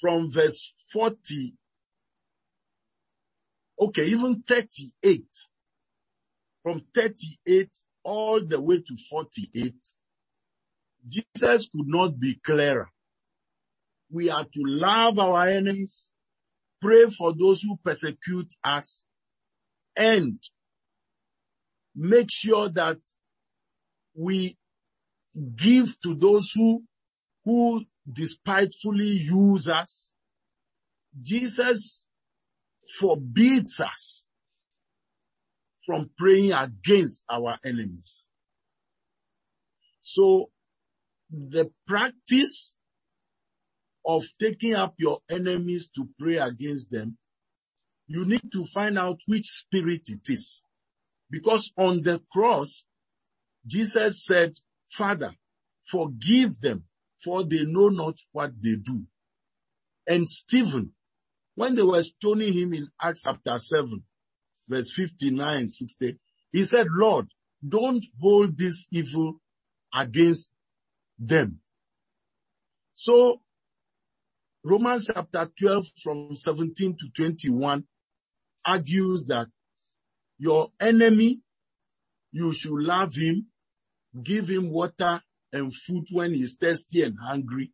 from 0.00 0.30
verse 0.30 0.72
40, 0.92 1.54
okay, 3.80 4.06
even 4.06 4.44
38, 4.46 5.24
from 6.62 6.82
38 6.94 7.68
all 8.04 8.40
the 8.44 8.60
way 8.60 8.78
to 8.78 8.96
48, 9.10 9.74
Jesus 11.08 11.68
could 11.68 11.88
not 11.88 12.18
be 12.18 12.36
clearer. 12.36 12.88
We 14.10 14.30
are 14.30 14.44
to 14.44 14.62
love 14.62 15.18
our 15.18 15.48
enemies, 15.48 16.12
pray 16.80 17.06
for 17.06 17.32
those 17.32 17.62
who 17.62 17.76
persecute 17.84 18.52
us, 18.62 19.04
and 19.96 20.38
make 21.94 22.30
sure 22.30 22.68
that 22.68 22.98
we 24.16 24.56
give 25.56 26.00
to 26.02 26.14
those 26.14 26.52
who, 26.52 26.82
who 27.44 27.84
despitefully 28.10 29.06
use 29.06 29.68
us. 29.68 30.12
Jesus 31.20 32.04
forbids 32.98 33.80
us 33.80 34.26
from 35.86 36.10
praying 36.16 36.52
against 36.52 37.24
our 37.30 37.58
enemies. 37.64 38.28
So 40.00 40.50
the 41.30 41.70
practice 41.86 42.78
of 44.06 44.24
taking 44.40 44.74
up 44.74 44.94
your 44.98 45.20
enemies 45.30 45.88
to 45.96 46.08
pray 46.18 46.36
against 46.36 46.90
them, 46.90 47.16
you 48.06 48.24
need 48.24 48.52
to 48.52 48.64
find 48.66 48.98
out 48.98 49.18
which 49.26 49.46
spirit 49.46 50.02
it 50.08 50.28
is. 50.28 50.62
Because 51.30 51.72
on 51.76 52.02
the 52.02 52.20
cross, 52.30 52.84
Jesus 53.66 54.24
said, 54.24 54.54
Father, 54.90 55.32
forgive 55.84 56.60
them 56.60 56.84
for 57.24 57.42
they 57.44 57.64
know 57.64 57.88
not 57.88 58.18
what 58.32 58.52
they 58.62 58.76
do. 58.76 59.02
And 60.06 60.28
Stephen, 60.28 60.92
when 61.54 61.74
they 61.74 61.82
were 61.82 62.02
stoning 62.02 62.52
him 62.52 62.74
in 62.74 62.88
Acts 63.00 63.22
chapter 63.22 63.58
7, 63.58 64.02
verse 64.68 64.92
59, 64.92 65.66
60, 65.66 66.18
he 66.52 66.64
said, 66.64 66.86
Lord, 66.90 67.26
don't 67.66 68.04
hold 68.20 68.58
this 68.58 68.86
evil 68.92 69.40
against 69.94 70.50
them. 71.18 71.60
So 72.92 73.40
Romans 74.66 75.10
chapter 75.12 75.46
12 75.60 75.86
from 76.02 76.36
17 76.36 76.96
to 76.96 77.10
21 77.14 77.84
argues 78.64 79.26
that 79.26 79.46
your 80.38 80.70
enemy, 80.80 81.40
you 82.32 82.54
should 82.54 82.72
love 82.72 83.14
him, 83.14 83.46
give 84.22 84.48
him 84.48 84.70
water 84.70 85.20
and 85.52 85.74
food 85.74 86.06
when 86.10 86.32
he's 86.32 86.54
thirsty 86.54 87.02
and 87.02 87.18
hungry, 87.22 87.72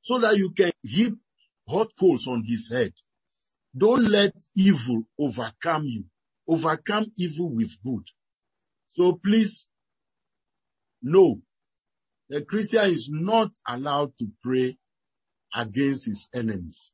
so 0.00 0.18
that 0.18 0.38
you 0.38 0.50
can 0.52 0.72
heap 0.82 1.14
hot 1.68 1.88
coals 2.00 2.26
on 2.26 2.42
his 2.42 2.70
head. 2.72 2.94
Don't 3.76 4.04
let 4.08 4.32
evil 4.56 5.02
overcome 5.18 5.84
you. 5.84 6.04
Overcome 6.48 7.12
evil 7.18 7.54
with 7.54 7.76
good. 7.84 8.04
So 8.86 9.20
please, 9.22 9.68
no, 11.02 11.42
the 12.30 12.40
Christian 12.40 12.86
is 12.86 13.10
not 13.12 13.50
allowed 13.66 14.12
to 14.20 14.28
pray 14.42 14.78
against 15.54 16.06
his 16.06 16.28
enemies. 16.34 16.92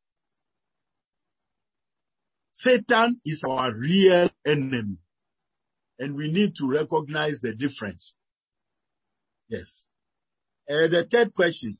Satan 2.51 3.21
is 3.25 3.43
our 3.49 3.75
real 3.75 4.31
enemy 4.47 4.99
and 5.99 6.15
we 6.15 6.31
need 6.31 6.57
to 6.57 6.71
recognize 6.71 7.41
the 7.41 7.55
difference. 7.55 8.15
Yes. 9.49 9.87
Uh, 10.69 10.87
the 10.87 11.07
third 11.11 11.35
question. 11.35 11.79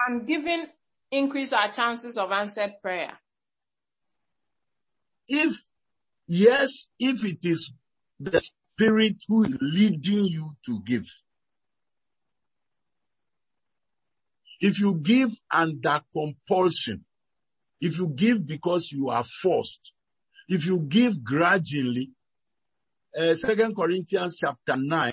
Can 0.00 0.26
giving 0.26 0.66
increase 1.10 1.52
our 1.52 1.68
chances 1.68 2.16
of 2.18 2.32
answered 2.32 2.72
prayer? 2.82 3.12
If, 5.28 5.54
yes, 6.26 6.88
if 6.98 7.24
it 7.24 7.38
is 7.44 7.72
the 8.20 8.40
spirit 8.40 9.16
who 9.28 9.44
is 9.44 9.54
leading 9.60 10.26
you 10.26 10.50
to 10.66 10.82
give. 10.84 11.06
If 14.64 14.80
you 14.80 14.94
give 14.94 15.30
under 15.52 16.00
compulsion, 16.10 17.04
if 17.82 17.98
you 17.98 18.08
give 18.08 18.46
because 18.46 18.90
you 18.90 19.10
are 19.10 19.22
forced, 19.22 19.92
if 20.48 20.64
you 20.64 20.80
give 20.80 21.22
grudgingly, 21.22 22.12
uh, 23.14 23.34
Second 23.34 23.76
Corinthians 23.76 24.36
chapter 24.40 24.76
9, 24.78 25.12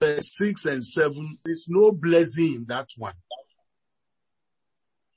verse 0.00 0.38
6 0.38 0.64
and 0.64 0.82
7, 0.82 1.38
there's 1.44 1.66
no 1.68 1.92
blessing 1.92 2.54
in 2.54 2.64
that 2.68 2.88
one. 2.96 3.12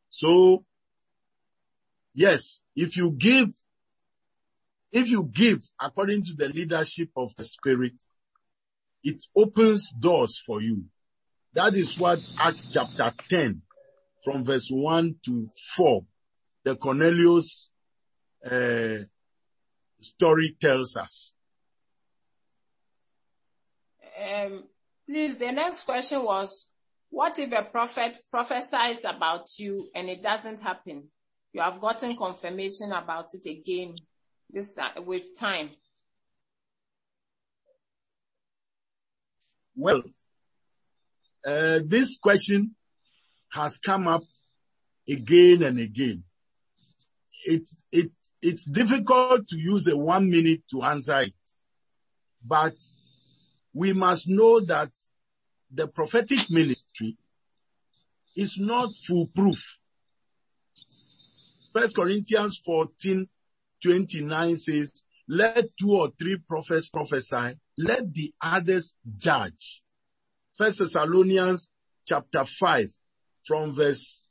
So, 0.10 0.66
yes, 2.14 2.62
if 2.76 2.98
you 2.98 3.12
give, 3.12 3.48
if 4.92 5.08
you 5.08 5.24
give 5.24 5.64
according 5.82 6.26
to 6.26 6.34
the 6.34 6.50
leadership 6.50 7.12
of 7.16 7.34
the 7.38 7.46
Spirit, 7.46 8.04
it 9.02 9.24
opens 9.34 9.92
doors 9.98 10.44
for 10.46 10.62
you. 10.62 10.84
That 11.54 11.74
is 11.74 11.98
what 11.98 12.20
Acts 12.40 12.68
chapter 12.72 13.12
10 13.30 13.62
from 14.24 14.44
verse 14.44 14.70
1 14.70 15.16
to 15.26 15.50
4, 15.76 16.06
the 16.64 16.76
Cornelius 16.76 17.72
uh, 18.46 18.98
story 20.02 20.56
tells 20.62 20.96
us. 20.96 21.34
Um, 24.22 24.64
please, 25.08 25.38
the 25.38 25.52
next 25.52 25.86
question 25.86 26.24
was, 26.24 26.70
what 27.10 27.40
if 27.40 27.52
a 27.52 27.64
prophet 27.64 28.16
prophesies 28.30 29.06
about 29.06 29.48
you 29.58 29.90
and 29.96 30.10
it 30.10 30.22
doesn't 30.22 30.62
happen? 30.62 31.08
You 31.54 31.62
have 31.62 31.82
gotten 31.82 32.16
confirmation 32.16 32.92
about 32.92 33.34
it 33.34 33.50
again 33.50 33.96
this 34.52 34.76
time, 34.76 35.06
with 35.06 35.24
time. 35.40 35.72
Well, 39.76 40.04
uh, 41.46 41.80
this 41.86 42.18
question 42.18 42.76
has 43.52 43.78
come 43.78 44.08
up 44.08 44.24
again 45.08 45.64
and 45.64 45.80
again. 45.80 46.24
It, 47.46 47.68
it, 47.92 48.12
it's 48.42 48.66
difficult 48.66 49.48
to 49.50 49.58
use 49.58 49.88
a 49.88 49.98
one 49.98 50.30
minute 50.30 50.64
to 50.72 50.82
answer 50.84 51.22
it, 51.22 51.34
but 52.46 52.76
we 53.74 53.94
must 53.94 54.28
know 54.28 54.60
that 54.62 54.92
the 55.72 55.88
prophetic 55.88 56.50
ministry 56.50 57.18
is 58.36 58.60
not 58.60 58.90
foolproof. 59.06 59.80
First 61.74 61.96
Corinthians 61.96 62.58
14, 62.66 63.28
29 63.84 64.58
says, 64.58 65.04
let 65.28 65.78
two 65.78 65.92
or 65.92 66.10
three 66.18 66.38
prophets 66.38 66.90
prophesy, 66.90 67.60
let 67.78 68.12
the 68.14 68.34
others 68.42 68.96
judge. 69.18 69.84
First 70.60 70.80
Thessalonians 70.80 71.70
chapter 72.06 72.44
5 72.44 72.90
from 73.48 73.74
verse 73.74 74.22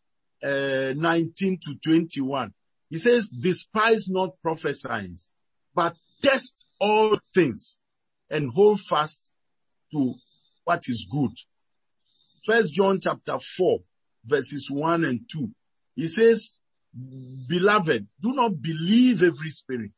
uh, 0.44 0.92
19 0.94 1.58
to 1.64 1.74
21. 1.82 2.52
He 2.90 2.98
says, 2.98 3.30
despise 3.30 4.10
not 4.10 4.32
prophesying, 4.42 5.16
but 5.74 5.96
test 6.22 6.66
all 6.78 7.18
things 7.32 7.80
and 8.28 8.52
hold 8.52 8.78
fast 8.78 9.30
to 9.92 10.16
what 10.64 10.82
is 10.88 11.08
good. 11.10 11.30
First 12.44 12.74
John 12.74 13.00
chapter 13.00 13.38
4 13.38 13.78
verses 14.26 14.68
1 14.70 15.06
and 15.06 15.20
2. 15.32 15.50
He 15.96 16.08
says, 16.08 16.50
beloved, 17.48 18.06
do 18.20 18.34
not 18.34 18.60
believe 18.60 19.22
every 19.22 19.48
spirit. 19.48 19.94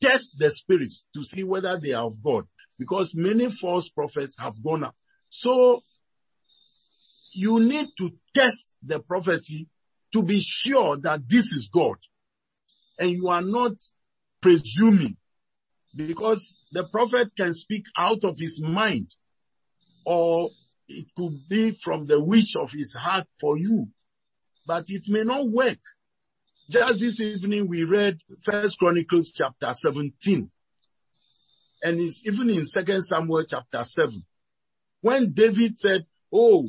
test 0.00 0.36
the 0.36 0.50
spirits 0.50 1.06
to 1.14 1.22
see 1.22 1.44
whether 1.44 1.78
they 1.78 1.92
are 1.92 2.06
of 2.06 2.20
God 2.24 2.44
because 2.76 3.14
many 3.14 3.48
false 3.52 3.88
prophets 3.88 4.36
have 4.40 4.60
gone 4.60 4.82
up. 4.82 4.96
So 5.36 5.82
you 7.32 7.58
need 7.58 7.88
to 7.98 8.12
test 8.32 8.78
the 8.84 9.00
prophecy 9.00 9.66
to 10.12 10.22
be 10.22 10.38
sure 10.38 10.96
that 10.98 11.28
this 11.28 11.46
is 11.46 11.68
God. 11.74 11.96
And 13.00 13.10
you 13.10 13.26
are 13.26 13.42
not 13.42 13.72
presuming. 14.40 15.16
Because 15.96 16.56
the 16.70 16.84
prophet 16.84 17.32
can 17.36 17.52
speak 17.52 17.82
out 17.98 18.22
of 18.22 18.36
his 18.38 18.62
mind 18.62 19.10
or 20.06 20.50
it 20.86 21.06
could 21.16 21.48
be 21.48 21.72
from 21.72 22.06
the 22.06 22.22
wish 22.22 22.54
of 22.54 22.70
his 22.70 22.94
heart 22.94 23.26
for 23.40 23.58
you, 23.58 23.88
but 24.68 24.84
it 24.86 25.08
may 25.08 25.24
not 25.24 25.48
work. 25.48 25.80
Just 26.70 27.00
this 27.00 27.18
evening 27.18 27.66
we 27.66 27.82
read 27.82 28.18
First 28.42 28.78
Chronicles 28.78 29.32
chapter 29.34 29.74
17 29.74 30.48
and 31.82 32.00
it's 32.00 32.24
even 32.24 32.50
in 32.50 32.64
Second 32.64 33.02
Samuel 33.02 33.42
chapter 33.42 33.82
7 33.82 34.24
when 35.04 35.34
David 35.34 35.78
said, 35.78 36.06
Oh, 36.32 36.66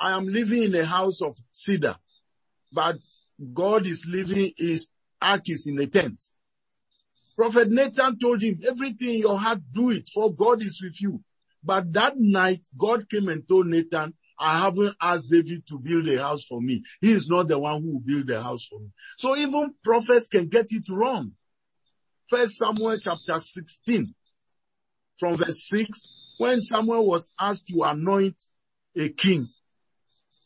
I 0.00 0.16
am 0.16 0.26
living 0.26 0.62
in 0.62 0.74
a 0.74 0.84
house 0.86 1.20
of 1.20 1.36
cedar, 1.52 1.96
but 2.72 2.96
God 3.52 3.84
is 3.84 4.06
living, 4.08 4.54
his 4.56 4.88
ark 5.20 5.42
is 5.50 5.66
in 5.66 5.78
a 5.78 5.86
tent. 5.86 6.24
Prophet 7.36 7.70
Nathan 7.70 8.18
told 8.18 8.40
him, 8.40 8.58
everything 8.66 9.16
in 9.16 9.20
your 9.20 9.38
heart, 9.38 9.58
do 9.70 9.90
it, 9.90 10.08
for 10.12 10.32
God 10.32 10.62
is 10.62 10.80
with 10.82 11.02
you. 11.02 11.20
But 11.62 11.92
that 11.92 12.14
night, 12.16 12.66
God 12.78 13.10
came 13.10 13.28
and 13.28 13.46
told 13.46 13.66
Nathan, 13.66 14.14
I 14.40 14.60
haven't 14.60 14.96
asked 14.98 15.28
David 15.28 15.64
to 15.68 15.78
build 15.78 16.08
a 16.08 16.22
house 16.22 16.46
for 16.46 16.62
me. 16.62 16.82
He 17.02 17.12
is 17.12 17.28
not 17.28 17.48
the 17.48 17.58
one 17.58 17.82
who 17.82 17.92
will 17.92 18.00
build 18.00 18.30
a 18.30 18.42
house 18.42 18.64
for 18.64 18.80
me. 18.80 18.88
So 19.18 19.36
even 19.36 19.74
prophets 19.84 20.28
can 20.28 20.46
get 20.48 20.68
it 20.70 20.88
wrong. 20.88 21.32
First 22.30 22.56
Samuel 22.56 22.96
chapter 22.98 23.38
16 23.38 24.14
from 25.18 25.36
verse 25.36 25.68
6, 25.68 26.36
when 26.38 26.62
Samuel 26.62 27.06
was 27.06 27.32
asked 27.38 27.66
to 27.68 27.82
anoint 27.82 28.36
a 28.96 29.08
king, 29.08 29.48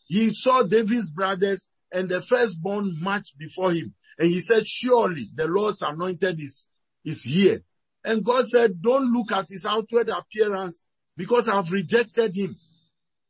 he 0.07 0.35
saw 0.35 0.63
David's 0.63 1.11
brothers 1.11 1.69
and 1.93 2.09
the 2.09 2.21
firstborn 2.23 2.97
march 3.01 3.37
before 3.39 3.73
him. 3.73 3.95
And 4.19 4.29
he 4.29 4.41
said, 4.41 4.67
surely 4.67 5.31
the 5.35 5.47
Lord's 5.47 5.83
anointed 5.83 6.41
is, 6.41 6.69
is 7.05 7.23
here. 7.23 7.63
And 8.05 8.25
God 8.25 8.47
said, 8.47 8.83
don't 8.83 9.13
look 9.13 9.33
at 9.33 9.47
his 9.49 9.65
outward 9.65 10.09
appearance 10.09 10.83
because 11.17 11.49
I've 11.49 11.71
rejected 11.71 12.37
him. 12.37 12.57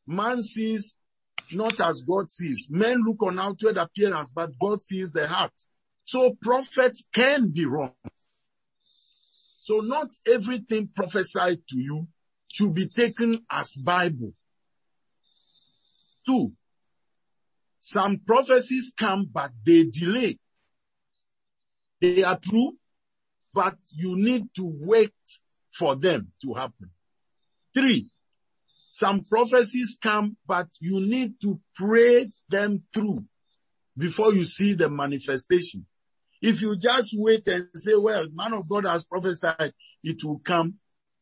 Man 0.07 0.43
sees 0.43 0.97
not 1.53 1.81
as 1.81 2.03
God 2.03 2.31
sees. 2.31 2.67
Men 2.71 3.03
look 3.05 3.23
on 3.23 3.39
outward 3.39 3.77
appearance, 3.77 4.31
but 4.35 4.51
God 4.61 4.81
sees 4.81 5.13
the 5.13 5.29
heart. 5.29 5.53
So 6.05 6.37
prophets 6.41 7.05
can 7.13 7.51
be 7.51 7.67
wrong. 7.67 7.93
So 9.63 9.79
not 9.79 10.09
everything 10.27 10.89
prophesied 10.89 11.61
to 11.69 11.79
you 11.79 12.09
should 12.49 12.75
be 12.75 12.89
taken 12.89 13.47
as 13.49 13.77
Bible. 13.77 14.33
Two, 16.27 16.55
some 17.79 18.19
prophecies 18.27 18.93
come, 18.99 19.29
but 19.33 19.53
they 19.65 19.85
delay. 19.85 20.41
They 22.01 22.25
are 22.25 22.41
true, 22.41 22.73
but 23.55 23.77
you 23.93 24.17
need 24.17 24.53
to 24.57 24.69
wait 24.81 25.15
for 25.73 25.95
them 25.95 26.33
to 26.43 26.55
happen. 26.55 26.91
Three, 27.73 28.09
some 28.91 29.23
prophecies 29.23 29.97
come, 30.03 30.37
but 30.45 30.67
you 30.81 30.99
need 30.99 31.35
to 31.43 31.61
pray 31.77 32.33
them 32.49 32.83
through 32.93 33.27
before 33.97 34.35
you 34.35 34.45
see 34.45 34.75
the 34.75 34.89
manifestation. 34.89 35.87
If 36.43 36.61
you 36.61 36.77
just 36.77 37.15
wait 37.17 37.47
and 37.47 37.69
say, 37.73 37.95
well, 37.95 38.27
man 38.35 38.53
of 38.53 38.69
God 38.69 38.85
has 38.85 39.05
prophesied, 39.05 39.73
it 40.03 40.25
will 40.25 40.41
come, 40.41 40.75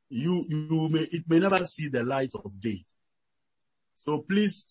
you, 0.09 0.45
you 0.49 0.89
may, 0.91 1.03
it 1.03 1.25
may 1.29 1.39
never 1.39 1.65
see 1.67 1.89
the 1.89 2.03
light 2.03 2.33
of 2.43 2.59
day. 2.59 2.87
So 3.93 4.23
please 4.23 4.67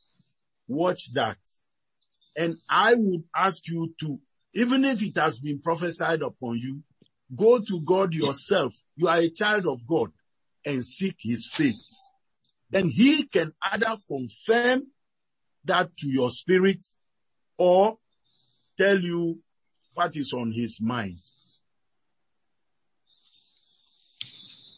watch 0.68 1.14
that. 1.14 1.38
And 2.36 2.58
I 2.68 2.96
would 2.96 3.24
ask 3.36 3.68
you 3.68 3.94
to, 4.00 4.20
even 4.56 4.86
if 4.86 5.04
it 5.04 5.18
has 5.18 5.40
been 5.40 5.62
prophesied 5.62 6.24
upon 6.24 6.58
you, 6.58 6.82
go 7.36 7.60
to 7.60 7.82
God 7.82 8.16
yourself. 8.16 8.74
You 8.96 9.08
are 9.08 9.18
a 9.18 9.30
child 9.30 9.68
of 9.68 9.86
God 9.86 10.12
and 10.66 10.84
seek 10.84 11.18
his 11.20 11.48
face. 11.48 12.10
Then 12.72 12.90
he 12.90 13.26
can 13.26 13.54
either 13.72 13.98
confirm 14.08 14.88
that 15.66 15.96
to 15.98 16.08
your 16.08 16.32
spirit 16.32 16.88
or 17.58 18.00
tell 18.80 19.00
you 19.00 19.40
what 20.00 20.16
is 20.16 20.32
on 20.32 20.54
his 20.54 20.80
mind. 20.80 21.20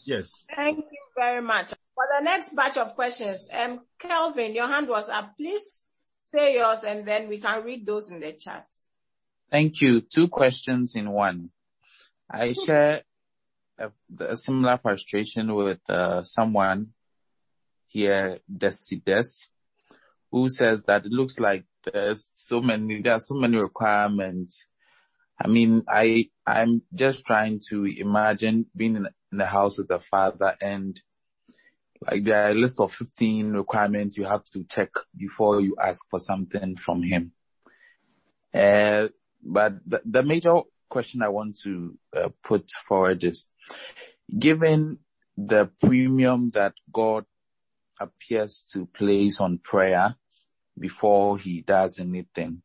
Yes. 0.07 0.47
Thank 0.55 0.77
you 0.77 0.99
very 1.15 1.43
much. 1.43 1.75
For 1.93 2.05
the 2.17 2.23
next 2.23 2.55
batch 2.55 2.77
of 2.77 2.95
questions, 2.95 3.47
um, 3.55 3.81
Kelvin, 3.99 4.55
your 4.55 4.67
hand 4.67 4.87
was 4.87 5.09
up. 5.09 5.37
Please 5.37 5.83
say 6.21 6.55
yours 6.55 6.83
and 6.83 7.07
then 7.07 7.29
we 7.29 7.37
can 7.37 7.63
read 7.63 7.85
those 7.85 8.09
in 8.09 8.19
the 8.19 8.33
chat. 8.33 8.65
Thank 9.51 9.79
you. 9.79 10.01
Two 10.01 10.27
questions 10.27 10.95
in 10.95 11.11
one. 11.11 11.51
I 12.27 12.53
share 12.65 13.03
a, 13.77 13.91
a 14.21 14.35
similar 14.35 14.79
frustration 14.79 15.53
with 15.53 15.87
uh, 15.87 16.23
someone 16.23 16.93
here, 17.85 18.39
Desides, 18.51 19.51
who 20.31 20.49
says 20.49 20.81
that 20.87 21.05
it 21.05 21.11
looks 21.11 21.39
like 21.39 21.65
there's 21.93 22.31
so 22.33 22.59
many, 22.59 23.03
there 23.03 23.13
are 23.13 23.19
so 23.19 23.35
many 23.35 23.57
requirements. 23.57 24.65
I 25.43 25.47
mean, 25.47 25.83
I, 25.87 26.29
I'm 26.45 26.83
just 26.93 27.25
trying 27.25 27.61
to 27.69 27.85
imagine 27.85 28.67
being 28.75 28.95
in, 28.95 29.07
in 29.31 29.37
the 29.39 29.45
house 29.45 29.77
with 29.77 29.87
the 29.87 29.99
father 29.99 30.55
and 30.61 30.99
like 32.09 32.23
there 32.23 32.47
are 32.47 32.51
a 32.51 32.55
list 32.55 32.79
of 32.79 32.93
15 32.93 33.53
requirements 33.53 34.17
you 34.17 34.25
have 34.25 34.43
to 34.45 34.63
check 34.63 34.89
before 35.15 35.61
you 35.61 35.75
ask 35.81 36.07
for 36.09 36.19
something 36.19 36.75
from 36.75 37.03
him. 37.03 37.31
Uh, 38.53 39.07
but 39.43 39.75
the, 39.85 40.01
the 40.05 40.23
major 40.23 40.59
question 40.89 41.21
I 41.21 41.29
want 41.29 41.59
to 41.63 41.97
uh, 42.15 42.29
put 42.43 42.69
forward 42.87 43.23
is, 43.23 43.47
given 44.37 44.99
the 45.37 45.71
premium 45.81 46.51
that 46.51 46.73
God 46.91 47.25
appears 47.99 48.65
to 48.73 48.85
place 48.87 49.39
on 49.39 49.59
prayer 49.59 50.15
before 50.77 51.37
he 51.37 51.61
does 51.61 51.99
anything, 51.99 52.61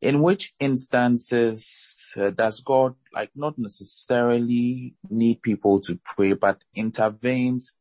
in 0.00 0.22
which 0.22 0.54
instances 0.60 2.12
uh, 2.16 2.30
does 2.30 2.60
God 2.60 2.94
like 3.12 3.30
not 3.34 3.58
necessarily 3.58 4.94
need 5.10 5.42
people 5.42 5.80
to 5.80 5.98
pray, 6.04 6.34
but 6.34 6.62
intervenes 6.74 7.74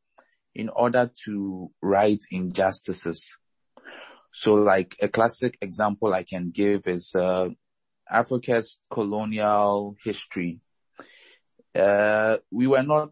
in 0.56 0.70
order 0.70 1.12
to 1.26 1.72
right 1.82 2.24
injustices? 2.32 3.38
So 4.34 4.56
like 4.56 4.96
a 5.02 5.08
classic 5.08 5.58
example 5.62 6.14
I 6.14 6.24
can 6.24 6.52
give 6.52 6.88
is, 6.88 7.14
uh, 7.16 7.50
Africa's 8.10 8.80
colonial 8.90 9.96
history. 10.04 10.60
Uh, 11.76 12.38
we 12.52 12.68
were 12.68 12.84
not 12.84 13.12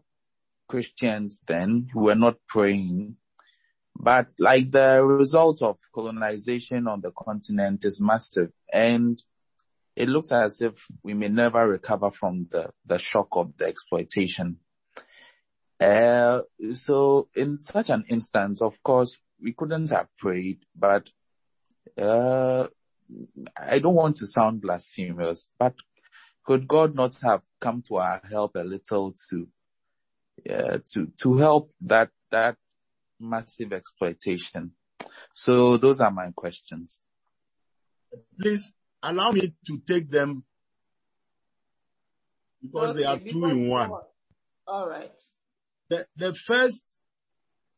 Christians 0.68 1.40
then, 1.46 1.88
we 1.94 2.04
were 2.04 2.14
not 2.14 2.36
praying, 2.48 3.16
but 3.98 4.28
like 4.38 4.70
the 4.70 5.04
result 5.04 5.62
of 5.62 5.78
colonization 5.94 6.86
on 6.86 7.00
the 7.00 7.10
continent 7.10 7.84
is 7.84 8.00
massive 8.00 8.50
and 8.72 9.18
it 9.94 10.08
looks 10.08 10.30
as 10.30 10.60
if 10.60 10.86
we 11.02 11.14
may 11.14 11.28
never 11.28 11.66
recover 11.66 12.10
from 12.10 12.46
the, 12.50 12.70
the 12.84 12.98
shock 12.98 13.28
of 13.32 13.56
the 13.56 13.64
exploitation. 13.64 14.58
Uh, 15.80 16.40
so 16.74 17.28
in 17.34 17.58
such 17.60 17.90
an 17.90 18.04
instance, 18.08 18.60
of 18.60 18.82
course, 18.82 19.18
we 19.42 19.52
couldn't 19.52 19.90
have 19.90 20.08
prayed, 20.18 20.58
but, 20.74 21.08
uh, 21.98 22.66
I 23.58 23.78
don't 23.78 23.94
want 23.94 24.16
to 24.16 24.26
sound 24.26 24.60
blasphemous, 24.60 25.50
but 25.58 25.74
could 26.44 26.68
God 26.68 26.94
not 26.94 27.16
have 27.22 27.42
come 27.60 27.82
to 27.88 27.96
our 27.96 28.20
help 28.30 28.56
a 28.56 28.64
little 28.64 29.14
to, 29.30 29.48
uh, 30.50 30.78
to, 30.92 31.12
to 31.22 31.36
help 31.38 31.72
that, 31.82 32.10
that 32.30 32.56
massive 33.20 33.72
exploitation? 33.72 34.72
So 35.34 35.76
those 35.76 36.00
are 36.00 36.10
my 36.10 36.30
questions. 36.34 37.02
Please 38.40 38.72
allow 39.02 39.32
me 39.32 39.54
to 39.66 39.78
take 39.86 40.10
them 40.10 40.44
because 42.62 42.96
okay, 42.96 43.00
they 43.00 43.04
are 43.04 43.18
two 43.18 43.46
in 43.46 43.68
one. 43.68 43.90
All 44.66 44.88
right. 44.88 45.12
The, 45.88 46.06
the 46.16 46.34
first 46.34 47.00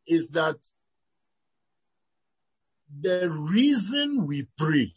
is 0.06 0.30
that 0.30 0.56
the 3.00 3.30
reason 3.30 4.26
we 4.26 4.48
pray 4.56 4.94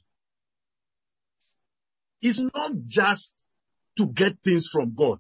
is 2.22 2.40
not 2.40 2.72
just 2.88 3.34
to 3.98 4.08
get 4.08 4.40
things 4.44 4.68
from 4.68 4.94
God. 4.96 5.20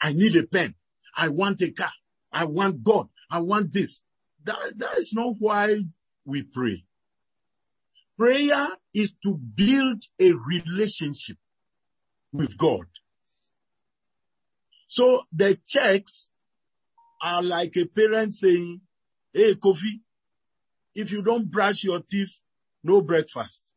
I 0.00 0.12
need 0.12 0.36
a 0.36 0.44
pen. 0.44 0.74
I 1.14 1.28
want 1.28 1.60
a 1.62 1.70
car. 1.70 1.92
I 2.32 2.44
want 2.44 2.82
God. 2.82 3.08
I 3.30 3.40
want 3.40 3.72
this. 3.72 4.00
That, 4.48 4.78
that 4.78 4.96
is 4.96 5.12
not 5.12 5.34
why 5.38 5.82
we 6.24 6.42
pray. 6.42 6.82
Prayer 8.18 8.68
is 8.94 9.12
to 9.22 9.34
build 9.36 10.02
a 10.18 10.32
relationship 10.32 11.36
with 12.32 12.56
God. 12.56 12.86
So 14.86 15.20
the 15.34 15.58
checks 15.66 16.30
are 17.22 17.42
like 17.42 17.76
a 17.76 17.84
parent 17.84 18.34
saying, 18.34 18.80
Hey, 19.34 19.54
Kofi, 19.54 20.00
if 20.94 21.12
you 21.12 21.22
don't 21.22 21.50
brush 21.50 21.84
your 21.84 22.00
teeth, 22.00 22.34
no 22.82 23.02
breakfast. 23.02 23.74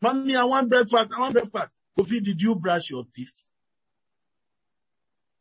Mommy, 0.00 0.36
I 0.36 0.44
want 0.44 0.70
breakfast. 0.70 1.12
I 1.16 1.18
want 1.18 1.32
breakfast. 1.32 1.74
Kofi, 1.98 2.22
did 2.22 2.40
you 2.40 2.54
brush 2.54 2.90
your 2.90 3.04
teeth? 3.12 3.48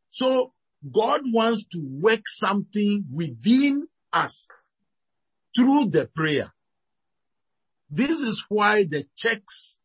So 0.09 0.53
God 0.91 1.21
wants 1.25 1.63
to 1.71 1.81
work 1.81 2.27
something 2.27 3.05
within 3.11 3.88
us 4.11 4.47
through 5.55 5.86
the 5.89 6.09
prayer. 6.13 6.51
This 7.89 8.21
is 8.21 8.45
why 8.49 8.84
the 8.84 9.05
checks 9.15 9.79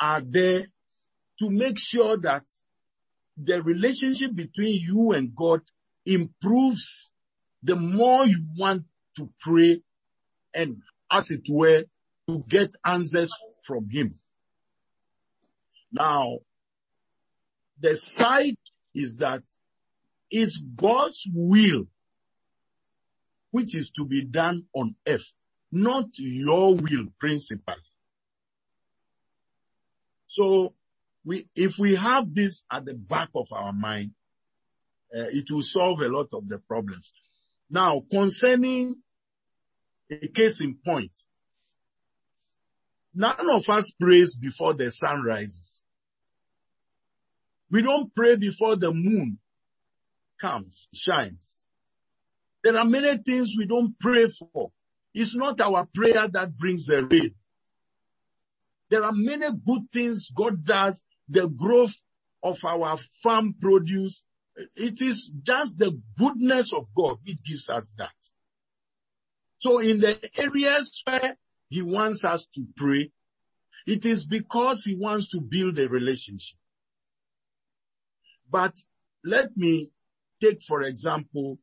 are 0.00 0.20
there 0.20 0.66
to 1.40 1.50
make 1.50 1.78
sure 1.78 2.16
that 2.18 2.44
the 3.36 3.62
relationship 3.62 4.34
between 4.34 4.80
you 4.80 5.12
and 5.12 5.34
God 5.34 5.62
improves 6.04 7.10
the 7.62 7.76
more 7.76 8.26
you 8.26 8.38
want 8.56 8.84
to 9.16 9.30
pray 9.40 9.82
and 10.54 10.82
as 11.10 11.30
it 11.30 11.42
were 11.48 11.84
to 12.28 12.44
get 12.48 12.74
answers 12.84 13.32
from 13.66 13.88
him. 13.90 14.14
Now, 15.92 16.38
the 17.80 17.96
side 17.96 18.56
is 18.94 19.16
that 19.16 19.42
it's 20.30 20.62
God's 20.76 21.26
will 21.32 21.86
which 23.50 23.74
is 23.74 23.90
to 23.90 24.04
be 24.04 24.24
done 24.24 24.64
on 24.74 24.94
earth, 25.06 25.32
not 25.72 26.06
your 26.14 26.76
will 26.76 27.06
principally. 27.18 27.74
So 30.26 30.74
we, 31.24 31.48
if 31.56 31.78
we 31.78 31.96
have 31.96 32.32
this 32.32 32.64
at 32.70 32.84
the 32.84 32.94
back 32.94 33.30
of 33.34 33.48
our 33.52 33.72
mind, 33.72 34.12
uh, 35.14 35.26
it 35.32 35.50
will 35.50 35.62
solve 35.62 36.00
a 36.00 36.08
lot 36.08 36.28
of 36.32 36.48
the 36.48 36.60
problems. 36.60 37.12
Now, 37.68 38.02
concerning 38.08 38.96
a 40.10 40.28
case 40.28 40.60
in 40.60 40.76
point, 40.84 41.12
none 43.12 43.50
of 43.50 43.68
us 43.68 43.90
prays 43.90 44.36
before 44.36 44.74
the 44.74 44.90
sun 44.90 45.22
rises. 45.22 45.84
We 47.70 47.82
don't 47.82 48.14
pray 48.14 48.36
before 48.36 48.76
the 48.76 48.92
moon 48.92 49.38
comes, 50.40 50.88
shines. 50.94 51.62
There 52.62 52.76
are 52.76 52.84
many 52.84 53.18
things 53.18 53.54
we 53.56 53.66
don't 53.66 53.98
pray 54.00 54.28
for. 54.28 54.70
It's 55.14 55.34
not 55.34 55.60
our 55.60 55.86
prayer 55.94 56.28
that 56.28 56.56
brings 56.58 56.86
the 56.86 57.06
rain. 57.06 57.34
There 58.90 59.04
are 59.04 59.12
many 59.12 59.46
good 59.66 59.82
things 59.92 60.30
God 60.36 60.64
does, 60.64 61.04
the 61.28 61.48
growth 61.48 61.94
of 62.42 62.64
our 62.64 62.98
farm 63.22 63.54
produce. 63.60 64.24
It 64.76 65.00
is 65.00 65.30
just 65.42 65.78
the 65.78 65.98
goodness 66.18 66.72
of 66.72 66.86
God 66.96 67.18
It 67.24 67.42
gives 67.44 67.68
us 67.70 67.94
that. 67.98 68.14
So 69.58 69.78
in 69.80 70.00
the 70.00 70.18
areas 70.38 71.02
where 71.06 71.36
he 71.68 71.82
wants 71.82 72.24
us 72.24 72.46
to 72.54 72.66
pray, 72.76 73.10
it 73.86 74.04
is 74.04 74.26
because 74.26 74.84
he 74.84 74.94
wants 74.96 75.30
to 75.30 75.40
build 75.40 75.78
a 75.78 75.88
relationship. 75.88 76.58
But 78.50 78.74
let 79.24 79.56
me 79.56 79.90
take, 80.40 80.62
for 80.62 80.82
example, 80.82 81.58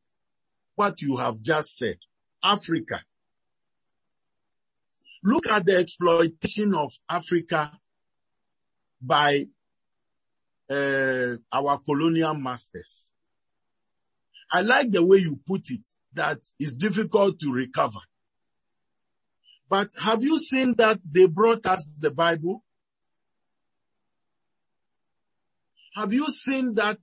what 0.74 1.00
you 1.02 1.16
have 1.16 1.42
just 1.42 1.76
said. 1.76 1.98
Africa. 2.42 3.02
Look 5.24 5.48
at 5.48 5.66
the 5.66 5.76
exploitation 5.76 6.74
of 6.74 6.92
Africa 7.10 7.72
by 9.02 9.46
uh, 10.70 11.36
our 11.52 11.78
colonial 11.78 12.34
masters. 12.34 13.12
I 14.50 14.60
like 14.62 14.90
the 14.90 15.04
way 15.04 15.18
you 15.18 15.38
put 15.46 15.70
it, 15.70 15.88
that 16.14 16.38
it's 16.58 16.74
difficult 16.74 17.40
to 17.40 17.52
recover. 17.52 17.98
But 19.68 19.90
have 19.98 20.22
you 20.22 20.38
seen 20.38 20.74
that 20.78 21.00
they 21.10 21.26
brought 21.26 21.66
us 21.66 21.98
the 22.00 22.10
Bible? 22.10 22.64
Have 25.94 26.12
you 26.12 26.28
seen 26.28 26.74
that 26.74 26.98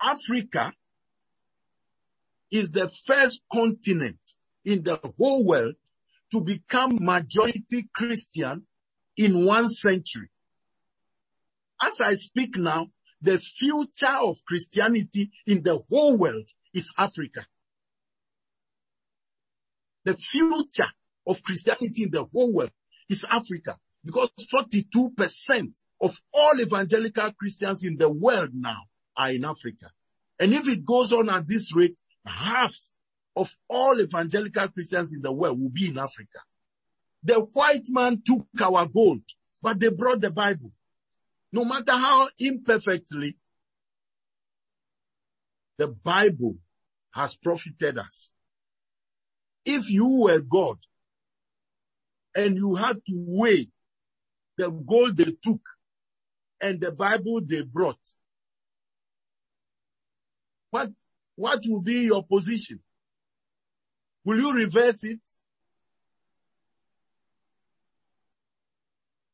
Africa 0.00 0.72
is 2.50 2.72
the 2.72 2.88
first 2.88 3.42
continent 3.52 4.18
in 4.64 4.82
the 4.82 4.98
whole 5.18 5.44
world 5.44 5.74
to 6.32 6.40
become 6.40 6.98
majority 7.00 7.88
Christian 7.94 8.66
in 9.16 9.44
one 9.44 9.68
century. 9.68 10.30
As 11.80 12.00
I 12.00 12.14
speak 12.14 12.56
now, 12.56 12.88
the 13.20 13.38
future 13.38 14.16
of 14.20 14.44
Christianity 14.46 15.30
in 15.46 15.62
the 15.62 15.80
whole 15.90 16.18
world 16.18 16.46
is 16.72 16.92
Africa. 16.96 17.46
The 20.04 20.16
future 20.16 20.88
of 21.26 21.42
Christianity 21.42 22.04
in 22.04 22.10
the 22.10 22.24
whole 22.24 22.54
world 22.54 22.70
is 23.08 23.26
Africa 23.28 23.76
because 24.04 24.30
42% 24.52 25.72
of 26.00 26.16
all 26.32 26.60
evangelical 26.60 27.32
Christians 27.32 27.84
in 27.84 27.96
the 27.98 28.10
world 28.10 28.50
now 28.52 28.84
are 29.18 29.30
in 29.30 29.44
Africa. 29.44 29.90
And 30.38 30.54
if 30.54 30.68
it 30.68 30.84
goes 30.84 31.12
on 31.12 31.28
at 31.28 31.48
this 31.48 31.74
rate, 31.74 31.98
half 32.24 32.74
of 33.36 33.54
all 33.68 34.00
evangelical 34.00 34.68
Christians 34.68 35.12
in 35.12 35.22
the 35.22 35.32
world 35.32 35.60
will 35.60 35.70
be 35.70 35.88
in 35.88 35.98
Africa. 35.98 36.38
The 37.24 37.40
white 37.40 37.86
man 37.88 38.22
took 38.24 38.46
our 38.60 38.86
gold, 38.86 39.22
but 39.60 39.80
they 39.80 39.90
brought 39.90 40.20
the 40.20 40.30
Bible. 40.30 40.72
No 41.52 41.64
matter 41.64 41.92
how 41.92 42.28
imperfectly, 42.38 43.36
the 45.78 45.88
Bible 45.88 46.56
has 47.12 47.36
profited 47.36 47.98
us. 47.98 48.32
If 49.64 49.90
you 49.90 50.22
were 50.22 50.40
God 50.40 50.78
and 52.34 52.56
you 52.56 52.76
had 52.76 52.96
to 53.06 53.24
weigh 53.28 53.68
the 54.56 54.70
gold 54.70 55.16
they 55.16 55.36
took 55.42 55.60
and 56.60 56.80
the 56.80 56.92
Bible 56.92 57.40
they 57.44 57.62
brought, 57.62 57.98
what 60.70 60.90
what 61.36 61.60
will 61.66 61.80
be 61.80 62.02
your 62.02 62.24
position? 62.24 62.80
Will 64.24 64.38
you 64.38 64.52
reverse 64.52 65.04
it? 65.04 65.20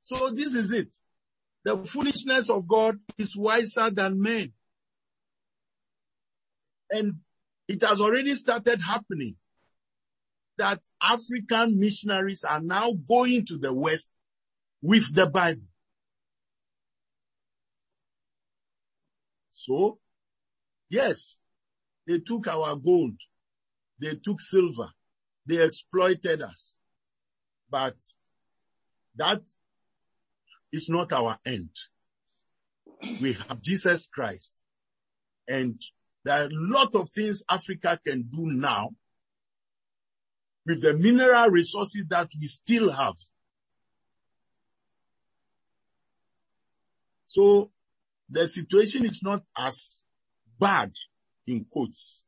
So 0.03 0.31
this 0.31 0.55
is 0.55 0.71
it. 0.71 0.95
The 1.65 1.79
foolishness 1.79 2.51
of 2.51 2.69
God 2.69 2.99
is 3.17 3.35
wiser 3.35 3.91
than 3.91 4.21
men. 4.21 4.53
And 6.91 7.15
it 7.67 7.83
has 7.83 8.01
already 8.01 8.35
started 8.35 8.83
happening 8.83 9.37
that 10.59 10.81
African 11.03 11.81
missionaries 11.81 12.45
are 12.45 12.61
now 12.61 12.93
going 12.93 13.47
to 13.47 13.57
the 13.57 13.75
West 13.75 14.13
with 14.83 15.13
the 15.15 15.27
Bible. 15.27 15.63
So, 19.49 19.99
yes, 20.89 21.41
they 22.07 22.21
took 22.21 22.47
our 22.49 22.77
gold. 22.77 23.17
They 24.01 24.15
took 24.25 24.41
silver. 24.41 24.89
They 25.47 25.63
exploited 25.63 26.43
us. 26.43 26.77
But 27.71 27.97
that 29.17 29.43
is 30.73 30.89
not 30.89 31.13
our 31.13 31.39
end. 31.47 31.71
We 33.21 33.35
have 33.35 33.61
Jesus 33.61 34.09
Christ. 34.13 34.61
And 35.49 35.81
there 36.25 36.43
are 36.43 36.47
a 36.47 36.51
lot 36.53 36.95
of 36.95 37.11
things 37.11 37.43
Africa 37.49 37.99
can 38.05 38.23
do 38.23 38.47
now 38.47 38.91
with 40.67 40.81
the 40.81 40.95
mineral 40.95 41.51
resources 41.51 42.07
that 42.09 42.29
we 42.41 42.47
still 42.47 42.91
have. 42.91 43.15
So 47.27 47.71
the 48.31 48.49
situation 48.49 49.05
is 49.05 49.21
not 49.23 49.43
as 49.57 50.03
bad 50.59 50.93
in 51.47 51.65
quotes. 51.65 52.27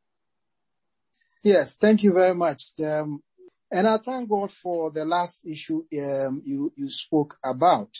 Yes, 1.43 1.77
thank 1.77 2.03
you 2.03 2.13
very 2.13 2.35
much. 2.35 2.73
Um, 2.85 3.23
and 3.71 3.87
I 3.87 3.99
thank 3.99 4.29
God 4.29 4.51
for 4.51 4.91
the 4.91 5.05
last 5.05 5.47
issue 5.47 5.83
um, 5.99 6.43
you 6.45 6.73
you 6.77 6.89
spoke 6.91 7.37
about 7.45 7.91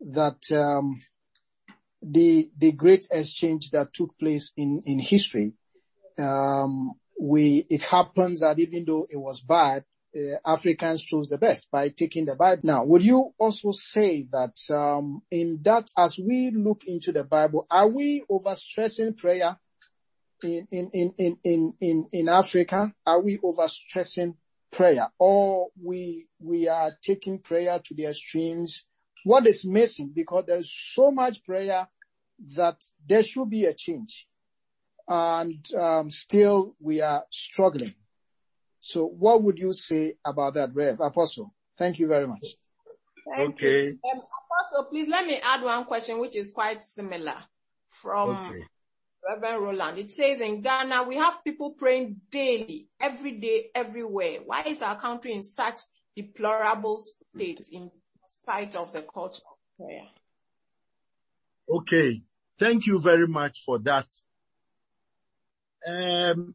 that 0.00 0.40
um, 0.52 1.02
the 2.02 2.50
the 2.58 2.72
great 2.72 3.06
exchange 3.10 3.70
that 3.70 3.92
took 3.92 4.18
place 4.18 4.52
in 4.56 4.82
in 4.86 4.98
history. 4.98 5.52
Um, 6.18 6.92
we 7.18 7.66
it 7.70 7.82
happens 7.84 8.40
that 8.40 8.58
even 8.58 8.84
though 8.84 9.06
it 9.08 9.16
was 9.16 9.40
bad, 9.40 9.84
uh, 10.16 10.36
Africans 10.44 11.02
chose 11.02 11.28
the 11.28 11.38
best 11.38 11.70
by 11.70 11.88
taking 11.88 12.24
the 12.24 12.36
Bible. 12.36 12.62
Now, 12.64 12.84
would 12.84 13.04
you 13.04 13.34
also 13.38 13.72
say 13.72 14.26
that 14.30 14.56
um, 14.70 15.22
in 15.30 15.60
that 15.62 15.90
as 15.96 16.18
we 16.18 16.50
look 16.50 16.84
into 16.86 17.12
the 17.12 17.24
Bible, 17.24 17.66
are 17.70 17.88
we 17.88 18.22
overstressing 18.30 19.16
prayer? 19.16 19.58
in, 20.44 20.66
in, 20.70 21.14
in, 21.18 21.38
in, 21.44 21.74
in, 21.80 22.08
in 22.12 22.28
Africa? 22.28 22.92
Are 23.06 23.20
we 23.20 23.38
overstressing 23.38 24.36
prayer 24.70 25.08
or 25.18 25.68
we, 25.82 26.26
we 26.40 26.68
are 26.68 26.92
taking 27.02 27.38
prayer 27.38 27.80
to 27.84 27.94
the 27.94 28.06
extremes? 28.06 28.86
What 29.24 29.46
is 29.46 29.64
missing? 29.64 30.12
Because 30.14 30.44
there 30.46 30.58
is 30.58 30.72
so 30.72 31.10
much 31.10 31.44
prayer 31.44 31.88
that 32.56 32.76
there 33.06 33.22
should 33.22 33.48
be 33.50 33.64
a 33.64 33.74
change. 33.74 34.26
And 35.08 35.66
um, 35.74 36.10
still 36.10 36.74
we 36.80 37.00
are 37.00 37.24
struggling. 37.30 37.94
So 38.86 39.06
what 39.06 39.42
would 39.42 39.58
you 39.58 39.72
say 39.72 40.16
about 40.22 40.54
that, 40.54 40.74
Rev? 40.74 41.00
Apostle? 41.00 41.54
Thank 41.78 41.98
you 41.98 42.06
very 42.06 42.26
much. 42.26 42.44
Thank 43.34 43.54
Okay. 43.54 43.86
you. 43.86 43.98
Um, 44.12 44.18
Apostle, 44.18 44.84
please 44.90 45.08
let 45.08 45.26
me 45.26 45.40
add 45.42 45.62
one 45.62 45.86
question 45.86 46.20
which 46.20 46.36
is 46.36 46.52
quite 46.52 46.82
similar 46.82 47.34
from 47.88 48.28
Okay. 48.28 48.66
Reverend 49.26 49.62
Roland. 49.62 49.98
It 49.98 50.10
says 50.10 50.38
in 50.40 50.60
Ghana, 50.60 51.04
we 51.04 51.16
have 51.16 51.42
people 51.42 51.70
praying 51.70 52.20
daily, 52.30 52.88
every 53.00 53.38
day, 53.38 53.70
everywhere. 53.74 54.40
Why 54.44 54.64
is 54.66 54.82
our 54.82 55.00
country 55.00 55.32
in 55.32 55.42
such 55.42 55.80
deplorable 56.14 56.98
state 56.98 57.66
in 57.72 57.90
spite 58.26 58.74
of 58.74 58.92
the 58.92 59.00
culture 59.00 59.40
of 59.50 59.86
prayer? 59.86 60.08
Okay. 61.70 62.20
Thank 62.58 62.86
you 62.86 63.00
very 63.00 63.28
much 63.28 63.62
for 63.64 63.78
that. 63.78 64.08
Um, 65.88 66.54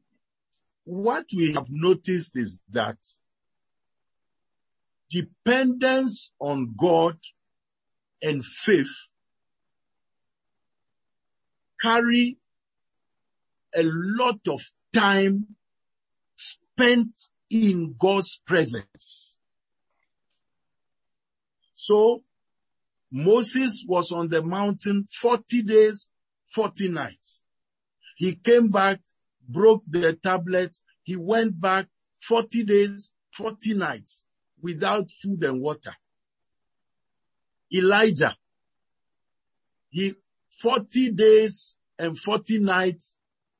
what 0.90 1.26
we 1.36 1.54
have 1.54 1.68
noticed 1.70 2.36
is 2.36 2.60
that 2.72 2.98
dependence 5.12 6.32
on 6.40 6.74
God 6.76 7.16
and 8.24 8.44
faith 8.44 8.92
carry 11.80 12.38
a 13.76 13.84
lot 13.84 14.40
of 14.48 14.62
time 14.92 15.46
spent 16.36 17.12
in 17.52 17.94
God's 17.98 18.42
presence. 18.48 19.40
So 21.76 22.24
Moses 23.12 23.86
was 23.88 24.12
on 24.12 24.30
the 24.30 24.42
mountain 24.42 25.08
40 25.12 25.62
days, 25.62 26.10
40 26.48 26.90
nights. 26.90 27.44
He 28.18 28.34
came 28.34 28.70
back, 28.70 29.00
broke 29.50 29.84
the 29.88 30.14
tablets. 30.14 30.84
He 31.04 31.16
went 31.16 31.60
back 31.60 31.88
40 32.22 32.64
days, 32.64 33.12
40 33.34 33.74
nights 33.74 34.26
without 34.62 35.10
food 35.12 35.44
and 35.44 35.62
water. 35.62 35.94
Elijah, 37.74 38.36
he 39.90 40.14
40 40.62 41.12
days 41.12 41.78
and 41.98 42.18
40 42.18 42.60
nights 42.60 43.16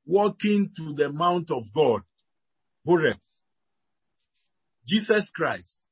walking 0.06 0.72
to 0.76 0.94
the 0.94 1.12
mount 1.12 1.52
of 1.52 1.72
God, 1.74 2.02
Horeb. 2.86 3.18
Jesus 4.86 5.30
Christ, 5.30 5.86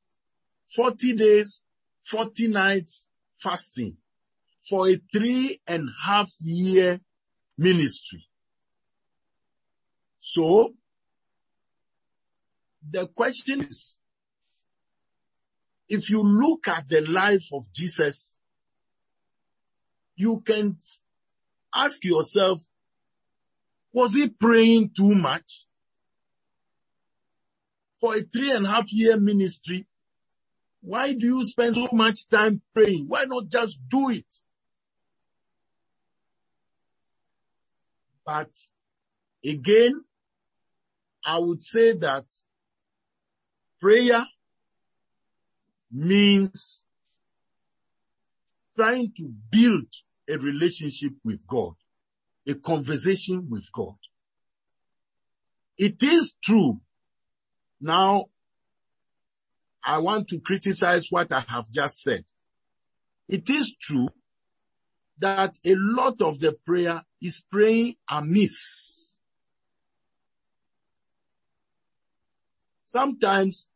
40 0.76 1.16
days, 1.16 1.62
40 2.06 2.48
nights 2.48 3.10
fasting 3.38 3.98
for 4.68 4.90
a 4.90 5.00
three 5.12 5.60
and 5.68 5.90
a 5.90 6.08
half 6.08 6.32
year 6.40 7.00
ministry. 7.58 8.27
So, 10.20 10.74
the 12.90 13.08
question 13.08 13.62
is, 13.62 14.00
if 15.90 16.10
you 16.10 16.24
look 16.24 16.68
at 16.68 16.90
the 16.90 17.02
life 17.02 17.48
of 17.54 17.72
Jesus, 17.74 18.38
you 20.16 20.42
can 20.42 20.78
ask 21.74 22.04
yourself, 22.04 22.62
was 23.94 24.14
he 24.14 24.30
praying 24.30 24.92
too 24.96 25.14
much? 25.16 25.66
For 28.00 28.16
a 28.16 28.22
three 28.22 28.52
and 28.52 28.66
a 28.66 28.70
half 28.70 28.92
year 28.94 29.20
ministry, 29.20 29.88
why 30.82 31.14
do 31.14 31.26
you 31.26 31.46
spend 31.46 31.76
so 31.76 31.90
much 31.92 32.28
time 32.30 32.62
praying? 32.74 33.06
Why 33.08 33.26
not 33.26 33.50
just 33.50 33.80
do 33.90 34.10
it? 34.10 34.26
But 38.26 38.50
again, 39.48 40.04
I 41.26 41.40
would 41.40 41.62
say 41.62 41.94
that 41.94 42.26
prayer 43.82 44.26
means 45.92 46.84
trying 48.76 49.12
to 49.18 49.30
build 49.50 49.88
a 50.30 50.38
relationship 50.38 51.14
with 51.24 51.46
God, 51.48 51.74
a 52.48 52.56
conversation 52.56 53.48
with 53.50 53.68
God. 53.74 53.96
It 55.78 56.02
is 56.02 56.36
true. 56.44 56.80
Now, 57.80 58.26
I 59.84 60.00
want 60.00 60.28
to 60.30 60.40
criticize 60.40 61.08
what 61.10 61.32
I 61.32 61.42
have 61.48 61.70
just 61.72 62.02
said. 62.02 62.24
It 63.30 63.50
is 63.50 63.76
true 63.80 64.10
that 65.20 65.56
a 65.66 65.76
lot 65.76 66.22
of 66.22 66.40
the 66.40 66.54
prayer 66.66 67.04
is 67.22 67.44
praying 67.52 67.96
amiss. 68.10 68.97
Sometimes 72.88 73.68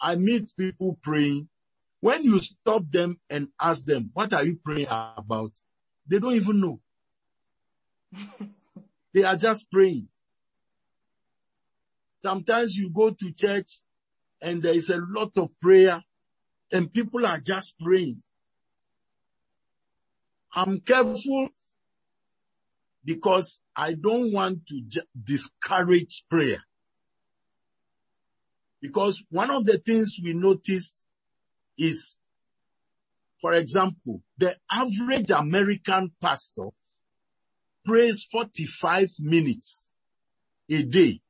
I 0.00 0.16
meet 0.16 0.52
people 0.58 0.98
praying. 1.02 1.48
When 2.00 2.24
you 2.24 2.40
stop 2.40 2.82
them 2.90 3.20
and 3.30 3.48
ask 3.60 3.84
them, 3.84 4.10
what 4.14 4.32
are 4.32 4.42
you 4.44 4.58
praying 4.64 4.88
about? 4.90 5.52
They 6.08 6.18
don't 6.18 6.34
even 6.34 6.60
know. 6.60 6.80
they 9.14 9.22
are 9.22 9.36
just 9.36 9.70
praying. 9.70 10.08
Sometimes 12.18 12.76
you 12.76 12.90
go 12.90 13.10
to 13.10 13.32
church 13.32 13.80
and 14.40 14.62
there 14.62 14.74
is 14.74 14.88
a 14.88 14.96
lot 14.96 15.36
of 15.36 15.50
prayer 15.60 16.02
and 16.72 16.92
people 16.92 17.26
are 17.26 17.38
just 17.38 17.74
praying. 17.78 18.22
I'm 20.54 20.80
careful 20.80 21.48
because 23.04 23.60
I 23.76 23.92
don't 23.92 24.32
want 24.32 24.66
to 24.68 24.82
discourage 25.22 26.24
prayer. 26.30 26.62
Because 28.82 29.24
one 29.30 29.50
of 29.50 29.64
the 29.64 29.78
things 29.78 30.18
we 30.22 30.34
noticed 30.34 30.96
is, 31.78 32.18
for 33.40 33.54
example, 33.54 34.22
the 34.36 34.56
average 34.70 35.30
American 35.30 36.10
pastor 36.20 36.68
prays 37.86 38.24
45 38.24 39.08
minutes 39.20 39.88
a 40.68 40.82
day. 40.82 41.20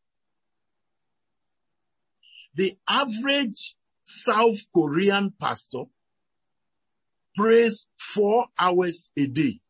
The 2.54 2.74
average 2.88 3.76
South 4.04 4.58
Korean 4.74 5.32
pastor 5.38 5.84
prays 7.36 7.86
four 7.98 8.46
hours 8.58 9.10
a 9.16 9.26
day. 9.26 9.60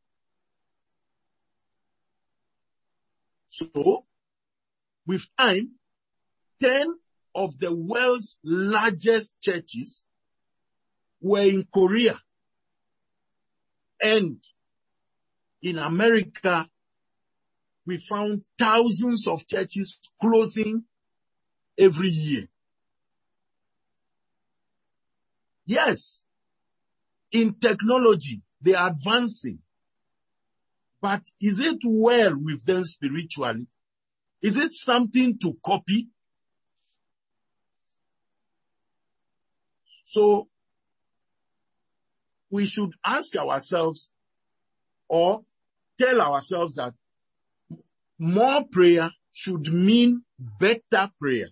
So, 3.48 4.06
with 5.06 5.28
time, 5.36 5.72
10 6.60 6.86
of 7.34 7.58
the 7.58 7.74
world's 7.74 8.38
largest 8.44 9.34
churches 9.42 10.06
were 11.22 11.42
in 11.42 11.66
Korea. 11.74 12.18
And 14.02 14.38
in 15.62 15.78
America, 15.78 16.68
we 17.86 17.98
found 17.98 18.44
thousands 18.58 19.26
of 19.28 19.46
churches 19.46 19.98
closing 20.20 20.84
every 21.78 22.10
year. 22.10 22.48
Yes, 25.66 26.26
in 27.32 27.54
technology, 27.54 28.42
they 28.62 28.74
are 28.74 28.90
advancing. 28.90 29.60
But 31.00 31.22
is 31.40 31.60
it 31.60 31.78
well 31.84 32.36
with 32.38 32.64
them 32.66 32.84
spiritually? 32.84 33.66
Is 34.42 34.56
it 34.56 34.72
something 34.74 35.38
to 35.40 35.56
copy? 35.64 36.08
So 40.12 40.46
we 42.50 42.66
should 42.66 42.92
ask 43.02 43.34
ourselves 43.34 44.12
or 45.08 45.42
tell 45.98 46.20
ourselves 46.20 46.74
that 46.74 46.92
more 48.18 48.62
prayer 48.70 49.10
should 49.32 49.72
mean 49.72 50.22
better 50.38 51.10
prayer, 51.18 51.48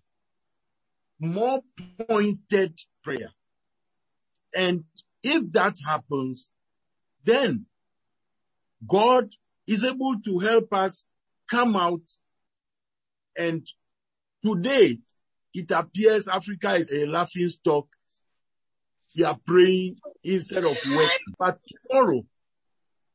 more 1.18 1.62
pointed 2.06 2.78
prayer. 3.02 3.30
And 4.54 4.84
if 5.22 5.50
that 5.52 5.76
happens, 5.86 6.52
then 7.24 7.64
God 8.86 9.34
is 9.66 9.84
able 9.84 10.20
to 10.26 10.38
help 10.38 10.70
us 10.74 11.06
come 11.50 11.76
out 11.76 12.02
and 13.38 13.66
today 14.44 14.98
it 15.54 15.70
appears 15.70 16.28
Africa 16.28 16.74
is 16.74 16.92
a 16.92 17.06
laughing 17.06 17.48
stock. 17.48 17.86
We 19.16 19.24
are 19.24 19.38
praying 19.46 19.96
instead 20.24 20.64
of 20.64 20.76
working, 20.86 21.34
but 21.38 21.58
tomorrow 21.68 22.22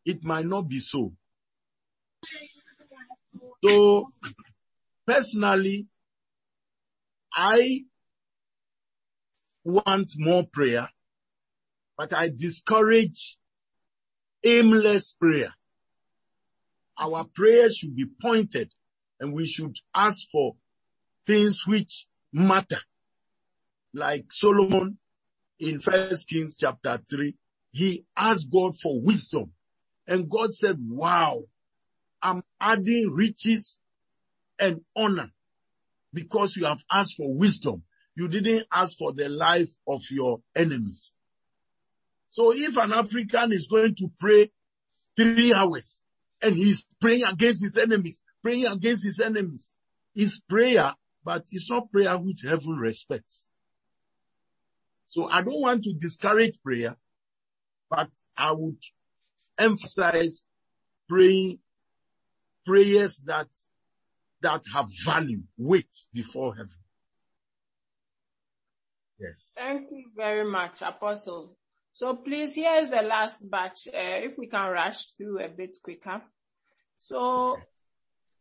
it 0.05 0.23
might 0.23 0.45
not 0.45 0.67
be 0.67 0.79
so. 0.79 1.13
So 3.63 4.09
personally, 5.07 5.87
I 7.33 7.85
want 9.63 10.13
more 10.17 10.45
prayer, 10.51 10.89
but 11.97 12.13
I 12.13 12.29
discourage 12.29 13.37
aimless 14.43 15.13
prayer. 15.13 15.53
our 16.99 17.25
prayers 17.25 17.77
should 17.77 17.95
be 17.95 18.05
pointed 18.21 18.71
and 19.19 19.33
we 19.33 19.45
should 19.47 19.75
ask 19.95 20.25
for 20.31 20.55
things 21.25 21.65
which 21.67 22.07
matter. 22.31 22.79
Like 23.93 24.31
Solomon 24.31 24.97
in 25.59 25.79
First 25.79 26.27
Kings 26.27 26.57
chapter 26.57 26.99
3, 27.09 27.35
he 27.71 28.05
asked 28.15 28.51
God 28.51 28.77
for 28.77 29.01
wisdom. 29.01 29.51
And 30.07 30.29
God 30.29 30.53
said, 30.53 30.77
wow, 30.79 31.43
I'm 32.21 32.43
adding 32.59 33.09
riches 33.11 33.79
and 34.59 34.81
honor 34.95 35.31
because 36.13 36.55
you 36.55 36.65
have 36.65 36.83
asked 36.91 37.15
for 37.15 37.33
wisdom. 37.35 37.83
You 38.15 38.27
didn't 38.27 38.65
ask 38.71 38.97
for 38.97 39.11
the 39.11 39.27
life 39.29 39.71
of 39.87 40.01
your 40.09 40.41
enemies. 40.55 41.13
So 42.29 42.53
if 42.53 42.77
an 42.77 42.93
African 42.93 43.51
is 43.51 43.67
going 43.67 43.95
to 43.95 44.09
pray 44.19 44.51
three 45.17 45.53
hours 45.53 46.03
and 46.41 46.55
he's 46.55 46.87
praying 47.01 47.23
against 47.23 47.63
his 47.63 47.77
enemies, 47.77 48.21
praying 48.41 48.65
against 48.67 49.05
his 49.05 49.19
enemies, 49.19 49.73
it's 50.15 50.39
prayer, 50.39 50.93
but 51.23 51.43
it's 51.51 51.69
not 51.69 51.91
prayer 51.91 52.17
which 52.17 52.43
heaven 52.47 52.77
respects. 52.77 53.49
So 55.07 55.27
I 55.29 55.41
don't 55.41 55.61
want 55.61 55.83
to 55.83 55.93
discourage 55.93 56.61
prayer, 56.63 56.95
but 57.89 58.09
I 58.37 58.51
would 58.51 58.77
emphasize 59.57 60.45
praying 61.07 61.59
prayers 62.65 63.17
that 63.25 63.47
that 64.41 64.63
have 64.73 64.87
value, 65.05 65.41
weight 65.57 65.95
before 66.13 66.55
heaven. 66.55 66.69
Yes. 69.19 69.53
Thank 69.57 69.87
you 69.91 70.05
very 70.15 70.49
much, 70.49 70.81
Apostle. 70.81 71.55
So 71.93 72.17
please, 72.17 72.55
here's 72.55 72.89
the 72.89 73.01
last 73.01 73.49
batch. 73.49 73.87
Uh, 73.87 74.27
if 74.27 74.37
we 74.37 74.47
can 74.47 74.69
rush 74.71 75.05
through 75.17 75.39
a 75.39 75.47
bit 75.47 75.77
quicker. 75.81 76.21
So 76.97 77.57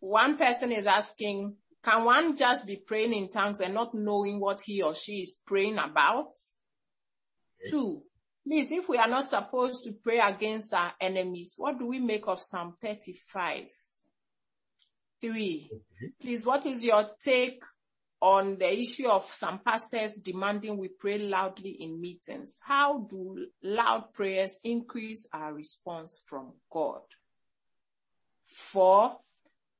one 0.00 0.36
person 0.36 0.72
is 0.72 0.86
asking, 0.86 1.56
can 1.82 2.04
one 2.04 2.36
just 2.36 2.66
be 2.66 2.76
praying 2.76 3.12
in 3.12 3.28
tongues 3.30 3.60
and 3.60 3.74
not 3.74 3.94
knowing 3.94 4.40
what 4.40 4.60
he 4.64 4.82
or 4.82 4.94
she 4.94 5.22
is 5.22 5.38
praying 5.46 5.78
about? 5.78 6.32
Two, 7.70 8.02
please, 8.46 8.72
if 8.72 8.88
we 8.88 8.98
are 8.98 9.08
not 9.08 9.28
supposed 9.28 9.84
to 9.84 9.92
pray 9.92 10.18
against 10.18 10.74
our 10.74 10.92
enemies, 11.00 11.54
what 11.56 11.78
do 11.78 11.86
we 11.86 11.98
make 11.98 12.26
of 12.26 12.40
Psalm 12.40 12.76
35? 12.82 13.64
Three, 15.20 15.70
please, 16.20 16.44
what 16.44 16.66
is 16.66 16.84
your 16.84 17.08
take 17.20 17.62
on 18.20 18.58
the 18.58 18.78
issue 18.78 19.08
of 19.08 19.22
some 19.24 19.60
pastors 19.60 20.18
demanding 20.18 20.76
we 20.78 20.88
pray 20.88 21.18
loudly 21.18 21.70
in 21.70 22.00
meetings? 22.00 22.60
How 22.66 22.98
do 22.98 23.46
loud 23.62 24.12
prayers 24.12 24.60
increase 24.64 25.28
our 25.32 25.54
response 25.54 26.22
from 26.26 26.52
God? 26.70 27.02
Four, 28.42 29.18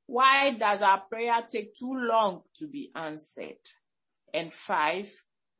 why 0.07 0.53
does 0.53 0.83
our 0.83 1.01
prayer 1.01 1.43
take 1.51 1.75
too 1.75 1.95
long 1.95 2.43
to 2.57 2.69
be 2.69 2.91
answered? 2.95 3.57
And 4.33 4.53
five, 4.53 5.11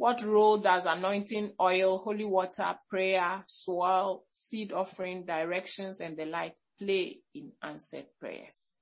what 0.05 0.23
role 0.23 0.59
does 0.59 0.85
anointing 0.85 1.53
oil, 1.59 1.97
holy 1.97 2.27
water, 2.27 2.75
prayer, 2.91 3.41
soil, 3.47 4.23
seed 4.31 4.71
offering, 4.71 5.25
directions, 5.25 6.01
and 6.01 6.15
the 6.19 6.27
like 6.27 6.55
play 6.79 7.21
in 7.35 7.53
answered 7.63 8.05
prayers? 8.21 8.75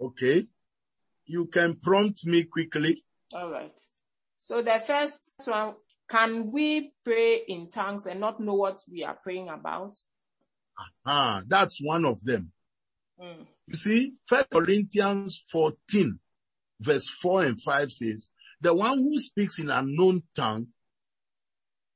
Okay. 0.00 0.46
You 1.26 1.44
can 1.48 1.76
prompt 1.76 2.24
me 2.24 2.44
quickly. 2.44 3.04
All 3.34 3.50
right. 3.50 3.78
So 4.44 4.62
the 4.62 4.78
first 4.78 5.42
one, 5.44 5.74
can 6.08 6.50
we 6.50 6.94
pray 7.04 7.42
in 7.48 7.68
tongues 7.68 8.06
and 8.06 8.18
not 8.18 8.40
know 8.40 8.54
what 8.54 8.80
we 8.90 9.04
are 9.04 9.18
praying 9.22 9.50
about? 9.50 9.98
Ah, 11.04 11.42
that's 11.46 11.78
one 11.82 12.06
of 12.06 12.24
them. 12.24 12.50
Mm. 13.22 13.46
You 13.66 13.76
see, 13.76 14.14
First 14.26 14.48
Corinthians 14.48 15.44
14 15.52 16.18
verse 16.80 17.08
4 17.08 17.44
and 17.44 17.60
5 17.60 17.92
says, 17.92 18.30
the 18.60 18.74
one 18.74 18.98
who 18.98 19.18
speaks 19.18 19.58
in 19.58 19.70
unknown 19.70 20.22
tongue, 20.34 20.68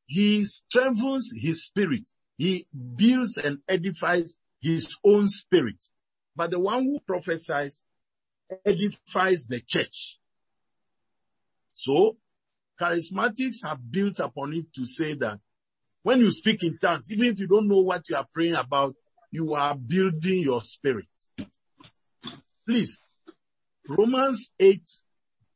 he 0.07 0.45
strengthens 0.45 1.33
his 1.37 1.65
spirit. 1.65 2.03
He 2.37 2.67
builds 2.97 3.39
and 3.39 3.59
edifies 3.69 4.37
his 4.61 4.97
own 5.05 5.29
spirit. 5.29 5.87
But 6.37 6.51
the 6.51 6.61
one 6.61 6.85
who 6.85 7.01
prophesies 7.01 7.85
edifies 8.65 9.47
the 9.47 9.61
church. 9.61 10.19
So, 11.73 12.17
charismatics 12.81 13.67
have 13.67 13.79
built 13.91 14.21
upon 14.21 14.55
it 14.55 14.73
to 14.75 14.87
say 14.87 15.15
that 15.15 15.39
when 16.03 16.21
you 16.21 16.31
speak 16.33 16.63
in 16.63 16.79
tongues, 16.79 17.11
even 17.13 17.27
if 17.27 17.39
you 17.39 17.47
don't 17.47 17.69
know 17.69 17.81
what 17.81 18.09
you 18.09 18.17
are 18.17 18.27
praying 18.33 18.55
about, 18.55 18.95
you 19.31 19.55
are 19.55 19.75
building 19.77 20.43
your 20.43 20.63
spirit. 20.63 21.07
Please, 22.67 23.03
Romans 23.89 24.53
8, 24.59 24.83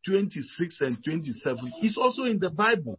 26 0.08 0.80
and 0.80 1.04
27 1.04 1.58
is 1.82 1.98
also 1.98 2.24
in 2.24 2.38
the 2.38 2.50
Bible. 2.50 2.98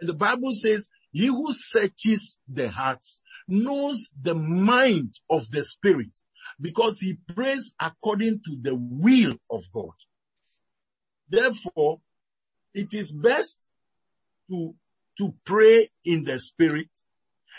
The 0.00 0.14
Bible 0.14 0.52
says, 0.52 0.88
he 1.12 1.26
who 1.26 1.52
searches 1.52 2.38
the 2.48 2.70
hearts 2.70 3.20
knows 3.46 4.10
the 4.20 4.34
mind 4.34 5.14
of 5.28 5.50
the 5.50 5.62
spirit 5.62 6.16
because 6.58 7.00
he 7.00 7.18
prays 7.34 7.74
according 7.78 8.40
to 8.46 8.56
the 8.60 8.74
will 8.74 9.34
of 9.50 9.64
God. 9.72 9.92
Therefore, 11.28 12.00
it 12.72 12.94
is 12.94 13.12
best 13.12 13.68
to, 14.50 14.74
to 15.18 15.34
pray 15.44 15.90
in 16.04 16.24
the 16.24 16.38
spirit 16.40 16.88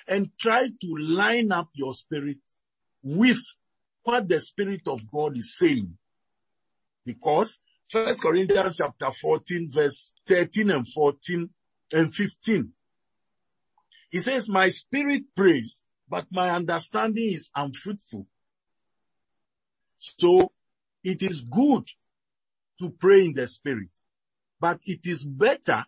and 0.08 0.32
try 0.40 0.68
to 0.68 0.96
line 0.98 1.52
up 1.52 1.70
your 1.76 1.94
spirit 1.94 2.38
with 3.04 3.42
what 4.04 4.28
the 4.28 4.40
spirit 4.40 4.82
of 4.88 5.02
God 5.12 5.38
is 5.38 5.56
saying. 5.58 5.96
Because 7.06 7.60
First 7.92 8.24
Corinthians 8.24 8.78
chapter 8.78 9.12
14 9.12 9.70
verse 9.72 10.14
13 10.28 10.72
and 10.72 10.88
14 10.88 11.50
and 11.94 12.14
15. 12.14 12.72
He 14.12 14.20
says, 14.20 14.50
my 14.50 14.70
spirit 14.70 15.24
prays, 15.36 15.84
but 16.10 16.26
my 16.32 16.50
understanding 16.52 17.34
is 17.34 17.52
unfruitful. 17.56 18.28
So 19.98 20.52
it 21.04 21.22
is 21.22 21.44
good 21.44 21.88
to 22.82 22.90
pray 22.92 23.26
in 23.26 23.34
the 23.34 23.48
spirit, 23.48 23.90
but 24.60 24.80
it 24.86 25.02
is 25.06 25.26
better 25.26 25.86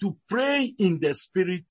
to 0.00 0.16
pray 0.28 0.72
in 0.78 1.00
the 1.00 1.14
spirit 1.14 1.64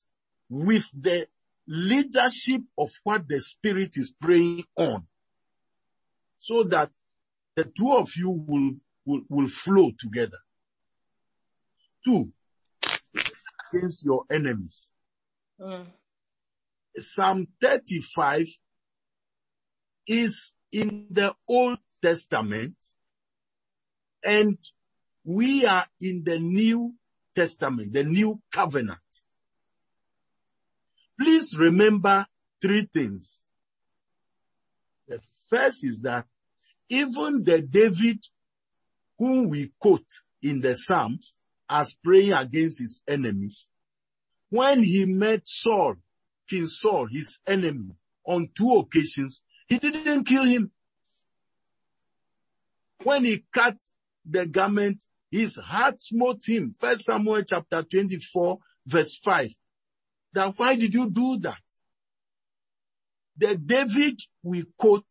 with 0.49 0.87
the 0.99 1.27
leadership 1.67 2.61
of 2.77 2.91
what 3.03 3.27
the 3.27 3.41
spirit 3.41 3.97
is 3.97 4.13
praying 4.21 4.65
on 4.77 5.05
so 6.39 6.63
that 6.63 6.91
the 7.55 7.65
two 7.65 7.93
of 7.93 8.09
you 8.17 8.31
will, 8.47 8.71
will, 9.09 9.21
will 9.27 9.47
flow 9.47 9.91
together. 9.97 10.37
Two, 12.05 12.31
against 13.73 14.05
your 14.05 14.23
enemies. 14.31 14.91
Mm. 15.59 15.85
Psalm 16.97 17.47
35 17.59 18.47
is 20.07 20.53
in 20.71 21.07
the 21.09 21.33
Old 21.47 21.79
Testament 22.01 22.75
and 24.23 24.57
we 25.23 25.65
are 25.65 25.85
in 25.99 26.23
the 26.23 26.39
New 26.39 26.93
Testament, 27.35 27.93
the 27.93 28.03
New 28.03 28.41
Covenant. 28.51 28.99
Please 31.19 31.57
remember 31.57 32.25
three 32.61 32.87
things. 32.93 33.47
The 35.07 35.19
first 35.49 35.83
is 35.83 36.01
that 36.01 36.25
even 36.89 37.43
the 37.43 37.61
David 37.61 38.19
whom 39.19 39.49
we 39.49 39.71
quote 39.79 40.09
in 40.41 40.61
the 40.61 40.75
Psalms 40.75 41.37
as 41.69 41.93
praying 41.93 42.33
against 42.33 42.79
his 42.79 43.03
enemies, 43.07 43.69
when 44.49 44.81
he 44.81 45.05
met 45.05 45.41
Saul, 45.45 45.95
King 46.49 46.65
Saul, 46.65 47.07
his 47.07 47.39
enemy, 47.45 47.91
on 48.25 48.49
two 48.55 48.77
occasions, 48.77 49.43
he 49.67 49.77
didn't 49.77 50.23
kill 50.23 50.45
him. 50.45 50.71
When 53.03 53.25
he 53.25 53.43
cut 53.51 53.77
the 54.25 54.47
garment, 54.47 55.03
his 55.29 55.57
heart 55.57 56.01
smote 56.01 56.41
him. 56.47 56.73
First 56.79 57.03
Samuel 57.03 57.43
chapter 57.43 57.83
24 57.83 58.57
verse 58.87 59.15
5. 59.17 59.51
Then 60.33 60.53
why 60.57 60.75
did 60.75 60.93
you 60.93 61.09
do 61.09 61.37
that? 61.39 61.61
The 63.37 63.55
David 63.55 64.19
we 64.43 64.65
quote 64.77 65.05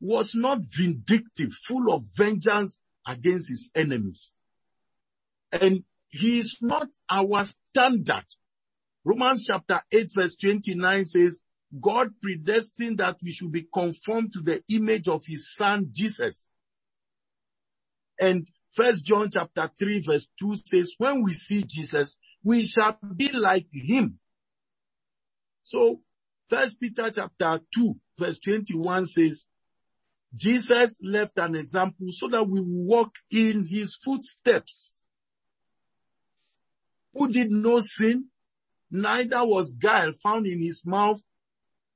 was 0.00 0.34
not 0.34 0.58
vindictive, 0.62 1.52
full 1.52 1.92
of 1.92 2.02
vengeance 2.16 2.78
against 3.06 3.48
his 3.48 3.70
enemies. 3.74 4.34
And 5.52 5.84
he 6.08 6.38
is 6.38 6.58
not 6.60 6.88
our 7.10 7.44
standard. 7.44 8.24
Romans 9.04 9.44
chapter 9.46 9.82
8 9.92 10.10
verse 10.14 10.36
29 10.36 11.04
says, 11.04 11.40
God 11.80 12.10
predestined 12.22 12.98
that 12.98 13.18
we 13.22 13.32
should 13.32 13.52
be 13.52 13.66
conformed 13.72 14.32
to 14.32 14.40
the 14.40 14.62
image 14.68 15.08
of 15.08 15.24
his 15.26 15.54
son 15.54 15.88
Jesus. 15.90 16.46
And 18.20 18.48
first 18.72 19.04
John 19.04 19.28
chapter 19.32 19.70
3 19.78 20.00
verse 20.00 20.28
2 20.40 20.54
says, 20.64 20.94
when 20.98 21.22
we 21.22 21.34
see 21.34 21.64
Jesus, 21.64 22.16
we 22.42 22.62
shall 22.62 22.96
be 23.16 23.30
like 23.32 23.66
him. 23.72 24.18
So 25.64 26.00
first 26.48 26.80
Peter 26.80 27.10
chapter 27.10 27.60
2 27.74 27.96
verse 28.18 28.38
21 28.38 29.06
says, 29.06 29.46
Jesus 30.34 31.00
left 31.02 31.38
an 31.38 31.54
example 31.54 32.08
so 32.10 32.28
that 32.28 32.44
we 32.44 32.60
will 32.60 32.86
walk 32.86 33.12
in 33.30 33.66
his 33.66 33.94
footsteps. 33.96 35.06
Who 37.14 37.30
did 37.30 37.50
no 37.50 37.80
sin, 37.80 38.26
neither 38.90 39.44
was 39.44 39.72
guile 39.72 40.12
found 40.12 40.46
in 40.46 40.60
his 40.62 40.84
mouth. 40.84 41.22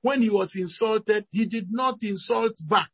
When 0.00 0.22
he 0.22 0.30
was 0.30 0.54
insulted, 0.54 1.26
he 1.32 1.46
did 1.46 1.68
not 1.70 2.02
insult 2.02 2.56
back. 2.62 2.90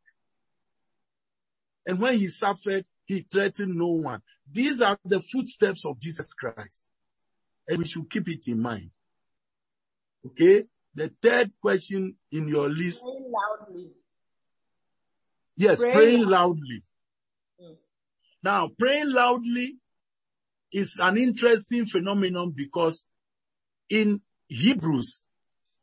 And 1.87 2.01
when 2.01 2.17
he 2.17 2.29
suffered, 2.29 2.87
he 3.05 3.21
threatened 3.21 3.75
no 3.75 3.89
one. 3.89 4.23
These 4.51 4.81
are 4.81 4.99
the 5.05 5.21
footsteps 5.21 5.85
of 5.85 6.01
Jesus 6.01 6.33
Christ. 6.33 6.85
And 7.69 7.79
we 7.79 7.85
should 7.85 8.09
keep 8.11 8.29
it 8.29 8.49
in 8.49 8.61
mind. 8.61 8.91
Okay? 10.27 10.65
The 10.95 11.13
third 11.21 11.53
question 11.61 12.17
in 12.33 12.49
your 12.49 12.71
list. 12.71 13.03
Praying 13.03 13.31
loudly. 13.31 13.91
Yes, 15.57 15.81
Praying 15.81 15.95
praying 15.95 16.27
loudly. 16.27 16.83
Mm. 17.61 17.77
Now, 18.43 18.71
praying 18.79 19.11
loudly 19.11 19.77
is 20.73 20.99
an 21.01 21.17
interesting 21.17 21.87
phenomenon 21.87 22.53
because 22.55 23.05
in 23.89 24.21
Hebrews 24.49 25.27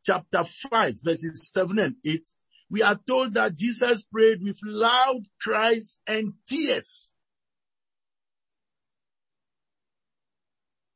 chapter 0.06 0.44
5 0.44 0.96
verses 1.04 1.50
7 1.54 1.80
and 1.80 1.96
8, 2.06 2.22
we 2.70 2.82
are 2.82 3.00
told 3.08 3.34
that 3.36 3.56
Jesus 3.56 4.04
prayed 4.04 4.42
with 4.42 4.58
loud 4.64 5.24
cries 5.42 5.98
and 6.08 6.34
tears. 6.48 7.14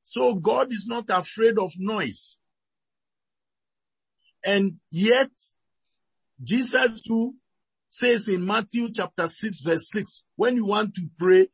So 0.01 0.35
God 0.35 0.71
is 0.71 0.85
not 0.87 1.05
afraid 1.09 1.57
of 1.57 1.73
noise. 1.77 2.37
And 4.45 4.75
yet, 4.91 5.31
Jesus 6.41 7.01
too 7.01 7.33
says 7.95 8.27
in 8.27 8.45
Matthew 8.45 8.89
chapter 8.91 9.25
6 9.25 9.61
verse 9.61 9.89
6, 9.89 10.23
when 10.35 10.57
you 10.57 10.65
want 10.65 10.95
to 10.95 11.09
pray, 11.17 11.47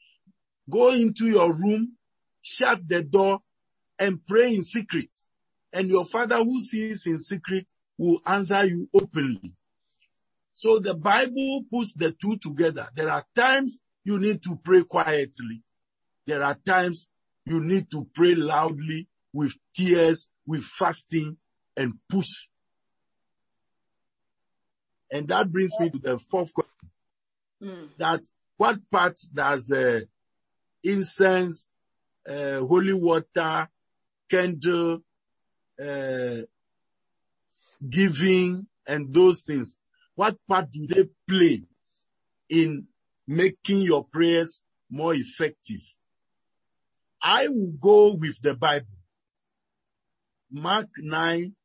go 0.68 0.92
into 0.92 1.28
your 1.28 1.54
room, 1.54 1.96
shut 2.42 2.80
the 2.88 3.04
door 3.04 3.42
and 4.00 4.26
pray 4.26 4.56
in 4.56 4.64
secret. 4.64 5.10
And 5.72 5.88
your 5.88 6.04
father 6.04 6.38
who 6.38 6.60
sees 6.60 7.06
in 7.06 7.20
secret 7.20 7.70
will 7.96 8.22
answer 8.26 8.66
you 8.66 8.89
openly. 8.92 9.54
So 10.56 10.80
the 10.80 10.96
Bible 10.96 11.64
puts 11.72 11.94
the 11.94 12.12
two 12.20 12.38
together. 12.38 12.88
There 12.96 13.12
are 13.12 13.24
times 13.36 13.82
you 14.04 14.18
need 14.18 14.42
to 14.42 14.60
pray 14.64 14.84
quietly. 14.84 15.62
There 16.26 16.44
are 16.44 16.58
times 16.66 17.08
you 17.46 17.62
need 17.64 17.92
to 17.92 18.08
pray 18.16 18.34
loudly 18.34 19.08
with 19.32 19.54
tears, 19.76 20.28
with 20.48 20.64
fasting 20.64 21.38
and 21.78 21.94
push. 22.10 22.48
And 25.12 25.28
that 25.28 25.51
brings 25.51 25.74
me 25.80 25.89
to 25.89 25.99
the 25.99 26.20
fourth 26.20 26.53
question. 26.53 26.89
Mm. 27.62 27.89
That 27.97 28.22
what 28.57 28.80
part 28.89 29.20
does 29.34 29.72
uh, 29.72 30.01
incense, 30.84 31.68
uh, 32.28 32.59
holy 32.59 32.93
water, 32.93 33.68
candle, 34.30 34.99
uh, 35.84 36.41
giving 37.88 38.68
and 38.88 39.14
those 39.14 39.41
things, 39.41 39.76
what 40.16 40.38
part 40.47 40.72
do 40.72 40.86
they 40.88 41.07
play 41.28 41.64
in 42.49 42.88
making 43.28 43.80
your 43.82 44.05
prayers 44.05 44.64
more 44.89 45.14
effective? 45.14 45.82
I 47.22 47.47
will 47.47 47.74
go 47.80 48.16
with 48.16 48.41
the 48.41 48.55
Bible. 48.55 48.88
Mark 50.51 50.89
9, 50.97 51.55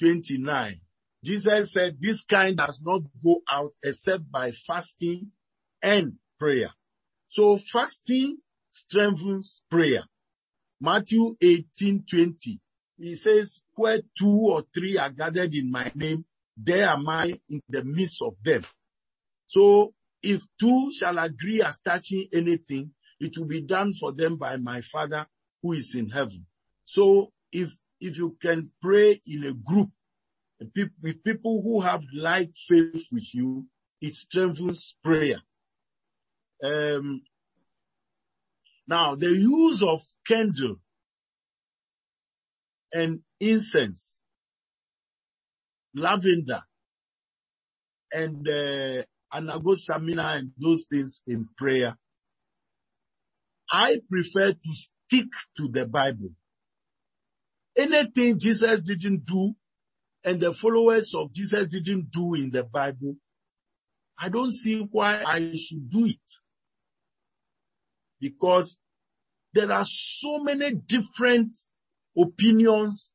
29. 0.00 0.80
Jesus 1.24 1.72
said, 1.72 1.96
this 2.00 2.24
kind 2.24 2.56
does 2.56 2.80
not 2.82 3.02
go 3.24 3.40
out 3.50 3.72
except 3.82 4.30
by 4.30 4.50
fasting 4.52 5.32
and 5.82 6.14
prayer. 6.38 6.70
So 7.28 7.56
fasting 7.58 8.38
strengthens 8.70 9.62
prayer. 9.70 10.04
Matthew 10.80 11.36
18, 11.40 12.04
20. 12.08 12.60
He 12.98 13.14
says, 13.14 13.60
where 13.74 14.00
two 14.18 14.48
or 14.50 14.64
three 14.74 14.98
are 14.98 15.10
gathered 15.10 15.54
in 15.54 15.70
my 15.70 15.90
name, 15.94 16.24
there 16.56 16.86
am 16.88 17.08
I 17.08 17.34
in 17.48 17.60
the 17.68 17.84
midst 17.84 18.22
of 18.22 18.34
them. 18.44 18.62
So 19.46 19.94
if 20.22 20.44
two 20.60 20.92
shall 20.92 21.18
agree 21.18 21.62
as 21.62 21.80
touching 21.80 22.28
anything, 22.32 22.92
it 23.20 23.36
will 23.38 23.46
be 23.46 23.62
done 23.62 23.92
for 23.94 24.12
them 24.12 24.36
by 24.36 24.58
my 24.58 24.82
father 24.82 25.26
who 25.62 25.72
is 25.72 25.94
in 25.94 26.10
heaven. 26.10 26.46
So 26.84 27.32
if, 27.52 27.72
if 28.00 28.18
you 28.18 28.36
can 28.42 28.70
pray 28.82 29.18
in 29.26 29.44
a 29.44 29.54
group 29.54 29.90
with 31.02 31.24
people 31.24 31.62
who 31.62 31.80
have 31.82 32.04
like 32.14 32.52
faith 32.68 33.06
with 33.12 33.34
you, 33.34 33.66
it 34.00 34.14
strengthens 34.14 34.96
prayer. 35.04 35.38
Um, 36.64 37.22
now 38.88 39.16
the 39.16 39.30
use 39.30 39.82
of 39.82 40.02
candle 40.26 40.76
and 42.92 43.20
incense, 43.40 44.22
lavender, 45.94 46.62
and 48.12 48.48
uh, 48.48 49.02
anagosamina 49.34 50.38
and 50.38 50.52
those 50.58 50.86
things 50.90 51.22
in 51.26 51.48
prayer. 51.58 51.96
I 53.70 54.00
prefer 54.10 54.52
to 54.52 54.58
stick 54.74 55.28
to 55.58 55.68
the 55.68 55.86
Bible. 55.86 56.30
Anything 57.76 58.38
Jesus 58.38 58.80
didn't 58.82 59.26
do 59.26 59.54
and 60.24 60.40
the 60.40 60.54
followers 60.54 61.14
of 61.14 61.32
Jesus 61.32 61.68
didn't 61.68 62.10
do 62.10 62.34
in 62.34 62.50
the 62.50 62.64
Bible, 62.64 63.16
I 64.18 64.28
don't 64.28 64.52
see 64.52 64.86
why 64.90 65.22
I 65.26 65.54
should 65.56 65.90
do 65.90 66.06
it. 66.06 66.32
Because 68.20 68.78
there 69.52 69.70
are 69.70 69.84
so 69.84 70.38
many 70.42 70.74
different 70.74 71.56
opinions 72.16 73.12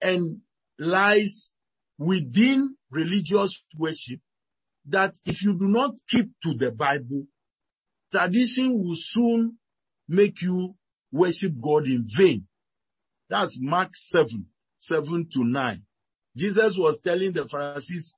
and 0.00 0.38
lies 0.78 1.54
within 1.98 2.76
religious 2.90 3.64
worship 3.76 4.20
that 4.88 5.14
if 5.24 5.42
you 5.42 5.58
do 5.58 5.66
not 5.66 5.94
keep 6.08 6.30
to 6.44 6.54
the 6.54 6.70
Bible, 6.70 7.24
tradition 8.12 8.78
will 8.82 8.94
soon 8.94 9.58
make 10.08 10.42
you 10.42 10.76
worship 11.10 11.54
God 11.60 11.86
in 11.86 12.04
vain. 12.06 12.46
That's 13.28 13.58
Mark 13.60 13.96
7, 13.96 14.46
7 14.78 15.28
to 15.32 15.44
9. 15.44 15.85
Jesus 16.36 16.76
was 16.76 17.00
telling 17.00 17.32
the 17.32 17.48
Pharisees, 17.48 18.14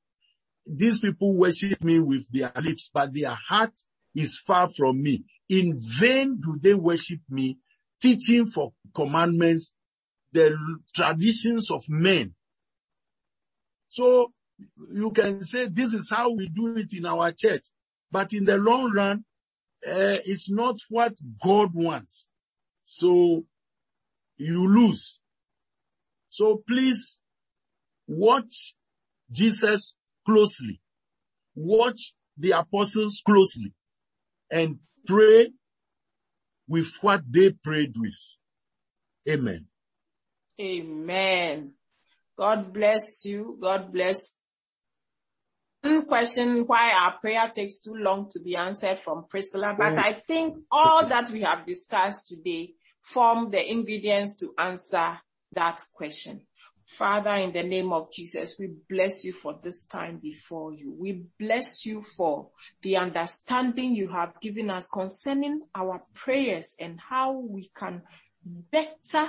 these 0.66 1.01
people 1.01 1.37
worship 1.37 1.83
me 1.83 2.01
with 2.01 2.29
their 2.31 2.53
lips, 2.61 2.91
but 2.93 3.14
their 3.14 3.37
heart 3.49 3.73
is 4.14 4.39
far 4.39 4.69
from 4.69 5.03
me. 5.03 5.25
In 5.49 5.79
vain 5.79 6.41
do 6.41 6.59
they 6.61 6.75
worship 6.75 7.21
me, 7.31 7.59
teaching 8.03 8.47
for 8.47 8.73
commandments, 8.95 9.73
the 10.33 10.57
traditions 10.95 11.71
of 11.71 11.85
men. 11.89 12.35
So 13.89 14.33
you 14.93 15.11
can 15.12 15.43
say 15.43 15.69
this 15.69 15.95
is 15.95 16.11
how 16.11 16.33
we 16.35 16.49
do 16.49 16.77
it 16.77 16.93
in 16.93 17.07
our 17.07 17.33
church, 17.33 17.64
but 18.11 18.33
in 18.33 18.45
the 18.45 18.59
long 18.59 18.93
run, 18.93 19.25
uh, 19.87 20.19
it's 20.27 20.51
not 20.51 20.77
what 20.91 21.14
God 21.43 21.71
wants. 21.73 22.29
So 22.83 23.45
you 24.37 24.66
lose. 24.66 25.21
So 26.29 26.62
please 26.66 27.21
watch 28.09 28.75
Jesus 29.31 29.95
closely. 30.27 30.81
Watch 31.55 32.15
the 32.37 32.53
apostles 32.53 33.23
closely 33.25 33.73
and 34.51 34.79
pray 35.07 35.51
with 36.67 36.89
what 37.01 37.23
they 37.31 37.53
prayed 37.53 37.95
with. 37.97 38.17
Amen. 39.29 39.67
Amen. 40.61 41.73
God 42.37 42.73
bless 42.73 43.25
you. 43.25 43.59
God 43.61 43.93
bless. 43.93 44.33
One 45.83 46.07
question 46.07 46.67
why 46.67 46.93
our 46.93 47.19
prayer 47.19 47.51
takes 47.55 47.81
too 47.81 47.95
long 47.95 48.29
to 48.31 48.41
be 48.41 48.57
answered 48.57 48.99
from 48.99 49.27
Priscilla, 49.29 49.75
but 49.79 49.93
Oh. 49.93 49.97
I 49.97 50.15
think 50.27 50.65
all 50.71 51.07
that 51.07 51.31
we 51.31 51.43
have 51.43 51.67
discussed 51.67 52.29
today 52.29 52.75
form 53.01 53.51
the 53.51 53.71
ingredients 53.71 54.37
to 54.37 54.53
answer 54.59 55.21
that 55.53 55.81
question. 55.95 56.48
Father, 56.89 57.34
in 57.34 57.53
the 57.53 57.62
name 57.62 57.93
of 57.93 58.11
Jesus, 58.11 58.57
we 58.59 58.70
bless 58.89 59.24
you 59.24 59.32
for 59.32 59.55
this 59.62 59.84
time 59.84 60.18
before 60.18 60.72
you. 60.72 60.93
We 60.99 61.24
bless 61.39 61.84
you 61.84 62.01
for 62.03 62.49
the 62.82 62.97
understanding 62.97 63.95
you 63.95 64.09
have 64.09 64.41
given 64.41 64.70
us 64.70 64.89
concerning 64.89 65.61
our 65.74 66.03
prayers 66.14 66.76
and 66.80 66.99
how 66.99 67.32
we 67.39 67.70
can 67.76 68.03
better 68.43 69.28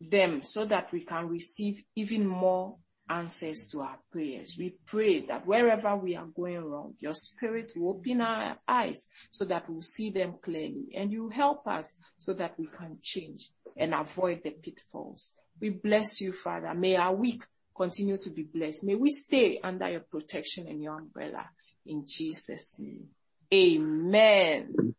them 0.00 0.44
so 0.44 0.64
that 0.64 0.92
we 0.92 1.04
can 1.04 1.28
receive 1.28 1.82
even 1.96 2.26
more 2.26 2.76
answers 3.08 3.66
to 3.72 3.80
our 3.80 3.98
prayers. 4.12 4.56
We 4.58 4.76
pray 4.86 5.26
that 5.26 5.46
wherever 5.46 5.96
we 5.96 6.16
are 6.16 6.26
going 6.26 6.64
wrong, 6.64 6.94
your 7.00 7.14
spirit 7.14 7.72
will 7.76 7.96
open 7.96 8.20
our 8.20 8.56
eyes 8.68 9.10
so 9.30 9.44
that 9.46 9.68
we'll 9.68 9.82
see 9.82 10.10
them 10.10 10.36
clearly 10.40 10.92
and 10.94 11.12
you 11.12 11.28
help 11.28 11.66
us 11.66 11.96
so 12.18 12.32
that 12.34 12.58
we 12.58 12.68
can 12.68 12.98
change 13.02 13.50
and 13.76 13.92
avoid 13.92 14.42
the 14.44 14.52
pitfalls. 14.52 15.38
We 15.60 15.70
bless 15.70 16.20
you, 16.20 16.32
Father. 16.32 16.74
May 16.74 16.96
our 16.96 17.14
week 17.14 17.44
continue 17.76 18.16
to 18.18 18.30
be 18.30 18.42
blessed. 18.42 18.84
May 18.84 18.94
we 18.94 19.10
stay 19.10 19.58
under 19.62 19.90
your 19.90 20.00
protection 20.00 20.66
and 20.68 20.82
your 20.82 20.98
umbrella 20.98 21.48
in 21.86 22.04
Jesus' 22.06 22.78
name. 22.78 23.08
Amen. 23.52 24.94